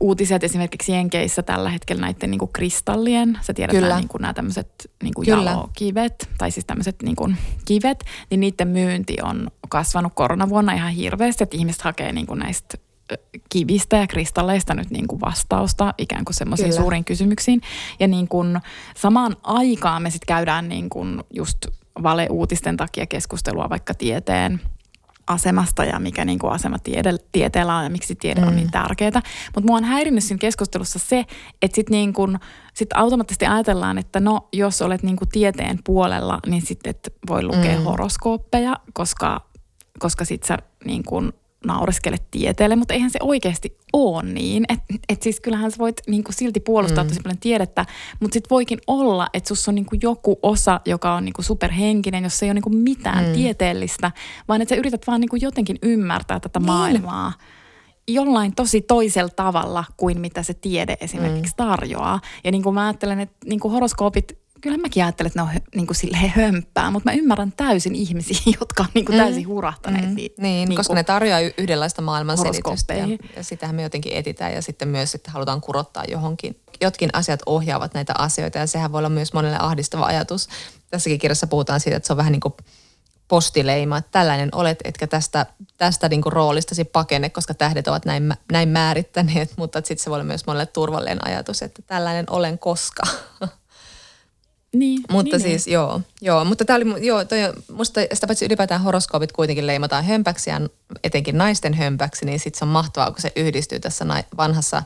uutiset 0.00 0.44
esimerkiksi 0.44 0.92
Jenkeissä 0.92 1.42
tällä 1.42 1.70
hetkellä 1.70 2.00
näiden 2.00 2.30
niin 2.30 2.38
kuin 2.38 2.52
kristallien, 2.52 3.38
sä 3.42 3.54
tiedät 3.54 3.74
Kyllä. 3.74 3.88
nämä, 3.88 4.00
niin 4.00 4.08
kuin, 4.08 4.20
nämä 4.20 4.34
tämmöiset 4.34 4.90
niin 5.02 5.14
kuin 5.14 5.28
jalokivet, 5.28 6.28
tai 6.38 6.50
siis 6.50 6.66
tämmöiset 6.66 7.02
niin 7.02 7.16
kuin 7.16 7.36
kivet, 7.64 8.04
niin 8.30 8.40
niiden 8.40 8.68
myynti 8.68 9.16
on 9.22 9.50
kasvanut 9.68 10.12
koronavuonna 10.14 10.72
ihan 10.72 10.92
hirveästi, 10.92 11.44
että 11.44 11.56
ihmiset 11.56 11.82
hakee 11.82 12.12
niin 12.12 12.26
kuin 12.26 12.38
näistä 12.38 12.78
kivistä 13.48 13.96
ja 13.96 14.06
kristalleista 14.06 14.74
nyt 14.74 14.90
niin 14.90 15.06
kuin 15.06 15.20
vastausta 15.20 15.94
ikään 15.98 16.24
kuin 16.24 16.34
semmoisiin 16.34 16.72
suuriin 16.72 17.04
kysymyksiin. 17.04 17.60
Ja 18.00 18.08
niin 18.08 18.28
kuin 18.28 18.60
samaan 18.96 19.36
aikaan 19.42 20.02
me 20.02 20.10
sitten 20.10 20.36
käydään 20.36 20.68
niin 20.68 20.90
kuin 20.90 21.20
just 21.34 21.66
valeuutisten 22.02 22.76
takia 22.76 23.06
keskustelua 23.06 23.70
vaikka 23.70 23.94
tieteen– 23.94 24.60
asemasta 25.26 25.84
ja 25.84 25.98
mikä 25.98 26.24
niin 26.24 26.38
kuin 26.38 26.52
asema 26.52 26.78
tiede, 26.78 27.14
tieteellä 27.32 27.76
on 27.76 27.84
ja 27.84 27.90
miksi 27.90 28.14
tiede 28.14 28.40
mm. 28.40 28.48
on 28.48 28.56
niin 28.56 28.70
tärkeää. 28.70 29.22
Mutta 29.54 29.66
mua 29.66 29.76
on 29.76 29.84
häirinnyt 29.84 30.24
siinä 30.24 30.38
keskustelussa 30.38 30.98
se, 30.98 31.24
että 31.62 31.74
sitten 31.74 31.92
niin 31.92 32.38
sit 32.74 32.88
automaattisesti 32.94 33.46
ajatellaan, 33.46 33.98
että 33.98 34.20
no 34.20 34.48
jos 34.52 34.82
olet 34.82 35.02
niin 35.02 35.16
kuin 35.16 35.28
tieteen 35.28 35.78
puolella, 35.84 36.38
niin 36.46 36.62
sitten 36.62 36.94
voi 37.28 37.42
lukea 37.42 37.78
mm. 37.78 37.84
horoskooppeja, 37.84 38.76
koska, 38.92 39.40
koska 39.98 40.24
sitten 40.24 40.48
sä 40.48 40.58
niin 40.84 41.04
kuin 41.04 41.32
naureskele 41.64 42.16
tieteelle, 42.30 42.76
mutta 42.76 42.94
eihän 42.94 43.10
se 43.10 43.18
oikeasti 43.22 43.78
ole 43.92 44.22
niin. 44.22 44.64
Että 44.68 44.94
et 45.08 45.22
siis 45.22 45.40
kyllähän 45.40 45.70
sä 45.70 45.78
voit 45.78 45.96
niinku 46.06 46.32
silti 46.32 46.60
puolustaa 46.60 47.04
mm. 47.04 47.08
tosi 47.08 47.20
paljon 47.20 47.38
tiedettä, 47.38 47.86
mutta 48.20 48.34
sitten 48.34 48.50
voikin 48.50 48.78
olla, 48.86 49.26
että 49.34 49.48
sus 49.48 49.68
on 49.68 49.74
niinku 49.74 49.96
joku 50.02 50.38
osa, 50.42 50.80
joka 50.84 51.14
on 51.14 51.24
niinku 51.24 51.42
superhenkinen, 51.42 52.24
jossa 52.24 52.46
ei 52.46 52.50
ole 52.50 52.54
niinku 52.54 52.70
mitään 52.70 53.24
mm. 53.26 53.32
tieteellistä, 53.32 54.10
vaan 54.48 54.62
että 54.62 54.74
sä 54.74 54.78
yrität 54.78 55.06
vaan 55.06 55.20
niinku 55.20 55.36
jotenkin 55.36 55.78
ymmärtää 55.82 56.40
tätä 56.40 56.58
niin. 56.58 56.66
maailmaa 56.66 57.32
jollain 58.08 58.54
tosi 58.54 58.80
toisella 58.80 59.30
tavalla 59.36 59.84
kuin 59.96 60.20
mitä 60.20 60.42
se 60.42 60.54
tiede 60.54 60.96
esimerkiksi 61.00 61.52
mm. 61.52 61.56
tarjoaa. 61.56 62.20
Ja 62.44 62.50
niin 62.50 62.62
kuin 62.62 62.74
mä 62.74 62.86
ajattelen, 62.86 63.20
että 63.20 63.36
niin 63.44 63.60
kuin 63.60 63.72
horoskoopit 63.72 64.38
kyllä 64.64 64.78
mäkin 64.78 65.04
ajattelen, 65.04 65.26
että 65.26 65.38
ne 65.38 65.50
on 65.50 65.60
niin 65.74 65.86
kuin 65.86 65.96
silleen 65.96 66.32
hömppää, 66.36 66.90
mutta 66.90 67.10
mä 67.10 67.16
ymmärrän 67.16 67.52
täysin 67.52 67.94
ihmisiä, 67.94 68.38
jotka 68.60 68.82
on 68.82 68.88
niin 68.94 69.04
kuin 69.04 69.18
täysin 69.18 69.42
mm. 69.42 69.48
hurahtaneet. 69.48 70.08
Mm. 70.08 70.14
Niin, 70.14 70.32
niin, 70.38 70.68
niin 70.68 70.76
koska 70.76 70.94
ne 70.94 71.04
tarjoaa 71.04 71.40
yhdenlaista 71.58 72.02
maailman 72.02 72.38
selitystä 72.38 72.94
ja, 72.94 73.06
ja 73.36 73.42
sitähän 73.42 73.76
me 73.76 73.82
jotenkin 73.82 74.12
etitään 74.12 74.52
ja 74.52 74.62
sitten 74.62 74.88
myös, 74.88 75.14
että 75.14 75.30
halutaan 75.30 75.60
kurottaa 75.60 76.04
johonkin. 76.08 76.60
Jotkin 76.80 77.10
asiat 77.12 77.40
ohjaavat 77.46 77.94
näitä 77.94 78.14
asioita 78.18 78.58
ja 78.58 78.66
sehän 78.66 78.92
voi 78.92 78.98
olla 78.98 79.08
myös 79.08 79.32
monelle 79.32 79.56
ahdistava 79.60 80.06
ajatus. 80.06 80.48
Tässäkin 80.90 81.18
kirjassa 81.18 81.46
puhutaan 81.46 81.80
siitä, 81.80 81.96
että 81.96 82.06
se 82.06 82.12
on 82.12 82.16
vähän 82.16 82.32
niin 82.32 82.40
kuin 82.40 82.54
postileima, 83.28 83.98
että 83.98 84.10
tällainen 84.10 84.48
olet, 84.52 84.78
etkä 84.84 85.06
tästä, 85.06 85.46
tästä 85.76 86.08
niin 86.08 86.22
kuin 86.22 86.32
roolistasi 86.32 86.84
pakene, 86.84 87.30
koska 87.30 87.54
tähdet 87.54 87.88
ovat 87.88 88.04
näin, 88.04 88.34
näin 88.52 88.68
määrittäneet, 88.68 89.52
mutta 89.56 89.78
sitten 89.78 90.04
se 90.04 90.10
voi 90.10 90.16
olla 90.16 90.24
myös 90.24 90.46
monelle 90.46 90.66
turvallinen 90.66 91.26
ajatus, 91.26 91.62
että 91.62 91.82
tällainen 91.82 92.24
olen 92.30 92.58
koska. 92.58 93.02
Niin, 94.74 95.02
mutta 95.10 95.36
niin, 95.36 95.42
siis 95.42 95.66
niin. 95.66 95.74
joo, 95.74 96.00
joo, 96.20 96.44
mutta 96.44 96.64
tämä 96.64 96.76
oli, 96.76 97.06
joo, 97.06 97.24
toi, 97.24 97.38
musta 97.72 98.00
sitä 98.12 98.26
paitsi 98.26 98.44
ylipäätään 98.44 98.82
horoskoopit 98.82 99.32
kuitenkin 99.32 99.66
leimataan 99.66 100.04
hömpäksi 100.04 100.50
ja 100.50 100.60
etenkin 101.04 101.38
naisten 101.38 101.74
hömpäksi, 101.74 102.24
niin 102.26 102.40
sitten 102.40 102.58
se 102.58 102.64
on 102.64 102.68
mahtavaa, 102.68 103.10
kun 103.10 103.20
se 103.20 103.32
yhdistyy 103.36 103.80
tässä 103.80 104.04
vanhassa 104.36 104.82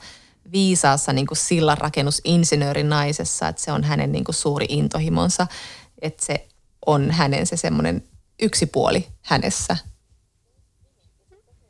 viisaassa 0.52 1.12
niin 1.12 1.26
kuin 1.26 1.38
sillanrakennusinsinöörin 1.38 2.88
naisessa, 2.88 3.48
että 3.48 3.62
se 3.62 3.72
on 3.72 3.84
hänen 3.84 4.12
niin 4.12 4.24
kuin 4.24 4.34
suuri 4.34 4.66
intohimonsa, 4.68 5.46
että 6.02 6.26
se 6.26 6.48
on 6.86 7.10
hänen 7.10 7.46
se 7.46 7.56
semmoinen 7.56 8.02
yksi 8.42 8.66
puoli 8.66 9.06
hänessä. 9.22 9.76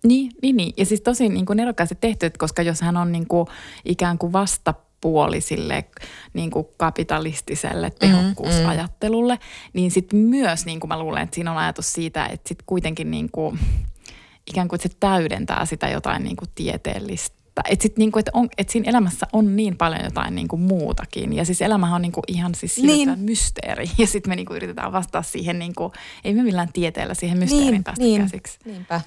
Niin, 0.05 0.33
niin, 0.43 0.57
niin. 0.57 0.73
Ja 0.77 0.87
siis 0.87 1.01
tosi 1.01 1.29
niin 1.29 1.47
kuin 1.47 1.57
nerokkaasti 1.57 1.95
tehty, 2.01 2.27
että 2.27 2.39
koska 2.39 2.63
jos 2.63 2.81
hän 2.81 2.97
on 2.97 3.13
niin 3.13 3.27
kuin 3.27 3.49
ikään 3.85 4.19
kuin 4.19 4.33
vasta 4.33 4.75
puoli 5.01 5.41
sille 5.41 5.85
niin 6.33 6.51
kuin 6.51 6.67
kapitalistiselle 6.77 7.91
tehokkuusajattelulle, 7.91 9.35
mm, 9.35 9.41
mm. 9.41 9.71
niin 9.73 9.91
sitten 9.91 10.19
myös 10.19 10.67
niin 10.67 10.81
kuin 10.81 10.89
mä 10.89 10.99
luulen, 10.99 11.23
että 11.23 11.35
siinä 11.35 11.53
on 11.53 11.59
ajatus 11.59 11.93
siitä, 11.93 12.27
että 12.27 12.49
sitten 12.49 12.67
kuitenkin 12.67 13.11
niin 13.11 13.31
kuin, 13.33 13.59
ikään 14.47 14.69
kuin 14.69 14.81
se 14.81 14.89
täydentää 15.01 15.67
sitä 15.67 15.89
jotain 15.89 16.25
niin 16.25 16.37
kuin 16.37 16.49
tieteellistä 16.55 17.39
että, 17.69 17.83
sit 17.83 17.97
niinku, 17.97 18.19
että, 18.19 18.31
on, 18.35 18.49
että 18.59 18.73
siinä 18.73 18.91
elämässä 18.91 19.27
on 19.33 19.57
niin 19.57 19.77
paljon 19.77 20.05
jotain 20.05 20.35
niinku 20.35 20.57
muutakin. 20.57 21.33
Ja 21.33 21.45
siis 21.45 21.63
elämähän 21.63 21.97
on 21.97 22.03
niinku 22.03 22.23
ihan 22.29 22.55
siis 22.55 22.77
niin. 22.77 23.19
mysteeri. 23.19 23.91
Ja 23.99 24.07
sitten 24.07 24.31
me 24.31 24.37
niinku 24.37 24.55
yritetään 24.55 24.93
vastata 24.93 25.23
siihen, 25.23 25.59
niinku, 25.59 25.93
ei 26.25 26.35
me 26.35 26.43
millään 26.43 26.73
tieteellä 26.73 27.15
siihen 27.15 27.39
mysteerin 27.39 27.71
niin, 27.71 27.85
päästä 27.85 28.05
niin. 28.05 28.23
käsiksi. 28.23 28.59
Niinpä. 28.65 29.01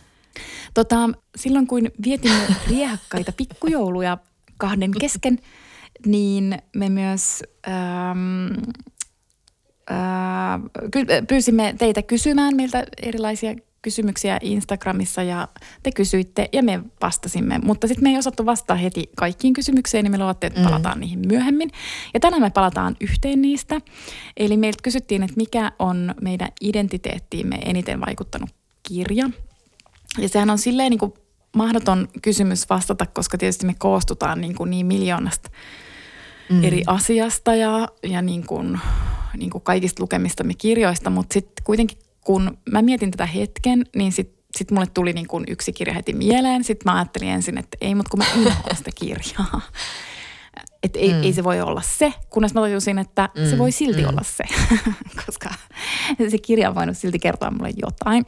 Tota, 0.73 1.09
silloin 1.35 1.67
kun 1.67 1.91
vietimme 2.03 2.47
riehakkaita 2.69 3.31
pikkujouluja 3.31 4.17
kahden 4.57 4.91
kesken, 4.99 5.39
niin 6.06 6.58
me 6.76 6.89
myös 6.89 7.43
ähm, 7.68 8.47
äh, 9.91 11.28
pyysimme 11.28 11.76
teitä 11.78 12.02
kysymään 12.02 12.56
meiltä 12.56 12.84
erilaisia 13.02 13.56
kysymyksiä 13.82 14.38
Instagramissa 14.41 15.24
ja 15.24 15.47
te 15.84 15.91
kysyitte 15.91 16.49
ja 16.54 16.64
me 16.64 16.80
vastasimme. 17.02 17.60
Mutta 17.64 17.88
sitten 17.88 18.04
me 18.04 18.10
ei 18.10 18.18
osattu 18.18 18.45
vastata 18.45 18.76
heti 18.76 19.10
kaikkiin 19.16 19.54
kysymyksiin, 19.54 20.04
niin 20.04 20.12
me 20.12 20.18
luvattiin, 20.18 20.47
että 20.47 20.60
mm. 20.60 20.66
palataan 20.66 20.97
mm. 20.97 21.02
niihin 21.02 21.20
myöhemmin. 21.28 21.72
Ja 22.14 22.20
tänään 22.20 22.41
me 22.41 22.49
palataan 22.49 22.95
yhteen 23.02 23.41
niistä. 23.41 23.82
Eli 24.38 24.58
meiltä 24.58 24.80
kysyttiin, 24.84 25.24
että 25.24 25.38
mikä 25.38 25.72
on 25.80 26.16
meidän 26.22 26.49
identiteettiimme 26.62 27.56
eniten 27.56 28.02
vaikuttanut 28.02 28.49
kirja. 28.84 29.30
Ja 30.18 30.30
sehän 30.30 30.49
on 30.49 30.58
silleen 30.58 30.89
niin 30.89 30.99
kuin 30.99 31.14
mahdoton 31.56 32.08
kysymys 32.22 32.70
vastata, 32.70 33.06
koska 33.06 33.38
tietysti 33.38 33.66
me 33.66 33.76
koostutaan 33.78 34.41
niin, 34.41 34.56
kuin 34.56 34.70
niin 34.70 34.86
miljoonasta 34.86 35.49
mm. 36.52 36.64
eri 36.64 36.84
asiasta 36.88 37.56
ja, 37.56 37.88
ja 38.04 38.22
niin 38.22 38.47
kuin, 38.47 38.80
niin 39.38 39.49
kuin 39.49 39.62
kaikista 39.62 40.04
lukemistamme 40.04 40.54
kirjoista, 40.54 41.10
mutta 41.10 41.34
sitten 41.34 41.64
kuitenkin 41.64 41.97
kun 42.22 42.58
mä 42.72 42.82
mietin 42.82 43.12
tätä 43.12 43.26
hetken, 43.26 43.86
niin 43.95 44.12
sitten 44.12 44.41
sit 44.58 44.72
mulle 44.72 44.88
tuli 44.93 45.14
niin 45.14 45.28
kuin 45.28 45.43
yksi 45.47 45.74
kirja 45.74 45.93
heti 45.93 46.14
mieleen. 46.14 46.64
Sitten 46.64 46.91
mä 46.91 46.97
ajattelin 46.97 47.30
ensin, 47.30 47.58
että 47.58 47.78
ei, 47.82 47.95
mutta 47.95 48.10
kun 48.10 48.20
mä 48.20 48.26
inhoan 48.36 48.76
sitä 48.76 48.91
kirjaa. 48.95 49.62
Että 50.84 50.99
ei, 50.99 51.14
mm. 51.14 51.24
ei 51.24 51.34
se 51.34 51.43
voi 51.43 51.62
olla 51.62 51.82
se, 51.82 52.14
kunnes 52.30 52.54
mä 52.54 52.62
tajusin, 52.62 52.99
että 52.99 53.30
mm. 53.38 53.49
se 53.49 53.58
voi 53.58 53.72
silti 53.72 54.02
mm. 54.02 54.10
olla 54.10 54.22
se. 54.24 54.43
Koska 55.26 55.49
se 56.30 56.38
kirja 56.38 56.70
on 56.70 56.76
voinut 56.76 56.97
silti 56.97 57.20
kertoa 57.20 57.52
mulle 57.52 57.70
jotain. 57.76 58.26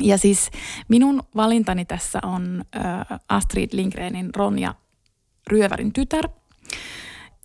Ja 0.00 0.18
siis 0.18 0.50
minun 0.88 1.22
valintani 1.36 1.84
tässä 1.84 2.18
on 2.22 2.64
äh, 2.76 3.18
Astrid 3.28 3.68
Lindgrenin 3.72 4.34
Ronja 4.34 4.74
Ryövärin 5.50 5.92
tytär. 5.92 6.28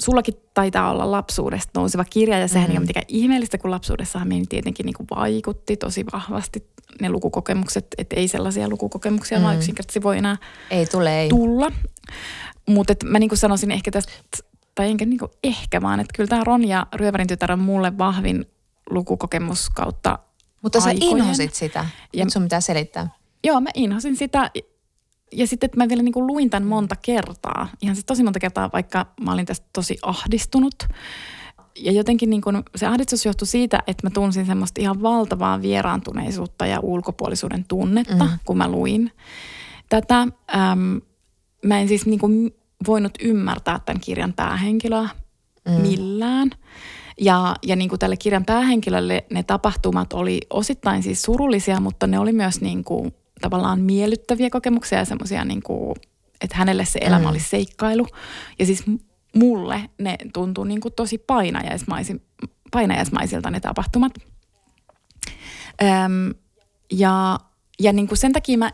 Sullakin 0.02 0.34
taitaa 0.54 0.92
olla 0.92 1.12
lapsuudesta 1.12 1.80
nouseva 1.80 2.06
kirja 2.06 2.40
ja 2.40 2.48
sehän 2.48 2.68
mm. 2.68 2.72
ei 2.72 2.78
ole 2.78 2.80
mitenkään 2.80 3.06
ihmeellistä, 3.08 3.58
kun 3.58 3.72
lapsuudessahan 3.72 4.28
meihin 4.28 4.48
tietenkin 4.48 4.86
niin 4.86 4.94
kuin 4.94 5.08
vaikutti 5.16 5.78
tosi 5.78 6.06
vahvasti 6.14 6.68
ne 7.02 7.10
lukukokemukset, 7.10 7.88
että 7.98 8.16
ei 8.16 8.28
sellaisia 8.28 8.70
lukukokemuksia 8.70 9.38
mm. 9.38 9.44
vaan 9.44 9.56
yksinkertaisesti 9.56 10.04
voi 10.04 10.18
enää 10.18 10.38
ei 10.72 10.86
tule, 10.86 11.22
ei. 11.22 11.30
tulla. 11.30 11.72
Mutta 12.66 12.94
mä 13.06 13.20
niin 13.20 13.30
kuin 13.30 13.40
sanoisin 13.40 13.72
ehkä 13.72 13.92
tästä, 13.92 14.12
tai 14.76 14.90
enkä 14.90 15.06
niin 15.06 15.20
kuin 15.20 15.32
ehkä 15.44 15.82
vaan, 15.82 16.00
että 16.00 16.14
kyllä 16.16 16.28
tämä 16.28 16.44
Ronja 16.44 16.88
Ryövärin 16.94 17.28
tytär 17.28 17.52
on 17.52 17.60
mulle 17.60 17.98
vahvin 17.98 18.46
lukukokemus 18.90 19.70
kautta 19.70 20.20
Mutta 20.62 20.82
sä 20.82 20.92
inhosit 21.02 21.54
sitä. 21.54 21.86
Ja, 22.14 22.26
Nyt 22.26 22.34
sun 22.34 22.44
pitää 22.44 22.62
selittää. 22.62 23.10
Joo, 23.44 23.62
mä 23.62 23.70
inhosin 23.74 24.18
sitä 24.18 24.52
ja 25.32 25.48
sitten, 25.48 25.68
että 25.68 25.78
mä 25.78 25.90
vielä 25.90 26.04
niin 26.04 26.14
kuin 26.14 26.28
luin 26.28 26.50
tämän 26.50 26.70
monta 26.70 26.96
kertaa. 26.96 27.68
Ihan 27.82 27.96
siis 27.96 28.06
tosi 28.06 28.24
monta 28.24 28.40
kertaa, 28.40 28.70
vaikka 28.74 29.06
mä 29.22 29.34
olin 29.34 29.46
tästä 29.46 29.68
tosi 29.74 29.98
ahdistunut. 30.02 30.76
Ja 31.80 31.92
jotenkin 31.92 32.30
niin 32.30 32.42
kuin 32.42 32.64
se 32.76 32.86
ahdistus 32.86 33.26
johtui 33.26 33.48
siitä, 33.48 33.84
että 33.88 34.08
mä 34.08 34.12
tunsin 34.12 34.46
semmoista 34.46 34.82
ihan 34.82 35.02
valtavaa 35.02 35.62
vieraantuneisuutta 35.62 36.66
ja 36.66 36.80
ulkopuolisuuden 36.80 37.66
tunnetta, 37.68 38.24
mm. 38.24 38.40
kun 38.46 38.58
mä 38.58 38.72
luin 38.72 39.12
tätä. 39.90 40.28
Ähm, 40.56 40.98
mä 41.66 41.80
en 41.80 41.88
siis 41.88 42.06
niin 42.06 42.20
kuin 42.20 42.56
voinut 42.88 43.14
ymmärtää 43.22 43.80
tämän 43.86 44.02
kirjan 44.02 44.34
päähenkilöä 44.34 45.10
mm. 45.66 45.82
millään. 45.82 46.50
Ja, 47.22 47.56
ja 47.64 47.76
niin 47.76 47.90
kuin 47.90 48.00
tälle 48.00 48.18
kirjan 48.18 48.46
päähenkilölle 48.46 49.26
ne 49.30 49.44
tapahtumat 49.44 50.14
oli 50.14 50.42
osittain 50.50 51.04
siis 51.04 51.22
surullisia, 51.22 51.80
mutta 51.80 52.08
ne 52.08 52.20
oli 52.20 52.32
myös 52.32 52.62
niin 52.62 52.84
kuin 52.84 53.14
tavallaan 53.50 53.82
miellyttäviä 53.82 54.50
kokemuksia 54.50 55.00
ja 55.00 55.06
semmoisia, 55.06 55.46
niin 55.46 55.64
kuin, 55.64 55.96
että 56.42 56.58
hänelle 56.58 56.86
se 56.86 57.00
elämä 57.02 57.24
mm. 57.24 57.30
oli 57.30 57.40
seikkailu. 57.40 58.08
Ja 58.60 58.66
siis 58.66 58.84
mulle 59.36 59.90
ne 59.98 60.18
tuntuu 60.34 60.64
niin 60.64 60.82
kuin 60.82 60.94
tosi 60.94 61.18
painajaismaisilta 61.18 62.26
painajaismaisilta 62.72 63.52
ne 63.52 63.60
tapahtumat. 63.60 64.14
Öm, 65.82 66.34
ja 66.92 67.40
ja 67.80 67.94
niin 67.94 68.08
kuin 68.08 68.18
sen 68.18 68.34
takia 68.34 68.58
mä, 68.58 68.72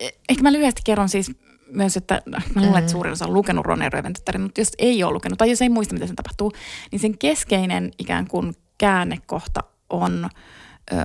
e, 0.00 0.08
ehkä 0.28 0.42
mä 0.42 0.52
lyhyesti 0.52 0.80
kerron 0.84 1.08
siis 1.08 1.32
myös, 1.66 1.96
että 1.96 2.22
mä 2.26 2.40
luulen, 2.54 2.68
että 2.68 2.78
mm-hmm. 2.78 2.88
suurin 2.88 3.12
osa 3.12 3.26
on 3.26 3.34
lukenut 3.34 3.66
Ronja 3.66 3.90
Röventyttärin, 3.90 4.42
mutta 4.42 4.60
jos 4.60 4.72
ei 4.78 5.04
ole 5.04 5.12
lukenut 5.12 5.38
tai 5.38 5.50
jos 5.50 5.62
ei 5.62 5.68
muista, 5.68 5.94
mitä 5.94 6.06
sen 6.06 6.16
tapahtuu, 6.16 6.52
niin 6.92 7.00
sen 7.00 7.18
keskeinen 7.18 7.90
ikään 7.98 8.26
kuin 8.26 8.54
käännekohta 8.78 9.60
on 9.90 10.28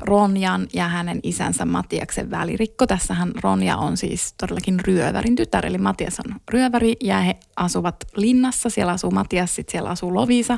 Ronjan 0.02 0.68
ja 0.74 0.88
hänen 0.88 1.20
isänsä 1.24 1.66
Matiaksen 1.66 2.32
välirikko. 2.32 2.88
Tässähän 2.88 3.32
Ronja 3.44 3.78
on 3.78 3.98
siis 3.98 4.34
todellakin 4.34 4.80
ryövärin 4.80 5.36
tytär, 5.36 5.66
eli 5.66 5.78
Matias 5.78 6.20
on 6.20 6.36
ryöväri 6.52 6.96
ja 7.04 7.20
he 7.20 7.36
asuvat 7.56 7.96
linnassa. 8.16 8.70
Siellä 8.70 8.92
asuu 8.92 9.12
Matias, 9.12 9.56
sitten 9.56 9.72
siellä 9.72 9.90
asuu 9.90 10.14
Lovisa. 10.14 10.58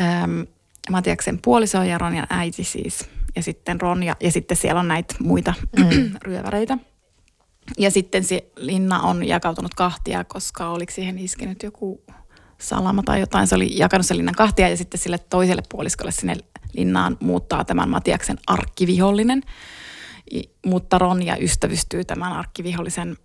Öm, 0.00 0.46
Matiaksen 0.90 1.38
puoliso 1.42 1.82
ja 1.82 1.98
Ronjan 1.98 2.26
äiti 2.30 2.64
siis. 2.64 3.08
Ja 3.36 3.42
sitten 3.42 3.80
Ronja, 3.80 4.16
ja 4.20 4.32
sitten 4.32 4.56
siellä 4.56 4.80
on 4.80 4.88
näitä 4.88 5.14
muita 5.20 5.54
mm. 5.78 6.10
ryöväreitä. 6.26 6.78
Ja 7.78 7.90
sitten 7.90 8.24
se 8.24 8.50
linna 8.56 9.00
on 9.00 9.28
jakautunut 9.28 9.74
kahtia, 9.74 10.24
koska 10.24 10.68
oliko 10.68 10.92
siihen 10.92 11.18
iskenyt 11.18 11.62
joku 11.62 12.04
salama 12.62 13.02
tai 13.02 13.20
jotain. 13.20 13.46
Se 13.46 13.54
oli 13.54 13.78
jakanut 13.78 14.06
sen 14.06 14.16
linnan 14.18 14.34
kahtia 14.34 14.68
ja 14.68 14.76
sitten 14.76 15.00
sille 15.00 15.18
toiselle 15.18 15.62
puoliskolle 15.68 16.12
sinne 16.12 16.36
linnaan 16.72 17.16
muuttaa 17.20 17.64
tämän 17.64 17.88
Matiaksen 17.88 18.38
arkkivihollinen. 18.46 19.42
Mutta 20.66 20.98
Ronja 20.98 21.36
ystävystyy 21.36 22.04
tämän 22.04 22.32
arkkivihollisen 22.32 23.16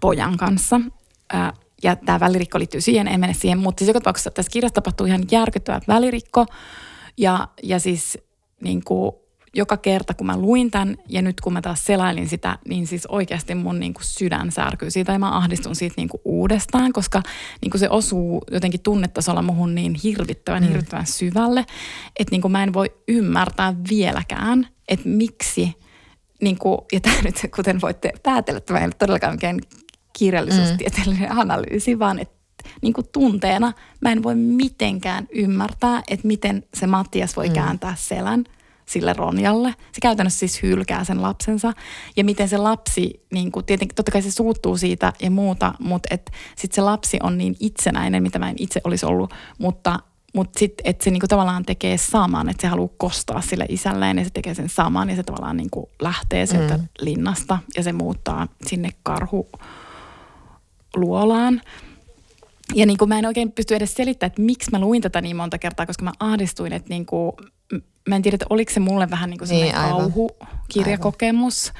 pojan 0.00 0.36
kanssa. 0.36 0.80
Ja 1.82 1.96
tämä 1.96 2.20
välirikko 2.20 2.58
liittyy 2.58 2.80
siihen, 2.80 3.08
en 3.08 3.20
mene 3.20 3.34
siihen, 3.34 3.58
mutta 3.58 3.78
siis 3.78 3.88
joka 3.88 4.00
tapauksessa 4.00 4.30
tässä 4.30 4.50
kirjassa 4.50 4.74
tapahtuu 4.74 5.06
ihan 5.06 5.24
järkyttävä 5.30 5.80
välirikko. 5.88 6.46
Ja, 7.16 7.48
ja 7.62 7.78
siis 7.78 8.18
niin 8.60 8.84
kuin 8.84 9.12
joka 9.54 9.76
kerta, 9.76 10.14
kun 10.14 10.26
mä 10.26 10.36
luin 10.36 10.70
tämän 10.70 10.96
ja 11.08 11.22
nyt 11.22 11.40
kun 11.40 11.52
mä 11.52 11.62
taas 11.62 11.84
selailin 11.84 12.28
sitä, 12.28 12.58
niin 12.68 12.86
siis 12.86 13.06
oikeasti 13.06 13.54
mun 13.54 13.80
niin 13.80 13.94
kuin 13.94 14.04
sydän 14.04 14.52
särkyy 14.52 14.90
siitä 14.90 15.12
ja 15.12 15.18
mä 15.18 15.36
ahdistun 15.36 15.76
siitä 15.76 15.94
niin 15.96 16.08
kuin 16.08 16.20
uudestaan, 16.24 16.92
koska 16.92 17.22
niin 17.62 17.70
kuin 17.70 17.78
se 17.78 17.88
osuu 17.90 18.42
jotenkin 18.50 18.80
tunnetasolla 18.80 19.42
muhun 19.42 19.74
niin 19.74 19.94
hirvittävän, 19.94 20.62
mm. 20.62 20.68
hirvittävän 20.68 21.06
syvälle, 21.06 21.66
että 22.18 22.30
niin 22.30 22.42
kuin 22.42 22.52
mä 22.52 22.62
en 22.62 22.72
voi 22.72 22.94
ymmärtää 23.08 23.74
vieläkään, 23.90 24.68
että 24.88 25.08
miksi, 25.08 25.72
niin 26.42 26.58
kuin, 26.58 26.78
ja 26.92 27.00
tämä 27.00 27.22
nyt, 27.22 27.34
kuten 27.56 27.80
voitte 27.80 28.12
päätellä, 28.22 28.58
että 28.58 28.72
mä 28.72 28.78
en 28.78 28.84
ole 28.84 28.92
todellakaan 28.98 29.34
mikään 29.34 29.60
kirjallisuustieteellinen 30.18 31.30
mm. 31.30 31.38
analyysi, 31.38 31.98
vaan 31.98 32.18
että 32.18 32.34
niin 32.82 32.92
kuin 32.92 33.06
tunteena 33.12 33.72
mä 34.00 34.12
en 34.12 34.22
voi 34.22 34.34
mitenkään 34.34 35.28
ymmärtää, 35.32 36.02
että 36.08 36.26
miten 36.26 36.64
se 36.74 36.86
Mattias 36.86 37.36
voi 37.36 37.48
mm. 37.48 37.54
kääntää 37.54 37.94
selän 37.98 38.44
sille 38.86 39.12
Ronjalle. 39.12 39.74
Se 39.92 40.00
käytännössä 40.02 40.38
siis 40.38 40.62
hylkää 40.62 41.04
sen 41.04 41.22
lapsensa. 41.22 41.72
Ja 42.16 42.24
miten 42.24 42.48
se 42.48 42.56
lapsi, 42.56 43.24
niin 43.32 43.52
kuin, 43.52 43.66
tietenkin 43.66 43.94
totta 43.94 44.12
kai 44.12 44.22
se 44.22 44.30
suuttuu 44.30 44.76
siitä 44.76 45.12
ja 45.22 45.30
muuta, 45.30 45.74
mutta 45.78 46.16
sitten 46.56 46.74
se 46.74 46.80
lapsi 46.80 47.18
on 47.22 47.38
niin 47.38 47.56
itsenäinen, 47.60 48.22
mitä 48.22 48.38
mä 48.38 48.50
en 48.50 48.56
itse 48.58 48.80
olisi 48.84 49.06
ollut, 49.06 49.34
mutta 49.58 49.98
mutta 50.34 50.58
sitten, 50.58 50.86
että 50.86 51.04
se 51.04 51.10
niinku 51.10 51.28
tavallaan 51.28 51.64
tekee 51.64 51.98
saman, 51.98 52.48
että 52.48 52.60
se 52.60 52.68
haluaa 52.68 52.94
kostaa 52.96 53.40
sille 53.40 53.66
isälleen 53.68 54.18
ja 54.18 54.24
se 54.24 54.30
tekee 54.30 54.54
sen 54.54 54.68
saman 54.68 55.10
ja 55.10 55.16
se 55.16 55.22
tavallaan 55.22 55.56
niinku 55.56 55.90
lähtee 56.02 56.46
sieltä 56.46 56.76
mm. 56.76 56.84
linnasta 57.00 57.58
ja 57.76 57.82
se 57.82 57.92
muuttaa 57.92 58.48
sinne 58.66 58.88
karhuluolaan. 59.02 61.60
Ja 62.74 62.86
niin 62.86 62.98
kuin 62.98 63.08
mä 63.08 63.18
en 63.18 63.26
oikein 63.26 63.52
pysty 63.52 63.74
edes 63.74 63.94
selittämään, 63.94 64.30
että 64.30 64.42
miksi 64.42 64.70
mä 64.70 64.80
luin 64.80 65.02
tätä 65.02 65.20
niin 65.20 65.36
monta 65.36 65.58
kertaa, 65.58 65.86
koska 65.86 66.04
mä 66.04 66.12
ahdistuin, 66.20 66.72
että 66.72 66.88
niin 66.88 67.06
kuin 67.06 67.32
mä 68.08 68.16
en 68.16 68.22
tiedä, 68.22 68.34
että 68.34 68.46
oliko 68.50 68.72
se 68.72 68.80
mulle 68.80 69.10
vähän 69.10 69.30
niin 69.30 69.38
kuin 69.38 69.50
niin, 69.50 69.74
kauhukirjakokemus. 69.74 71.72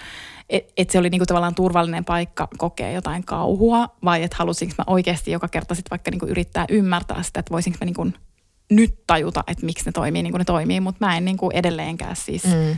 Että 0.48 0.72
et 0.76 0.90
se 0.90 0.98
oli 0.98 1.10
niinku 1.10 1.26
tavallaan 1.26 1.54
turvallinen 1.54 2.04
paikka 2.04 2.48
kokea 2.58 2.90
jotain 2.90 3.24
kauhua, 3.24 3.88
vai 4.04 4.22
että 4.22 4.36
halusinko 4.38 4.74
mä 4.78 4.84
oikeasti 4.86 5.30
joka 5.30 5.48
kerta 5.48 5.74
sit 5.74 5.90
vaikka 5.90 6.10
niinku 6.10 6.26
yrittää 6.26 6.64
ymmärtää 6.68 7.22
sitä, 7.22 7.40
että 7.40 7.52
voisinko 7.52 7.78
mä 7.80 7.84
niinku 7.84 8.06
nyt 8.70 8.94
tajuta, 9.06 9.44
että 9.46 9.66
miksi 9.66 9.84
ne 9.86 9.92
toimii 9.92 10.22
niin 10.22 10.32
kuin 10.32 10.38
ne 10.38 10.44
toimii, 10.44 10.80
mutta 10.80 11.06
mä 11.06 11.16
en 11.16 11.24
niinku 11.24 11.50
edelleenkään 11.50 12.16
siis 12.16 12.44
mm. 12.44 12.76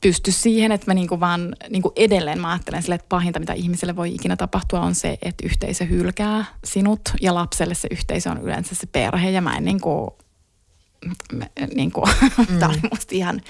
Pysty 0.00 0.32
siihen, 0.32 0.72
että 0.72 0.86
mä 0.86 0.94
niinku 0.94 1.20
vaan 1.20 1.56
niinku 1.70 1.92
edelleen 1.96 2.40
mä 2.40 2.50
ajattelen 2.50 2.82
sille, 2.82 2.94
että 2.94 3.06
pahinta 3.08 3.40
mitä 3.40 3.52
ihmiselle 3.52 3.96
voi 3.96 4.14
ikinä 4.14 4.36
tapahtua 4.36 4.80
on 4.80 4.94
se, 4.94 5.18
että 5.22 5.46
yhteisö 5.46 5.84
hylkää 5.84 6.44
sinut 6.64 7.00
ja 7.20 7.34
lapselle 7.34 7.74
se 7.74 7.88
yhteisö 7.90 8.30
on 8.30 8.42
yleensä 8.42 8.74
se 8.74 8.86
perhe 8.86 9.30
ja 9.30 9.40
mä 9.40 9.56
en 9.56 9.64
niinku 9.64 10.16
niin 11.74 11.92
kuin, 11.92 12.10
mm. 12.38 12.58
tämä 12.58 12.72
oli 12.72 12.80
musta 12.90 13.14
ihan 13.14 13.40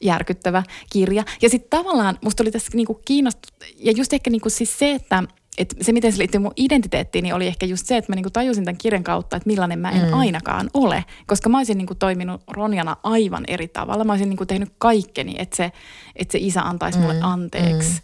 järkyttävä 0.00 0.62
kirja. 0.92 1.24
Ja 1.42 1.48
sitten 1.48 1.78
tavallaan 1.78 2.18
musta 2.24 2.42
oli 2.42 2.50
tässä 2.50 2.70
niin 2.74 2.86
kuin 2.86 2.98
kiinnostunut, 3.04 3.64
ja 3.76 3.92
just 3.96 4.12
ehkä 4.12 4.30
niin 4.30 4.40
kuin 4.40 4.52
siis 4.52 4.78
se, 4.78 4.92
että 4.92 5.22
et 5.60 5.74
se, 5.80 5.92
miten 5.92 6.12
se 6.12 6.18
liittyy 6.18 6.40
mun 6.40 6.52
identiteettiin, 6.56 7.22
niin 7.22 7.34
oli 7.34 7.46
ehkä 7.46 7.66
just 7.66 7.86
se, 7.86 7.96
että 7.96 8.12
mä 8.12 8.16
niinku 8.16 8.30
tajusin 8.30 8.64
tämän 8.64 8.78
kirjan 8.78 9.04
kautta, 9.04 9.36
että 9.36 9.46
millainen 9.46 9.78
mä 9.78 9.90
en 9.90 10.06
mm. 10.06 10.14
ainakaan 10.14 10.70
ole. 10.74 11.04
Koska 11.26 11.48
mä 11.48 11.58
olisin 11.58 11.78
niinku 11.78 11.94
toiminut 11.94 12.42
Ronjana 12.48 12.96
aivan 13.02 13.44
eri 13.48 13.68
tavalla. 13.68 14.04
Mä 14.04 14.12
olisin 14.12 14.28
niinku 14.28 14.46
tehnyt 14.46 14.72
kaikkeni, 14.78 15.34
että 15.38 15.56
se, 15.56 15.72
että 16.16 16.32
se 16.32 16.38
isä 16.38 16.62
antaisi 16.62 16.98
mm. 16.98 17.04
mulle 17.04 17.20
anteeksi. 17.22 17.92
Mm. 17.92 18.00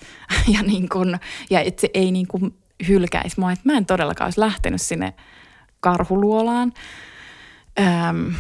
Ja, 0.54 0.62
niinku, 0.62 0.98
ja 1.50 1.60
että 1.60 1.80
se 1.80 1.90
ei 1.94 2.12
niinku 2.12 2.40
hylkäisi 2.88 3.40
mua. 3.40 3.52
Että 3.52 3.72
mä 3.72 3.76
en 3.76 3.86
todellakaan 3.86 4.26
olisi 4.26 4.40
lähtenyt 4.40 4.82
sinne 4.82 5.14
karhuluolaan. 5.80 6.72
Öm, 7.80 8.34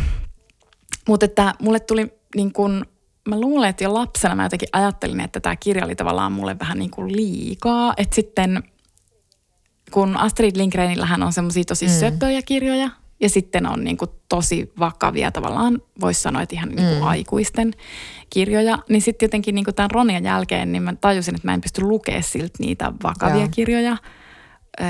mutta 1.08 1.26
että 1.26 1.54
mulle 1.62 1.80
tuli 1.80 2.14
niin 2.34 2.52
kuin, 2.52 2.84
mä 3.28 3.40
luulen, 3.40 3.70
että 3.70 3.84
jo 3.84 3.94
lapsena 3.94 4.34
mä 4.34 4.44
jotenkin 4.44 4.68
ajattelin, 4.72 5.20
että 5.20 5.40
tämä 5.40 5.56
kirja 5.56 5.84
oli 5.84 5.94
tavallaan 5.94 6.32
mulle 6.32 6.58
vähän 6.58 6.78
niin 6.78 6.90
kuin 6.90 7.16
liikaa. 7.16 7.94
Että 7.96 8.14
sitten 8.14 8.62
kun 9.90 10.16
Astrid 10.16 10.56
Lindgrenillähän 10.56 11.22
on 11.22 11.32
semmoisia 11.32 11.64
tosi 11.64 11.86
mm. 11.86 11.92
söpöjä 11.92 12.42
kirjoja 12.42 12.90
ja 13.20 13.28
sitten 13.28 13.66
on 13.66 13.84
niin 13.84 13.96
kuin 13.96 14.10
tosi 14.28 14.72
vakavia 14.78 15.30
tavallaan, 15.32 15.82
voisi 16.00 16.22
sanoa, 16.22 16.42
että 16.42 16.54
ihan 16.54 16.68
niin 16.68 16.88
kuin 16.88 16.98
mm. 16.98 17.02
aikuisten 17.02 17.72
kirjoja. 18.30 18.78
Niin 18.88 19.02
sitten 19.02 19.26
jotenkin 19.26 19.54
niin 19.54 19.64
kuin 19.64 19.74
tämän 19.74 19.90
Ronian 19.90 20.24
jälkeen, 20.24 20.72
niin 20.72 20.82
mä 20.82 20.94
tajusin, 21.00 21.34
että 21.34 21.48
mä 21.48 21.54
en 21.54 21.60
pysty 21.60 21.82
lukemaan 21.82 22.22
siltä 22.22 22.54
niitä 22.58 22.92
vakavia 23.02 23.36
Joo. 23.36 23.48
kirjoja 23.50 23.96
ö, 24.80 24.84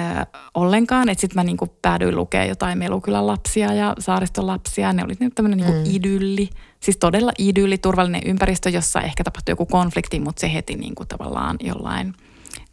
ollenkaan. 0.55 1.09
Että 1.09 1.21
sitten 1.21 1.41
mä 1.41 1.45
niinku 1.45 1.67
päädyin 1.83 2.17
lukemaan 2.17 2.49
jotain 2.49 2.79
Melukylän 2.79 3.27
lapsia 3.27 3.73
ja 3.73 3.95
Saariston 3.99 4.47
lapsia. 4.47 4.93
Ne 4.93 5.05
oli 5.05 5.15
tämmöinen 5.35 5.59
niinku 5.59 5.73
mm. 5.73 5.85
idylli, 5.95 6.49
siis 6.81 6.97
todella 6.97 7.33
idylli, 7.39 7.79
turvallinen 7.79 8.23
ympäristö, 8.25 8.71
jossa 8.71 9.01
ehkä 9.01 9.25
tapahtui 9.25 9.53
joku 9.53 9.67
konflikti, 9.67 10.21
mutta 10.21 10.41
se 10.41 10.53
heti 10.53 10.75
niinku 10.75 11.05
tavallaan 11.05 11.57
jollain 11.61 12.15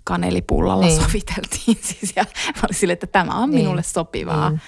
kanelipullalla 0.04 0.86
niin. 0.86 1.02
soviteltiin. 1.02 1.80
Siis 2.00 2.14
ja 2.16 2.26
mä 2.46 2.62
olin 2.64 2.76
sille, 2.76 2.94
että 2.94 3.08
tämä 3.08 3.36
on 3.36 3.50
niin. 3.50 3.62
minulle 3.62 3.84
sopivaa 3.84 4.50
mm. 4.50 4.60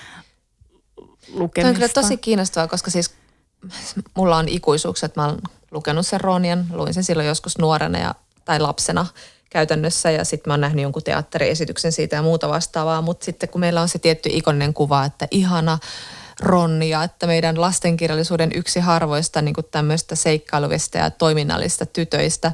lukemista. 1.27 1.61
Tämä 1.61 1.69
on 1.69 1.75
kyllä 1.75 1.87
tosi 1.87 2.17
kiinnostavaa, 2.17 2.67
koska 2.67 2.91
siis 2.91 3.13
mulla 4.17 4.37
on 4.37 4.47
ikuisuuksia, 4.49 5.05
että 5.05 5.21
mä 5.21 5.27
oon 5.27 5.39
lukenut 5.71 6.07
sen 6.07 6.21
Ronian, 6.21 6.65
luin 6.73 6.93
sen 6.93 7.03
silloin 7.03 7.27
joskus 7.27 7.57
nuorena 7.57 7.99
ja, 7.99 8.15
tai 8.45 8.59
lapsena– 8.59 9.05
käytännössä 9.55 10.11
ja 10.11 10.25
sitten 10.25 10.49
mä 10.49 10.53
oon 10.53 10.61
nähnyt 10.61 10.83
jonkun 10.83 11.03
teatteriesityksen 11.03 11.91
siitä 11.91 12.15
ja 12.15 12.21
muuta 12.21 12.49
vastaavaa, 12.49 13.01
mutta 13.01 13.25
sitten 13.25 13.49
kun 13.49 13.61
meillä 13.61 13.81
on 13.81 13.89
se 13.89 13.99
tietty 13.99 14.29
ikoninen 14.31 14.73
kuva, 14.73 15.05
että 15.05 15.27
ihana 15.31 15.77
Ronja, 16.39 17.03
että 17.03 17.27
meidän 17.27 17.61
lastenkirjallisuuden 17.61 18.51
yksi 18.55 18.79
harvoista 18.79 19.41
niin 19.41 19.55
tämmöistä 19.71 20.15
seikkailuvista 20.15 20.97
ja 20.97 21.11
toiminnallista 21.11 21.85
tytöistä, 21.85 22.51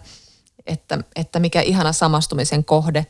että, 0.66 0.99
että 1.16 1.39
mikä 1.39 1.62
ihana 1.62 1.93
samastumisen 1.93 2.66
kohde. 2.66 3.05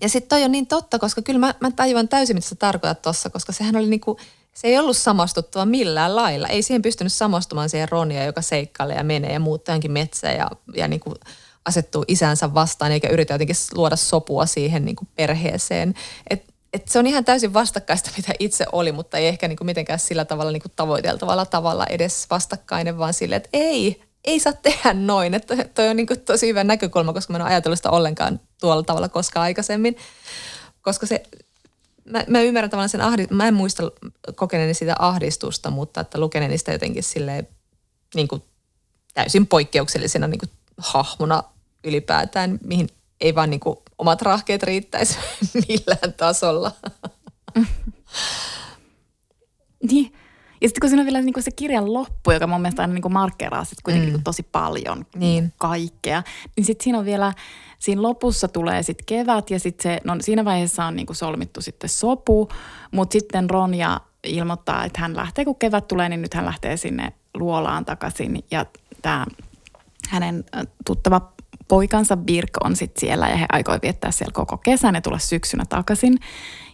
Ja 0.00 0.08
sitten 0.08 0.28
toi 0.28 0.44
on 0.44 0.52
niin 0.52 0.66
totta, 0.66 0.98
koska 0.98 1.22
kyllä 1.22 1.40
mä, 1.40 1.54
mä 1.60 1.70
tajuan 1.70 2.08
täysin, 2.08 2.36
mitä 2.36 2.48
sä 2.48 2.54
tarkoitat 2.54 3.02
tuossa, 3.02 3.30
koska 3.30 3.52
sehän 3.52 3.76
oli 3.76 3.86
niin 3.86 4.00
kuin, 4.00 4.18
se 4.54 4.68
ei 4.68 4.78
ollut 4.78 4.96
samastuttava 4.96 5.64
millään 5.64 6.16
lailla. 6.16 6.48
Ei 6.48 6.62
siihen 6.62 6.82
pystynyt 6.82 7.12
samastumaan 7.12 7.68
siihen 7.68 7.88
Ronja, 7.88 8.24
joka 8.24 8.42
seikkailee 8.42 8.96
ja 8.96 9.04
menee 9.04 9.32
ja 9.32 9.40
muuttaa 9.40 9.72
johonkin 9.72 9.92
metsään 9.92 10.36
ja, 10.36 10.50
ja 10.74 10.88
niin 10.88 11.00
kuin 11.00 11.14
asettuu 11.64 12.04
isänsä 12.08 12.54
vastaan 12.54 12.92
eikä 12.92 13.08
yritä 13.08 13.34
jotenkin 13.34 13.56
luoda 13.74 13.96
sopua 13.96 14.46
siihen 14.46 14.84
niin 14.84 14.96
kuin 14.96 15.08
perheeseen. 15.14 15.94
Et, 16.30 16.44
et 16.72 16.88
se 16.88 16.98
on 16.98 17.06
ihan 17.06 17.24
täysin 17.24 17.54
vastakkaista, 17.54 18.10
mitä 18.16 18.32
itse 18.38 18.66
oli, 18.72 18.92
mutta 18.92 19.18
ei 19.18 19.26
ehkä 19.26 19.48
niin 19.48 19.56
kuin 19.56 19.66
mitenkään 19.66 19.98
sillä 19.98 20.24
tavalla 20.24 20.52
niin 20.52 20.62
kuin 20.62 20.72
tavoiteltavalla 20.76 21.46
tavalla 21.46 21.86
edes 21.86 22.26
vastakkainen, 22.30 22.98
vaan 22.98 23.14
sille, 23.14 23.36
että 23.36 23.48
ei, 23.52 24.02
ei 24.24 24.40
saa 24.40 24.52
tehdä 24.52 24.94
noin. 24.94 25.34
Että 25.34 25.56
toi 25.74 25.88
on 25.88 25.96
niin 25.96 26.06
kuin 26.06 26.20
tosi 26.20 26.48
hyvä 26.48 26.64
näkökulma, 26.64 27.12
koska 27.12 27.32
mä 27.32 27.36
en 27.36 27.42
ole 27.42 27.50
ajatellut 27.50 27.78
sitä 27.78 27.90
ollenkaan 27.90 28.40
tuolla 28.60 28.82
tavalla 28.82 29.08
koskaan 29.08 29.44
aikaisemmin. 29.44 29.96
Koska 30.82 31.06
se, 31.06 31.22
mä, 32.04 32.24
mä 32.28 32.40
ymmärrän 32.40 32.70
tavallaan 32.70 32.88
sen 32.88 33.00
ahdistuksen, 33.00 33.36
mä 33.36 33.48
en 33.48 33.54
muista 33.54 33.82
kokeneeni 34.34 34.74
sitä 34.74 34.96
ahdistusta, 34.98 35.70
mutta 35.70 36.00
että 36.00 36.20
lukeneeni 36.20 36.58
sitä 36.58 36.72
jotenkin 36.72 37.02
silleen 37.02 37.48
niin 38.14 38.28
kuin 38.28 38.42
täysin 39.14 39.46
poikkeuksellisena 39.46 40.26
niin 40.26 40.38
kuin 40.38 40.50
hahmona 40.78 41.42
ylipäätään, 41.84 42.58
mihin 42.64 42.88
ei 43.20 43.34
vaan 43.34 43.50
niin 43.50 43.60
kuin 43.60 43.78
omat 43.98 44.22
rahkeet 44.22 44.62
riittäisi 44.62 45.18
millään 45.68 46.14
tasolla. 46.16 46.72
Niin. 49.82 50.19
Ja 50.60 50.68
sitten 50.68 50.80
kun 50.80 50.90
siinä 50.90 51.00
on 51.00 51.06
vielä 51.06 51.20
niin 51.20 51.32
kuin 51.32 51.44
se 51.44 51.50
kirjan 51.50 51.92
loppu, 51.92 52.30
joka 52.30 52.46
mun 52.46 52.60
mielestä 52.60 52.82
aina 52.82 52.94
niin 52.94 53.02
kuin 53.02 53.12
markkeraa 53.12 53.64
sit 53.64 53.78
kuitenkin 53.82 54.14
mm. 54.14 54.22
tosi 54.22 54.42
paljon 54.42 55.06
Niin. 55.16 55.52
kaikkea, 55.58 56.22
niin 56.56 56.64
sitten 56.64 56.84
siinä 56.84 56.98
on 56.98 57.04
vielä, 57.04 57.32
siinä 57.78 58.02
lopussa 58.02 58.48
tulee 58.48 58.82
sitten 58.82 59.06
kevät 59.06 59.50
ja 59.50 59.60
sitten 59.60 59.82
se, 59.82 60.00
no 60.04 60.16
siinä 60.20 60.44
vaiheessa 60.44 60.84
on 60.84 60.96
niin 60.96 61.06
kuin 61.06 61.16
solmittu 61.16 61.60
sitten 61.60 61.90
sopu, 61.90 62.48
mutta 62.90 63.12
sitten 63.12 63.50
Ronja 63.50 64.00
ilmoittaa, 64.24 64.84
että 64.84 65.00
hän 65.00 65.16
lähtee, 65.16 65.44
kun 65.44 65.56
kevät 65.56 65.88
tulee, 65.88 66.08
niin 66.08 66.22
nyt 66.22 66.34
hän 66.34 66.44
lähtee 66.44 66.76
sinne 66.76 67.12
luolaan 67.34 67.84
takaisin 67.84 68.44
ja 68.50 68.66
tämä 69.02 69.26
hänen 70.08 70.44
äh, 70.56 70.66
tuttava 70.86 71.32
poikansa 71.68 72.16
Birk 72.16 72.50
on 72.64 72.76
sitten 72.76 73.00
siellä 73.00 73.28
ja 73.28 73.36
he 73.36 73.46
aikoi 73.52 73.78
viettää 73.82 74.10
siellä 74.10 74.32
koko 74.32 74.56
kesän 74.56 74.94
ja 74.94 75.00
tulla 75.00 75.18
syksynä 75.18 75.64
takaisin. 75.68 76.18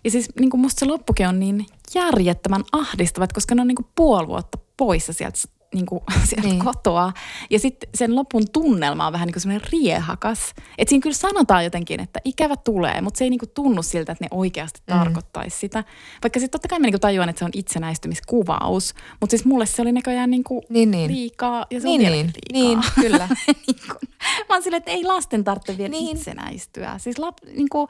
Ja 0.05 0.11
siis 0.11 0.29
niin 0.41 0.51
kuin 0.51 0.61
musta 0.61 0.81
se 0.81 0.87
loppukin 0.87 1.29
on 1.29 1.41
niin 1.41 1.67
järjettömän 1.95 2.65
ahdistava, 2.73 3.27
koska 3.35 3.55
ne 3.55 3.61
on 3.61 3.69
niin 3.69 3.77
kuin 3.77 3.87
puoli 3.95 4.27
vuotta 4.27 4.59
poissa 4.77 5.13
sieltä, 5.13 5.39
niin 5.75 5.87
kuin, 5.87 6.01
sieltä 6.29 6.49
Niin. 6.49 6.65
kotoa. 6.65 7.13
Ja 7.51 7.59
sitten 7.59 7.91
sen 7.95 8.17
lopun 8.17 8.43
tunnelma 8.53 9.07
on 9.07 9.13
vähän 9.13 9.27
niin 9.27 9.33
kuin 9.33 9.41
semmoinen 9.43 9.69
riehakas. 9.73 10.55
Että 10.79 10.89
siinä 10.91 11.03
kyllä 11.03 11.17
sanotaan 11.17 11.65
jotenkin, 11.65 12.01
että 12.01 12.21
ikävä 12.25 12.57
tulee, 12.57 13.01
mutta 13.01 13.19
se 13.19 13.25
ei 13.25 13.31
niin 13.31 13.39
kuin 13.39 13.51
tunnu 13.55 13.83
siltä, 13.83 14.13
että 14.13 14.25
ne 14.25 14.29
oikeasti 14.31 14.81
Mm. 14.91 14.99
tarkoittaisi 14.99 15.59
sitä. 15.59 15.85
Vaikka 16.23 16.41
sitten 16.41 16.51
totta 16.51 16.69
kai 16.69 16.79
mä 16.79 16.83
niin 16.87 16.93
kuin 16.93 17.01
tajuan, 17.01 17.29
että 17.29 17.39
se 17.39 17.45
on 17.45 17.51
itsenäistymiskuvaus, 17.55 18.95
mutta 19.21 19.31
siis 19.31 19.45
mulle 19.45 19.67
se 19.67 19.83
oli 19.83 19.93
näköjään 19.93 20.31
niin 20.31 20.45
kuin 20.45 20.63
Niin, 20.69 20.91
niin. 20.91 21.11
liikaa 21.13 21.67
ja 21.71 21.81
se 21.81 21.87
Niin, 21.89 22.07
on 22.07 22.13
niin, 22.13 22.33
liikaa. 22.53 22.81
niin, 22.95 23.11
kyllä. 23.11 23.29
niin 23.67 23.77
kun, 23.89 24.09
mä 24.49 24.55
oon 24.55 24.63
silleen, 24.63 24.79
että 24.79 24.91
ei 24.91 25.05
lasten 25.05 25.45
tarvitse 25.45 25.79
vielä 25.79 25.89
niin. 25.91 26.17
itsenäistyä. 26.17 26.99
Siis 26.99 27.19
lap, 27.19 27.37
niin 27.57 27.69
kuin, 27.69 27.89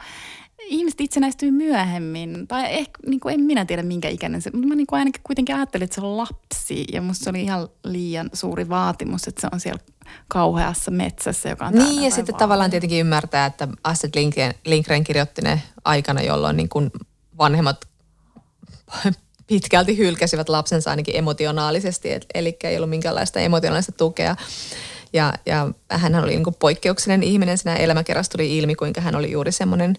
ihmiset 0.64 1.00
itsenäistyy 1.00 1.50
myöhemmin. 1.50 2.46
Tai 2.48 2.64
ehkä, 2.68 2.98
niin 3.06 3.20
kuin, 3.20 3.34
en 3.34 3.40
minä 3.40 3.64
tiedä 3.64 3.82
minkä 3.82 4.08
ikäinen 4.08 4.42
se, 4.42 4.50
mutta 4.50 4.68
mä 4.68 4.74
niin 4.74 4.86
kuin 4.86 4.98
ainakin 4.98 5.22
kuitenkin 5.22 5.56
ajattelin, 5.56 5.84
että 5.84 5.94
se 5.94 6.00
on 6.00 6.16
lapsi. 6.16 6.84
Ja 6.92 7.02
musta 7.02 7.24
se 7.24 7.30
oli 7.30 7.42
ihan 7.42 7.68
liian 7.84 8.30
suuri 8.32 8.68
vaatimus, 8.68 9.28
että 9.28 9.40
se 9.40 9.48
on 9.52 9.60
siellä 9.60 9.80
kauheassa 10.28 10.90
metsässä, 10.90 11.48
joka 11.48 11.66
on 11.66 11.72
Niin 11.72 12.02
ja 12.02 12.10
sitten 12.10 12.32
vaaleja. 12.32 12.38
tavallaan 12.38 12.70
tietenkin 12.70 13.00
ymmärtää, 13.00 13.46
että 13.46 13.68
Astrid 13.84 14.12
Lindgren, 14.14 14.54
Lindgren 14.64 15.04
kirjoitti 15.04 15.42
ne 15.42 15.62
aikana, 15.84 16.22
jolloin 16.22 16.56
niin 16.56 16.68
kuin 16.68 16.90
vanhemmat 17.38 17.88
pitkälti 19.46 19.98
hylkäsivät 19.98 20.48
lapsensa 20.48 20.90
ainakin 20.90 21.16
emotionaalisesti, 21.16 22.08
eli 22.34 22.56
ei 22.64 22.76
ollut 22.76 22.90
minkäänlaista 22.90 23.40
emotionaalista 23.40 23.92
tukea. 23.92 24.36
Ja, 25.12 25.32
ja 25.46 25.68
hän 25.90 26.14
oli 26.14 26.30
niin 26.30 26.44
kuin 26.44 26.56
poikkeuksellinen 26.58 27.28
ihminen, 27.28 27.58
siinä 27.58 27.76
elämäkerrassa 27.76 28.32
tuli 28.32 28.58
ilmi, 28.58 28.74
kuinka 28.74 29.00
hän 29.00 29.16
oli 29.16 29.30
juuri 29.30 29.52
semmoinen, 29.52 29.96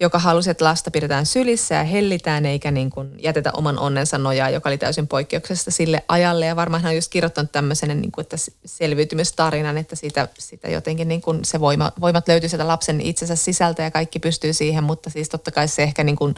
joka 0.00 0.18
halusi, 0.18 0.50
että 0.50 0.64
lasta 0.64 0.90
pidetään 0.90 1.26
sylissä 1.26 1.74
ja 1.74 1.84
hellitään, 1.84 2.46
eikä 2.46 2.70
niin 2.70 2.90
kuin 2.90 3.14
jätetä 3.22 3.50
oman 3.52 3.78
onnensa 3.78 4.18
nojaa, 4.18 4.50
joka 4.50 4.68
oli 4.68 4.78
täysin 4.78 5.08
poikkeuksesta 5.08 5.70
sille 5.70 6.04
ajalle. 6.08 6.46
Ja 6.46 6.56
varmaan 6.56 6.82
hän 6.82 6.90
on 6.90 6.96
just 6.96 7.10
kirjoittanut 7.10 7.52
tämmöisen 7.52 8.00
niin 8.00 8.12
kuin, 8.12 8.22
että 8.22 8.36
selviytymistarinan, 8.64 9.78
että 9.78 9.96
siitä, 9.96 10.28
siitä 10.38 10.68
jotenkin 10.68 11.08
niin 11.08 11.20
kuin 11.20 11.44
se 11.44 11.60
voima, 11.60 11.92
voimat 12.00 12.28
löytyy 12.28 12.48
sieltä 12.48 12.68
lapsen 12.68 13.00
itsensä 13.00 13.36
sisältä 13.36 13.82
ja 13.82 13.90
kaikki 13.90 14.18
pystyy 14.18 14.52
siihen, 14.52 14.84
mutta 14.84 15.10
siis 15.10 15.28
totta 15.28 15.50
kai 15.50 15.68
se 15.68 15.82
ehkä 15.82 16.04
niin 16.04 16.16
kuin, 16.16 16.34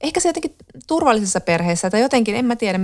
ehkä 0.00 0.20
se 0.20 0.28
jotenkin 0.28 0.54
turvallisessa 0.86 1.40
perheessä 1.40 1.90
tai 1.90 2.00
jotenkin, 2.00 2.36
en 2.36 2.44
mä 2.44 2.56
tiedä, 2.56 2.78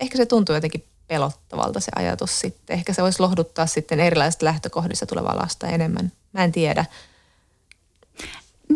ehkä 0.00 0.16
se 0.16 0.26
tuntuu 0.26 0.54
jotenkin 0.54 0.84
pelottavalta 1.06 1.80
se 1.80 1.92
ajatus 1.94 2.40
sitten. 2.40 2.74
Ehkä 2.74 2.92
se 2.92 3.02
voisi 3.02 3.20
lohduttaa 3.20 3.66
sitten 3.66 4.00
erilaisista 4.00 4.44
lähtökohdista 4.44 5.06
tulevaa 5.06 5.36
lasta 5.36 5.66
enemmän. 5.66 6.12
Mä 6.32 6.44
en 6.44 6.52
tiedä. 6.52 6.84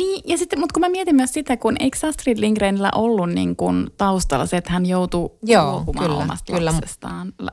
Niin, 0.01 0.22
ja 0.26 0.38
sitten, 0.38 0.61
mutta 0.61 0.72
kun 0.72 0.80
mä 0.80 0.88
mietin 0.88 1.16
myös 1.16 1.32
sitä, 1.32 1.57
kun 1.57 1.76
eikö 1.80 1.98
Astrid 2.09 2.38
Lindgrenillä 2.40 2.90
ollut 2.94 3.30
niin 3.30 3.57
kuin 3.57 3.86
taustalla 3.98 4.46
se, 4.46 4.57
että 4.57 4.72
hän 4.72 4.86
joutui 4.86 5.30
Joo, 5.42 5.72
luopumaan 5.72 6.07
kyllä, 6.11 6.22
omasta 6.22 6.53
kyllä. 6.53 6.72
lapsestaan. 6.72 7.32
La- 7.38 7.53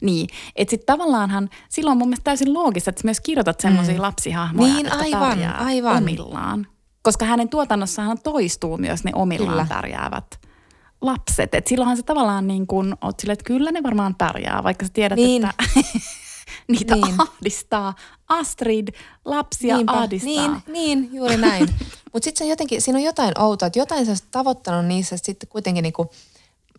Niin, 0.00 0.28
että 0.56 0.70
sitten 0.70 0.86
tavallaanhan 0.86 1.48
silloin 1.68 1.92
on 1.92 1.98
mun 1.98 2.08
mielestä 2.08 2.24
täysin 2.24 2.54
loogista, 2.54 2.90
että 2.90 3.02
sä 3.02 3.06
myös 3.06 3.20
kirjoitat 3.20 3.60
semmoisia 3.60 3.94
mm. 3.94 4.00
lapsihahmoja, 4.02 4.74
Niin, 4.74 4.86
että 4.86 4.98
aivan, 4.98 5.54
aivan. 5.58 5.96
omillaan. 5.96 6.66
Koska 7.02 7.24
hänen 7.24 7.48
tuotannossahan 7.48 8.18
toistuu 8.24 8.76
myös 8.78 9.04
ne 9.04 9.10
omillaan 9.14 9.52
Kyllä. 9.52 9.66
pärjäävät 9.68 10.26
lapset. 11.00 11.54
Et 11.54 11.66
silloinhan 11.66 11.96
se 11.96 12.02
tavallaan 12.02 12.46
niin 12.46 12.66
kuin, 12.66 12.94
oot 13.00 13.20
silleen, 13.20 13.32
että 13.32 13.44
kyllä 13.44 13.72
ne 13.72 13.82
varmaan 13.82 14.14
pärjää, 14.14 14.62
vaikka 14.64 14.86
sä 14.86 14.92
tiedät, 14.92 15.16
Niin. 15.16 15.44
että 15.44 15.64
niitä 16.68 16.94
Niin. 16.94 17.14
ahdistaa. 17.18 17.94
Astrid, 18.28 18.88
lapsia 19.24 19.76
Niinpä, 19.76 19.92
ahdistaa. 19.92 20.30
Niin, 20.32 20.62
niin, 20.66 21.10
juuri 21.12 21.36
näin. 21.36 21.68
Mutta 22.12 22.24
sitten 22.24 22.48
jotenkin, 22.48 22.82
siinä 22.82 22.98
on 22.98 23.04
jotain 23.04 23.40
outoa, 23.40 23.66
että 23.66 23.78
jotain 23.78 24.06
sä 24.06 24.14
tavoittanut 24.30 24.86
niissä, 24.86 25.14
että 25.14 25.26
sitten 25.26 25.48
kuitenkin 25.48 25.82
niinku, 25.82 26.10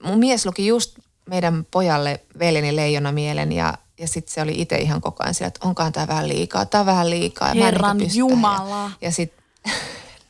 mun 0.04 0.20
mies 0.20 0.46
luki 0.46 0.68
just 0.68 1.00
meidän 1.26 1.66
pojalle 1.72 2.22
veljeni 2.40 2.76
Leijona 2.76 3.12
mielen 3.12 3.52
ja, 3.52 3.74
ja 4.00 4.08
sitten 4.08 4.34
se 4.34 4.42
oli 4.42 4.62
itse 4.62 4.78
ihan 4.78 5.02
koko 5.02 5.24
ajan 5.24 5.34
sillä, 5.34 5.48
että 5.48 5.68
onkohan 5.68 5.92
tämä 5.92 6.08
vähän 6.08 6.28
liikaa, 6.28 6.66
tämä 6.66 6.86
vähän 6.86 7.10
liikaa. 7.10 7.48
ja 7.50 7.56
mä 7.56 7.66
Herran 7.66 7.98
pystytä. 7.98 8.20
Jumala. 8.20 8.84
Ja, 8.84 8.92
ja 9.02 9.12
sitten 9.12 9.44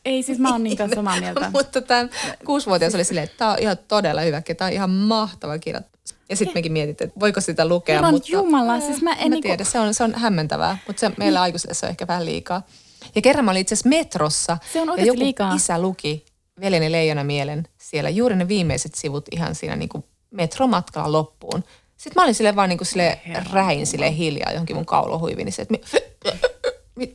Ei 0.05 0.23
siis 0.23 0.39
mä 0.39 0.51
oon 0.51 0.63
niin 0.63 0.77
samaa 0.95 1.19
mieltä. 1.19 1.51
Mutta 1.53 1.81
tämä 1.81 2.07
kuusivuotias 2.45 2.95
oli 2.95 3.03
silleen, 3.03 3.23
että 3.23 3.37
tämä 3.37 3.51
on 3.51 3.57
ihan 3.59 3.77
todella 3.87 4.21
hyvä 4.21 4.41
tämä 4.41 4.67
on 4.67 4.73
ihan 4.73 4.89
mahtava 4.89 5.57
kirja. 5.59 5.81
Ja 6.29 6.35
sitten 6.35 6.53
mekin 6.57 6.71
mietittiin, 6.71 7.07
että 7.07 7.19
voiko 7.19 7.41
sitä 7.41 7.67
lukea. 7.67 7.95
Herran 7.95 8.13
mutta, 8.13 8.31
Jumala, 8.31 8.79
siis 8.79 9.01
mä 9.01 9.11
en 9.13 9.17
en 9.21 9.31
niinku- 9.31 9.47
tiedä, 9.47 9.63
se 9.63 9.79
on, 9.79 9.93
se 9.93 10.03
on 10.03 10.13
hämmentävää, 10.15 10.77
mutta 10.87 10.99
se, 10.99 11.11
meillä 11.17 11.41
aikuisille 11.41 11.73
se 11.73 11.85
on 11.85 11.89
ehkä 11.89 12.07
vähän 12.07 12.25
liikaa. 12.25 12.61
Ja 13.15 13.21
kerran 13.21 13.45
mä 13.45 13.51
olin 13.51 13.61
itse 13.61 13.75
asiassa 13.75 13.89
metrossa. 13.89 14.57
Se 14.73 14.81
on 14.81 14.99
ja 14.99 15.05
joku 15.05 15.19
liikaa. 15.19 15.53
isä 15.55 15.81
luki 15.81 16.25
Veljeni 16.61 16.91
Leijona 16.91 17.23
mielen 17.23 17.67
siellä 17.77 18.09
juuri 18.09 18.35
ne 18.35 18.47
viimeiset 18.47 18.95
sivut 18.95 19.25
ihan 19.31 19.55
siinä 19.55 19.75
niin 19.75 19.89
kuin 19.89 20.03
metromatkalla 20.31 21.11
loppuun. 21.11 21.63
Sitten 21.97 22.21
mä 22.21 22.23
olin 22.23 22.35
sille 22.35 22.55
vaan 22.55 22.69
niin 22.69 22.77
kuin 22.77 22.87
sille 22.87 23.19
räin 23.53 23.87
sille 23.87 24.17
hiljaa 24.17 24.51
johonkin 24.51 24.75
mun 24.75 24.85
kaulohuiviin. 24.85 25.45
Niin 25.45 25.61
että 25.61 25.73
mi- 25.73 25.81
mi- 26.25 26.39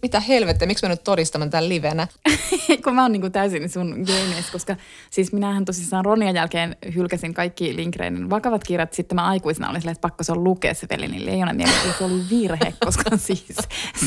mitä 0.03 0.21
helvettiä, 0.21 0.67
miksi 0.67 0.87
mä 0.87 0.89
nyt 0.89 1.05
todistamaan 1.05 1.51
tämän 1.51 1.69
livenä? 1.69 2.09
kun 2.85 2.95
mä 2.95 3.03
oon 3.03 3.13
niinku 3.13 3.31
täysin 3.31 3.69
sun 3.69 4.05
genius, 4.07 4.51
koska 4.53 4.77
siis 5.11 5.33
minähän 5.33 5.65
tosissaan 5.65 6.05
Ronian 6.05 6.35
jälkeen 6.35 6.77
hylkäsin 6.95 7.35
kaikki 7.35 7.77
Lindgrenin 7.77 8.31
vakavat 8.31 8.65
kirjat. 8.65 8.93
Sitten 8.93 9.17
mä 9.17 9.27
aikuisena 9.27 9.71
olin 9.71 9.81
silleen, 9.81 9.93
että 9.93 10.09
pakko 10.09 10.25
se 10.25 10.33
on 10.33 10.45
lukea 10.45 10.75
se 10.75 10.87
Velinin 10.91 11.27
leijonan 11.27 11.57
mieli. 11.57 11.73
Ja 11.87 11.93
se 11.99 12.05
oli 12.05 12.23
virhe, 12.31 12.75
koska 12.85 13.17
siis 13.17 13.57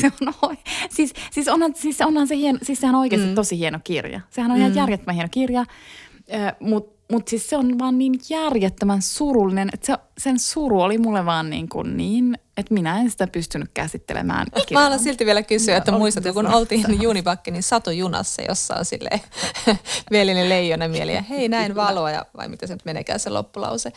se 0.00 0.12
on, 0.42 0.56
siis, 0.90 1.12
siis, 1.30 1.48
onhan, 1.48 1.74
siis 1.74 2.00
onhan 2.00 2.28
se 2.28 2.36
hieno, 2.36 2.58
siis 2.62 2.80
sehän 2.80 2.94
on 2.94 3.00
oikeasti 3.00 3.26
mm. 3.26 3.34
tosi 3.34 3.58
hieno 3.58 3.78
kirja. 3.84 4.20
Sehän 4.30 4.50
on 4.50 4.56
ihan 4.56 4.74
järjettömän 4.74 5.14
hieno 5.14 5.28
kirja, 5.30 5.64
mutta 6.60 6.97
mut 7.12 7.28
siis 7.28 7.50
se 7.50 7.56
on 7.56 7.78
vaan 7.78 7.98
niin 7.98 8.14
järjettömän 8.28 9.02
surullinen, 9.02 9.70
että 9.72 9.86
se, 9.86 9.98
sen 10.18 10.38
suru 10.38 10.80
oli 10.80 10.98
mulle 10.98 11.26
vaan 11.26 11.50
niin, 11.50 11.68
kuin 11.68 11.96
niin 11.96 12.38
että 12.56 12.74
minä 12.74 13.00
en 13.00 13.10
sitä 13.10 13.26
pystynyt 13.26 13.70
käsittelemään. 13.74 14.46
Mä 14.56 14.64
kirjana. 14.64 14.82
haluan 14.82 15.00
silti 15.00 15.26
vielä 15.26 15.42
kysyä, 15.42 15.76
että 15.76 15.92
Oli 15.92 15.98
muistatko, 15.98 16.32
kun 16.32 16.46
oltiin 16.46 17.02
Junibakkenin 17.02 17.62
satujunassa, 17.62 18.42
jossa 18.42 18.74
on 18.74 18.84
silleen 18.84 19.20
velinen 20.10 20.48
leijona 20.48 20.88
mieli 20.88 21.14
ja 21.14 21.22
hei 21.22 21.48
näin 21.48 21.74
valoa 21.74 22.10
ja 22.10 22.26
vai 22.36 22.48
mitä 22.48 22.66
se 22.66 22.74
nyt 22.74 22.84
menekään 22.84 23.20
se 23.20 23.30
loppulause. 23.30 23.92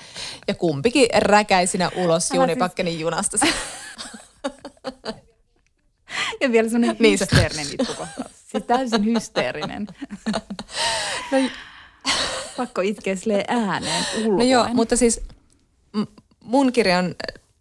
Ja 0.47 0.55
kumpikin 0.55 1.07
räkäisinä 1.16 1.91
ulos 1.95 2.32
Älä 2.32 2.41
Junibakkenin 2.41 2.99
junasta. 2.99 3.38
Ja 6.41 6.51
vielä 6.51 6.70
semmoinen 6.70 6.95
Niin 6.99 7.20
hysteerinen 7.20 7.66
itkukohtaus. 7.72 8.32
Siis 8.51 8.64
täysin 8.64 9.05
hysteerinen. 9.05 9.88
No, 11.32 11.38
Pakko 12.58 12.82
itkeä 12.82 13.16
silleen 13.16 13.45
ääneen 13.47 14.06
ulkoen. 14.18 14.38
no 14.38 14.43
joo, 14.43 14.68
mutta 14.74 14.95
siis 14.97 15.22
m- 15.93 16.04
mun 16.39 16.72
kirja 16.74 16.97
on 16.99 17.16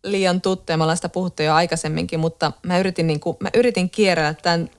liian 0.05 0.41
tuttu 0.41 0.73
ja 0.73 0.77
me 0.77 0.85
ollaan 0.85 0.97
sitä 0.97 1.09
puhuttu 1.09 1.43
jo 1.43 1.55
aikaisemminkin, 1.55 2.21
mutta 2.21 2.53
mä 2.63 2.79
yritin, 2.79 3.07
niin 3.07 3.21
kuin, 3.21 3.37
mä 3.41 3.49
yritin 3.55 3.91
kierrellä 3.91 4.35
tämän 4.35 4.71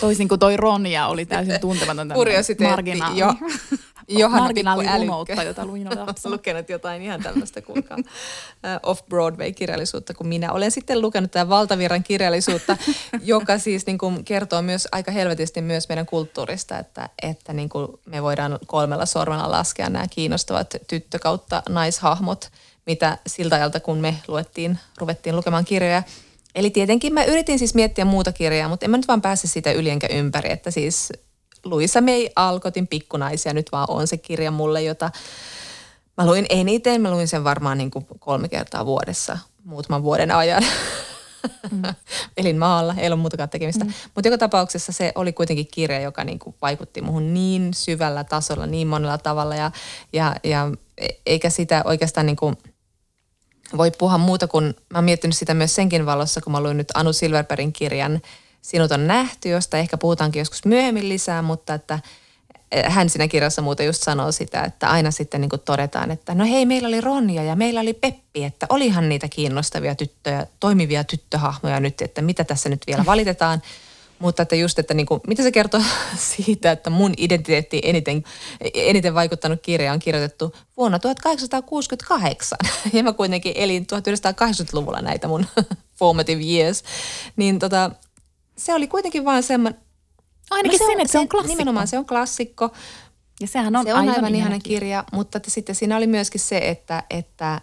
Toisin 0.00 0.28
kuin 0.28 0.38
toi 0.38 0.56
Ronja 0.56 1.06
oli 1.06 1.26
täysin 1.26 1.60
tuntematon 1.60 2.10
kuriositeetti 2.14 2.64
marginaali. 2.64 3.20
jo, 4.10 4.18
Johanna 4.18 4.44
marginaalirunoutta, 4.44 5.42
jota 5.42 5.66
luin 5.66 5.88
lapsena. 6.06 6.34
lukenut 6.34 6.68
jotain 6.68 7.02
ihan 7.02 7.22
tämmöistä, 7.22 7.62
kuulkaa, 7.62 7.98
off-Broadway-kirjallisuutta, 8.82 10.14
kun 10.14 10.26
minä 10.26 10.52
olen 10.52 10.70
sitten 10.70 11.00
lukenut 11.00 11.30
tämän 11.30 11.48
valtavirran 11.48 12.02
kirjallisuutta, 12.02 12.76
joka 13.22 13.58
siis 13.58 13.86
niin 13.86 13.98
kuin 13.98 14.24
kertoo 14.24 14.62
myös 14.62 14.88
aika 14.92 15.10
helvetisti 15.10 15.62
myös 15.62 15.88
meidän 15.88 16.06
kulttuurista, 16.06 16.78
että, 16.78 17.08
että 17.22 17.52
niin 17.52 17.68
kuin 17.68 17.88
me 18.06 18.22
voidaan 18.22 18.58
kolmella 18.66 19.06
sormella 19.06 19.50
laskea 19.50 19.90
nämä 19.90 20.06
kiinnostavat 20.10 20.74
tyttö 20.88 21.18
kautta 21.18 21.62
naishahmot, 21.68 22.50
mitä 22.86 23.18
siltä 23.26 23.56
ajalta, 23.56 23.80
kun 23.80 23.98
me 23.98 24.14
luettiin, 24.28 24.78
ruvettiin 24.98 25.36
lukemaan 25.36 25.64
kirjoja. 25.64 26.02
Eli 26.54 26.70
tietenkin 26.70 27.14
mä 27.14 27.24
yritin 27.24 27.58
siis 27.58 27.74
miettiä 27.74 28.04
muuta 28.04 28.32
kirjaa, 28.32 28.68
mutta 28.68 28.86
en 28.86 28.90
mä 28.90 28.96
nyt 28.96 29.08
vaan 29.08 29.22
pääse 29.22 29.46
siitä 29.46 29.72
yli 29.72 29.90
enkä 29.90 30.06
ympäri, 30.06 30.52
että 30.52 30.70
siis 30.70 31.12
Luisa 31.64 32.00
May 32.00 32.26
Alkotin 32.36 32.86
pikkunaisia 32.86 33.54
nyt 33.54 33.72
vaan 33.72 33.90
on 33.90 34.06
se 34.06 34.16
kirja 34.16 34.50
mulle, 34.50 34.82
jota 34.82 35.10
mä 36.16 36.26
luin 36.26 36.46
eniten. 36.48 37.00
Mä 37.00 37.10
luin 37.10 37.28
sen 37.28 37.44
varmaan 37.44 37.78
niin 37.78 37.90
kuin 37.90 38.06
kolme 38.18 38.48
kertaa 38.48 38.86
vuodessa 38.86 39.38
muutaman 39.64 40.02
vuoden 40.02 40.30
ajan. 40.30 40.62
Mm. 41.70 41.82
Elin 42.36 42.58
maalla, 42.58 42.94
ei 42.98 43.06
ollut 43.06 43.20
muutakaan 43.20 43.48
tekemistä. 43.48 43.84
Mm. 43.84 43.92
Mutta 44.14 44.28
joka 44.28 44.38
tapauksessa 44.38 44.92
se 44.92 45.12
oli 45.14 45.32
kuitenkin 45.32 45.68
kirja, 45.74 46.00
joka 46.00 46.24
niin 46.24 46.38
kuin 46.38 46.56
vaikutti 46.62 47.02
muhun 47.02 47.34
niin 47.34 47.74
syvällä 47.74 48.24
tasolla, 48.24 48.66
niin 48.66 48.88
monella 48.88 49.18
tavalla. 49.18 49.54
Ja, 49.54 49.70
ja, 50.12 50.36
ja 50.44 50.70
eikä 51.26 51.50
sitä 51.50 51.82
oikeastaan 51.84 52.26
niin 52.26 52.36
kuin 52.36 52.56
voi 53.76 53.90
puhua 53.90 54.18
muuta 54.18 54.48
kuin, 54.48 54.64
mä 54.64 54.98
oon 54.98 55.04
miettinyt 55.04 55.36
sitä 55.36 55.54
myös 55.54 55.74
senkin 55.74 56.06
valossa, 56.06 56.40
kun 56.40 56.52
mä 56.52 56.60
luin 56.60 56.76
nyt 56.76 56.88
Anu 56.94 57.12
Silverbergin 57.12 57.72
kirjan– 57.72 58.20
sinut 58.62 58.92
on 58.92 59.06
nähty, 59.06 59.48
josta 59.48 59.78
ehkä 59.78 59.96
puhutaankin 59.96 60.40
joskus 60.40 60.64
myöhemmin 60.64 61.08
lisää, 61.08 61.42
mutta 61.42 61.74
että 61.74 61.98
eh, 62.72 62.84
hän 62.88 63.10
siinä 63.10 63.28
kirjassa 63.28 63.62
muuten 63.62 63.86
just 63.86 64.02
sanoo 64.02 64.32
sitä, 64.32 64.62
että 64.62 64.90
aina 64.90 65.10
sitten 65.10 65.40
niin 65.40 65.50
todetaan, 65.64 66.10
että 66.10 66.34
no 66.34 66.44
hei, 66.44 66.66
meillä 66.66 66.88
oli 66.88 67.00
Ronja 67.00 67.42
ja 67.42 67.56
meillä 67.56 67.80
oli 67.80 67.94
Peppi, 67.94 68.44
että 68.44 68.66
olihan 68.68 69.08
niitä 69.08 69.28
kiinnostavia 69.28 69.94
tyttöjä, 69.94 70.46
toimivia 70.60 71.04
tyttöhahmoja 71.04 71.80
nyt, 71.80 72.02
että 72.02 72.22
mitä 72.22 72.44
tässä 72.44 72.68
nyt 72.68 72.82
vielä 72.86 73.06
valitetaan. 73.06 73.62
Mutta 74.20 74.42
että 74.42 74.56
just, 74.56 74.78
että 74.78 74.94
niin 74.94 75.06
kuin, 75.06 75.20
mitä 75.26 75.42
se 75.42 75.52
kertoo 75.52 75.80
siitä, 76.36 76.72
että 76.72 76.90
mun 76.90 77.14
identiteetti 77.16 77.80
eniten, 77.84 78.24
eniten 78.74 79.14
vaikuttanut 79.14 79.60
kirja 79.62 79.92
on 79.92 79.98
kirjoitettu 79.98 80.54
vuonna 80.76 80.98
1868. 80.98 82.58
Ja 82.92 83.02
mä 83.02 83.12
kuitenkin 83.12 83.52
elin 83.56 83.86
1980-luvulla 83.92 85.00
näitä 85.00 85.28
mun 85.28 85.46
formative 85.98 86.42
years. 86.42 86.84
Niin 87.36 87.58
tota, 87.58 87.90
se 88.60 88.74
oli 88.74 88.86
kuitenkin 88.88 89.24
vaan 89.24 89.42
semmoinen... 89.42 89.80
Ainakin 90.50 90.78
no 90.78 90.86
se 90.86 90.92
sen, 90.92 91.00
että 91.00 91.12
se 91.12 91.18
on 91.18 91.28
klassikko. 91.28 91.56
Nimenomaan 91.56 91.88
se 91.88 91.98
on 91.98 92.06
klassikko. 92.06 92.70
Ja 93.40 93.46
sehän 93.46 93.76
on 93.76 93.84
se 93.84 93.94
on 93.94 94.00
aivan, 94.00 94.14
aivan 94.14 94.34
ihana 94.34 94.58
kirja. 94.58 94.80
kirja, 94.80 95.04
mutta 95.12 95.38
että 95.38 95.50
sitten 95.50 95.74
siinä 95.74 95.96
oli 95.96 96.06
myöskin 96.06 96.40
se, 96.40 96.58
että, 96.58 97.02
että 97.10 97.60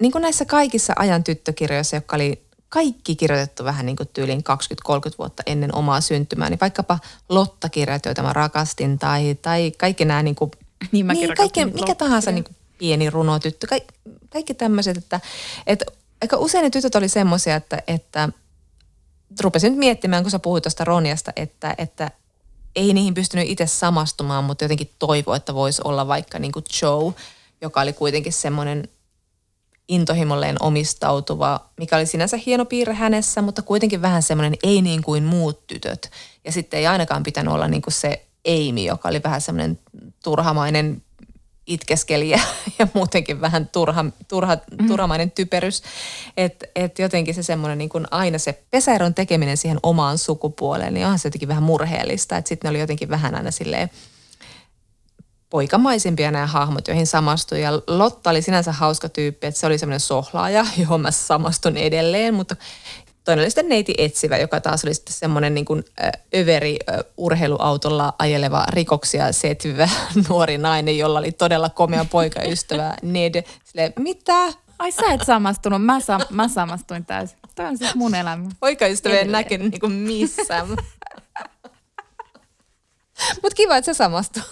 niin 0.00 0.12
kuin 0.12 0.22
näissä 0.22 0.44
kaikissa 0.44 0.92
ajan 0.96 1.24
tyttökirjoissa, 1.24 1.96
jotka 1.96 2.16
oli 2.16 2.42
kaikki 2.68 3.16
kirjoitettu 3.16 3.64
vähän 3.64 3.86
niin 3.86 3.96
kuin 3.96 4.08
tyyliin 4.12 4.44
20-30 4.90 4.92
vuotta 5.18 5.42
ennen 5.46 5.74
omaa 5.74 6.00
syntymää, 6.00 6.50
niin 6.50 6.60
vaikkapa 6.60 6.98
Lotta-kirjat, 7.28 8.04
joita 8.04 8.22
mä 8.22 8.32
rakastin, 8.32 8.98
tai, 8.98 9.36
tai 9.42 9.72
kaikki 9.78 10.04
nämä 10.04 10.22
niin 10.22 10.34
kuin, 10.34 10.50
niin, 10.92 11.06
niin 11.06 11.34
kaikki, 11.36 11.64
mikä 11.64 11.94
tahansa 11.94 12.32
niin 12.32 12.44
kuin 12.44 12.56
pieni 12.78 13.10
runotyttö, 13.10 13.66
kaikki, 13.66 13.94
kaikki 14.30 14.54
tämmöiset, 14.54 14.96
että, 14.96 15.20
että 15.66 15.84
aika 16.22 16.36
usein 16.36 16.62
ne 16.62 16.70
tytöt 16.70 16.94
oli 16.94 17.08
semmoisia, 17.08 17.56
että, 17.56 17.82
että 17.86 18.28
rupesin 19.40 19.72
nyt 19.72 19.78
miettimään, 19.78 20.22
kun 20.22 20.30
sä 20.30 20.38
puhuit 20.38 20.62
tuosta 20.62 20.84
Roniasta, 20.84 21.32
että, 21.36 21.74
että 21.78 22.10
ei 22.76 22.94
niihin 22.94 23.14
pystynyt 23.14 23.48
itse 23.48 23.66
samastumaan, 23.66 24.44
mutta 24.44 24.64
jotenkin 24.64 24.90
toivo, 24.98 25.34
että 25.34 25.54
voisi 25.54 25.82
olla 25.84 26.08
vaikka 26.08 26.38
niin 26.38 26.52
kuin 26.52 26.64
Joe, 26.82 27.14
joka 27.60 27.80
oli 27.80 27.92
kuitenkin 27.92 28.32
semmoinen 28.32 28.88
intohimolleen 29.88 30.56
omistautuva, 30.60 31.60
mikä 31.76 31.96
oli 31.96 32.06
sinänsä 32.06 32.36
hieno 32.46 32.64
piirre 32.64 32.94
hänessä, 32.94 33.42
mutta 33.42 33.62
kuitenkin 33.62 34.02
vähän 34.02 34.22
semmoinen 34.22 34.54
ei 34.62 34.82
niin 34.82 35.02
kuin 35.02 35.24
muut 35.24 35.66
tytöt. 35.66 36.10
Ja 36.44 36.52
sitten 36.52 36.80
ei 36.80 36.86
ainakaan 36.86 37.22
pitänyt 37.22 37.54
olla 37.54 37.68
niin 37.68 37.82
kuin 37.82 37.94
se 37.94 38.26
Amy, 38.48 38.80
joka 38.80 39.08
oli 39.08 39.22
vähän 39.22 39.40
semmoinen 39.40 39.78
turhamainen 40.24 41.02
itkeskeli 41.66 42.30
ja, 42.30 42.40
ja 42.78 42.88
muutenkin 42.94 43.40
vähän 43.40 43.68
turha, 43.68 44.04
turha, 44.28 44.56
mm. 44.80 44.86
turhamainen 44.86 45.30
typerys. 45.30 45.82
Että 46.36 46.66
et 46.74 46.98
jotenkin 46.98 47.34
se 47.34 47.42
semmoinen 47.42 47.78
niin 47.78 47.88
kuin 47.88 48.06
aina 48.10 48.38
se 48.38 48.62
pesäeron 48.70 49.14
tekeminen 49.14 49.56
siihen 49.56 49.78
omaan 49.82 50.18
sukupuoleen, 50.18 50.94
niin 50.94 51.06
onhan 51.06 51.18
se 51.18 51.26
jotenkin 51.26 51.48
vähän 51.48 51.62
murheellista. 51.62 52.36
Että 52.36 52.48
sitten 52.48 52.68
ne 52.68 52.70
oli 52.70 52.80
jotenkin 52.80 53.08
vähän 53.08 53.34
aina 53.34 53.50
silleen 53.50 53.90
poikamaisimpia 55.50 56.30
nämä 56.30 56.46
hahmot, 56.46 56.88
joihin 56.88 57.06
samastui. 57.06 57.62
Ja 57.62 57.70
Lotta 57.86 58.30
oli 58.30 58.42
sinänsä 58.42 58.72
hauska 58.72 59.08
tyyppi, 59.08 59.46
että 59.46 59.60
se 59.60 59.66
oli 59.66 59.78
semmoinen 59.78 60.00
sohlaaja, 60.00 60.66
johon 60.80 61.00
mä 61.00 61.10
samastun 61.10 61.76
edelleen, 61.76 62.34
mutta 62.34 62.56
Toinen 63.24 63.42
oli 63.42 63.50
sitten 63.50 63.68
neiti 63.68 63.94
etsivä, 63.98 64.36
joka 64.36 64.60
taas 64.60 64.84
oli 64.84 64.94
sitten 64.94 65.14
semmoinen 65.14 65.54
niin 65.54 65.64
kuin 65.64 65.84
överi 66.36 66.76
urheiluautolla 67.16 68.14
ajeleva 68.18 68.64
rikoksia 68.68 69.32
setvä 69.32 69.88
nuori 70.28 70.58
nainen, 70.58 70.98
jolla 70.98 71.18
oli 71.18 71.32
todella 71.32 71.68
komea 71.68 72.04
poikaystävä 72.04 72.94
Ned. 73.02 73.42
Sille, 73.64 73.92
mitä? 73.98 74.52
Ai 74.78 74.92
sä 74.92 75.12
et 75.12 75.20
samastunut, 75.26 75.84
mä, 75.84 76.00
sa- 76.00 76.26
mä 76.30 76.48
samastuin 76.48 77.04
täysin. 77.06 77.38
Tämä 77.54 77.68
on 77.68 77.78
siis 77.78 77.94
mun 77.94 78.14
elämä. 78.14 78.48
Poikaystävä 78.60 79.14
en 79.18 79.32
näkynyt 79.32 79.70
niin 79.70 79.80
kuin 79.80 79.92
missään. 79.92 80.68
Mutta 83.42 83.56
kiva, 83.56 83.76
että 83.76 83.92
sä 83.92 83.96
samastuit. 83.96 84.46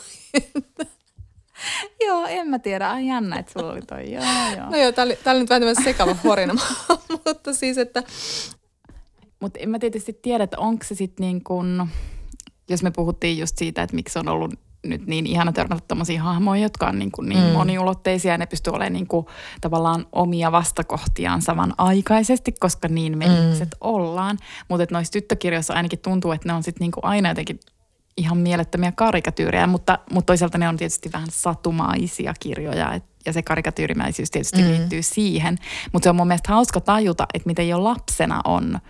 joo, 2.07 2.27
en 2.27 2.47
mä 2.49 2.59
tiedä. 2.59 2.91
Ai 2.91 3.07
jännä, 3.07 3.39
että 3.39 3.53
sulla 3.53 3.73
oli 3.73 3.83
toi. 3.83 4.13
Joo, 4.13 4.25
joo. 4.57 4.71
No 4.71 4.77
joo, 4.77 4.93
tää 4.93 5.05
oli, 5.05 5.17
tää 5.25 5.31
oli 5.33 5.41
nyt 5.41 5.51
vähän 5.51 5.63
tämmöinen 5.63 5.85
sekava 5.85 6.17
horina, 6.25 6.55
mutta 7.27 7.55
siis, 7.55 7.79
että 7.79 8.03
mutta 9.41 9.59
en 9.59 9.71
mä 9.71 9.79
tietysti 9.79 10.13
tiedä, 10.13 10.45
että 10.45 10.59
onko 10.59 10.85
se 10.85 10.95
sitten 10.95 11.27
niin 11.27 11.45
kuin, 11.45 11.89
jos 12.69 12.83
me 12.83 12.91
puhuttiin 12.91 13.39
just 13.39 13.59
siitä, 13.59 13.83
että 13.83 13.97
miksi 13.97 14.19
on 14.19 14.29
ollut 14.29 14.55
nyt 14.87 15.07
niin 15.07 15.27
ihana 15.27 15.53
törmätä 15.53 15.83
tämmöisiä 15.89 16.23
hahmoja, 16.23 16.63
jotka 16.63 16.87
on 16.87 16.99
niin, 16.99 17.13
kuin 17.13 17.29
niin 17.29 17.45
mm. 17.45 17.53
moniulotteisia 17.53 18.33
ja 18.33 18.39
ne 18.39 18.47
pystyy 18.47 18.73
olemaan 18.73 18.93
niin 18.93 19.07
kuin 19.07 19.27
tavallaan 19.61 20.07
omia 20.13 20.53
vastakohtiaan 20.53 21.43
samanaikaisesti, 21.43 22.53
koska 22.61 22.89
niin 22.89 23.19
me 23.19 23.27
mm. 23.27 23.35
ihmiset 23.35 23.69
ollaan. 23.81 24.39
Mutta 24.69 24.87
noissa 24.91 25.13
tyttökirjoissa 25.13 25.75
ainakin 25.75 25.99
tuntuu, 25.99 26.33
että 26.33 26.49
ne 26.49 26.55
on 26.55 26.63
sitten 26.63 26.85
niin 26.85 26.93
kuin 26.93 27.05
aina 27.05 27.29
jotenkin 27.29 27.61
ihan 28.17 28.39
mielettömiä 28.39 28.93
karikatyyrejä, 28.93 29.67
mutta, 29.67 29.99
mutta 30.13 30.27
toisaalta 30.27 30.59
ne 30.59 30.69
on 30.69 30.77
tietysti 30.77 31.13
vähän 31.13 31.29
satumaisia 31.31 32.35
kirjoja 32.41 32.93
et, 32.93 33.05
ja 33.27 33.33
se 33.33 33.43
karikatyyrimäisyys 33.43 34.31
tietysti 34.31 34.63
mm. 34.63 34.69
liittyy 34.69 35.03
siihen. 35.03 35.59
Mutta 35.93 36.07
se 36.07 36.11
on 36.11 36.17
mun 36.17 36.27
mielestä 36.27 36.53
hauska 36.53 36.81
tajuta, 36.81 37.27
että 37.35 37.47
miten 37.47 37.69
jo 37.69 37.85
lapsena 37.85 38.41
on– 38.45 38.79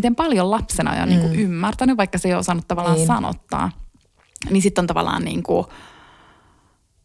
miten 0.00 0.16
paljon 0.16 0.50
lapsena 0.50 1.02
on 1.02 1.08
niinku 1.08 1.26
mm. 1.26 1.32
niin 1.32 1.46
kuin 1.46 1.50
ymmärtänyt, 1.50 1.96
vaikka 1.96 2.18
se 2.18 2.28
ei 2.28 2.34
ole 2.34 2.40
osannut 2.40 2.68
tavallaan 2.68 2.96
niin. 2.96 3.06
sanottaa. 3.06 3.70
Niin 4.50 4.62
sitten 4.62 4.82
on 4.82 4.86
tavallaan 4.86 5.24
niin 5.24 5.42
kuin 5.42 5.66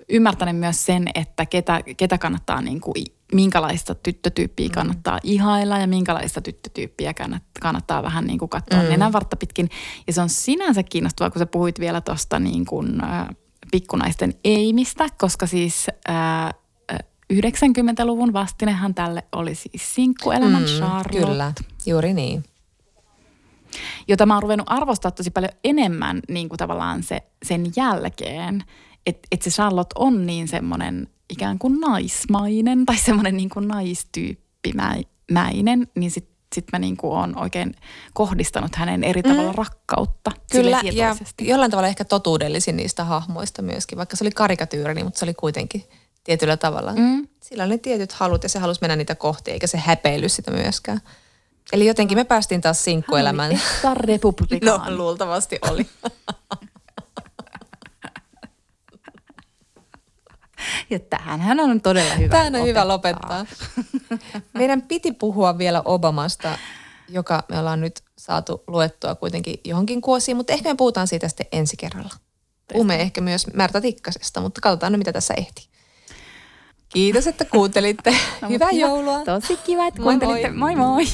ymmärtänyt 0.10 0.58
myös 0.58 0.86
sen, 0.86 1.08
että 1.16 1.46
ketä, 1.46 1.82
ketä 1.98 2.18
kannattaa 2.18 2.62
niin 2.62 2.82
kuin, 2.82 3.06
minkälaista 3.34 3.96
tyttötyyppiä 3.96 4.68
mm. 4.68 4.74
kannattaa 4.74 5.20
ihailla 5.24 5.78
ja 5.78 5.88
minkälaista 5.88 6.42
tyttötyyppiä 6.42 7.14
kannattaa 7.62 8.04
vähän 8.04 8.26
niin 8.26 8.40
kuin 8.40 8.50
katsoa 8.50 8.82
mm. 8.82 8.90
nenänvartta 8.90 9.36
pitkin. 9.36 9.70
Ja 10.08 10.14
se 10.14 10.22
on 10.22 10.30
sinänsä 10.30 10.84
kiinnostavaa, 10.84 11.32
kun 11.32 11.40
sä 11.40 11.46
puhuit 11.46 11.80
vielä 11.80 12.02
tuosta 12.02 12.40
niin 12.40 12.66
kuin, 12.66 13.04
äh, 13.04 13.28
pikkunaisten 13.72 14.34
eimistä, 14.44 15.08
koska 15.18 15.48
siis 15.48 15.88
äh, 16.10 16.54
90-luvun 17.34 18.34
vastinehan 18.34 18.96
tälle 18.96 19.24
oli 19.32 19.56
siis 19.56 19.96
sinkkuelämän 19.96 20.62
mm, 20.62 20.68
Charlotte. 20.68 21.20
Kyllä, 21.20 21.54
juuri 21.86 22.14
niin 22.14 22.44
jota 24.08 24.26
mä 24.26 24.34
oon 24.34 24.44
ruvennut 24.44 24.70
arvostaa 24.70 25.12
tosi 25.12 25.32
paljon 25.32 25.52
enemmän 25.64 26.20
niin 26.30 26.50
kuin 26.50 26.58
tavallaan 26.58 27.04
se, 27.04 27.22
sen 27.44 27.66
jälkeen, 27.76 28.64
että 29.06 29.28
et 29.32 29.42
se 29.42 29.50
Charlotte 29.50 29.96
on 30.00 30.26
niin 30.26 30.48
semmoinen 30.48 31.08
ikään 31.30 31.60
kuin 31.60 31.80
naismainen 31.80 32.86
tai 32.86 32.98
semmoinen 32.98 33.38
niin 33.38 33.50
kuin 33.50 33.68
naistyyppimäinen, 33.68 35.88
niin 35.96 36.12
sitten 36.12 36.36
sit 36.56 36.66
mä 36.72 36.80
niin 36.80 36.98
kuin 36.98 37.12
oon 37.12 37.38
oikein 37.38 37.76
kohdistanut 38.14 38.76
hänen 38.76 39.04
eri 39.04 39.22
mm. 39.22 39.30
tavalla 39.30 39.52
mm. 39.52 39.58
rakkautta. 39.58 40.32
Kyllä, 40.52 40.82
ja 40.92 41.16
jollain 41.42 41.72
tavalla 41.72 41.88
ehkä 41.88 42.06
totuudellisin 42.06 42.78
niistä 42.78 43.04
hahmoista 43.04 43.62
myöskin, 43.62 43.98
vaikka 43.98 44.16
se 44.16 44.24
oli 44.24 44.32
karikatyyri, 44.32 44.94
niin 44.94 45.06
mutta 45.06 45.20
se 45.20 45.26
oli 45.26 45.34
kuitenkin 45.34 45.84
tietyllä 46.24 46.58
tavalla. 46.58 46.94
Mm. 46.94 47.28
Sillä 47.42 47.64
oli 47.64 47.74
ne 47.74 47.78
tietyt 47.78 48.12
halut 48.12 48.44
ja 48.44 48.50
se 48.50 48.60
halusi 48.60 48.82
mennä 48.82 48.96
niitä 48.96 49.16
kohti, 49.16 49.52
eikä 49.52 49.68
se 49.68 49.78
häpeily 49.78 50.30
sitä 50.30 50.52
myöskään. 50.52 51.02
Eli 51.74 51.86
jotenkin 51.86 52.18
me 52.18 52.24
päästiin 52.24 52.62
taas 52.62 52.84
sinkkuelämään. 52.84 53.60
Hän 53.84 53.98
republikaani. 53.98 54.90
No, 54.90 54.98
luultavasti 54.98 55.60
oli. 55.72 55.88
Ja 60.90 61.00
tähän 61.00 61.60
on 61.60 61.82
todella 61.82 62.14
hyvä 62.16 62.30
Tähän 62.32 62.56
on 62.56 62.62
lopettaa. 62.62 62.68
hyvä 62.68 62.88
lopettaa. 62.88 63.46
Meidän 64.54 64.82
piti 64.82 65.12
puhua 65.12 65.58
vielä 65.58 65.82
Obamasta, 65.86 66.58
joka 67.10 67.44
me 67.50 67.60
ollaan 67.60 67.82
nyt 67.82 68.02
saatu 68.18 68.64
luettua 68.68 69.16
kuitenkin 69.16 69.60
johonkin 69.64 70.02
kuosiin, 70.02 70.38
mutta 70.38 70.54
ehkä 70.54 70.70
me 70.70 70.76
puhutaan 70.76 71.08
siitä 71.08 71.28
sitten 71.28 71.48
ensi 71.52 71.78
kerralla. 71.78 72.14
Puhumme 72.74 73.02
ehkä 73.02 73.22
myös 73.22 73.48
Märta 73.54 73.82
Tikkasesta, 73.82 74.42
mutta 74.42 74.62
katsotaan 74.62 74.92
nyt, 74.92 75.00
mitä 75.00 75.14
tässä 75.14 75.34
ehti. 75.38 75.70
Kiitos, 76.96 77.28
että 77.28 77.46
kuuntelitte. 77.46 78.16
No, 78.42 78.50
Hyvää 78.50 78.70
kiva. 78.70 78.88
joulua. 78.88 79.20
Tosi 79.26 79.58
kiva, 79.66 79.88
että 79.88 80.02
Moi 80.02 80.14
moi. 80.16 80.20
kuuntelitte. 80.20 80.58
Moi 80.58 80.76
moi. 80.76 81.06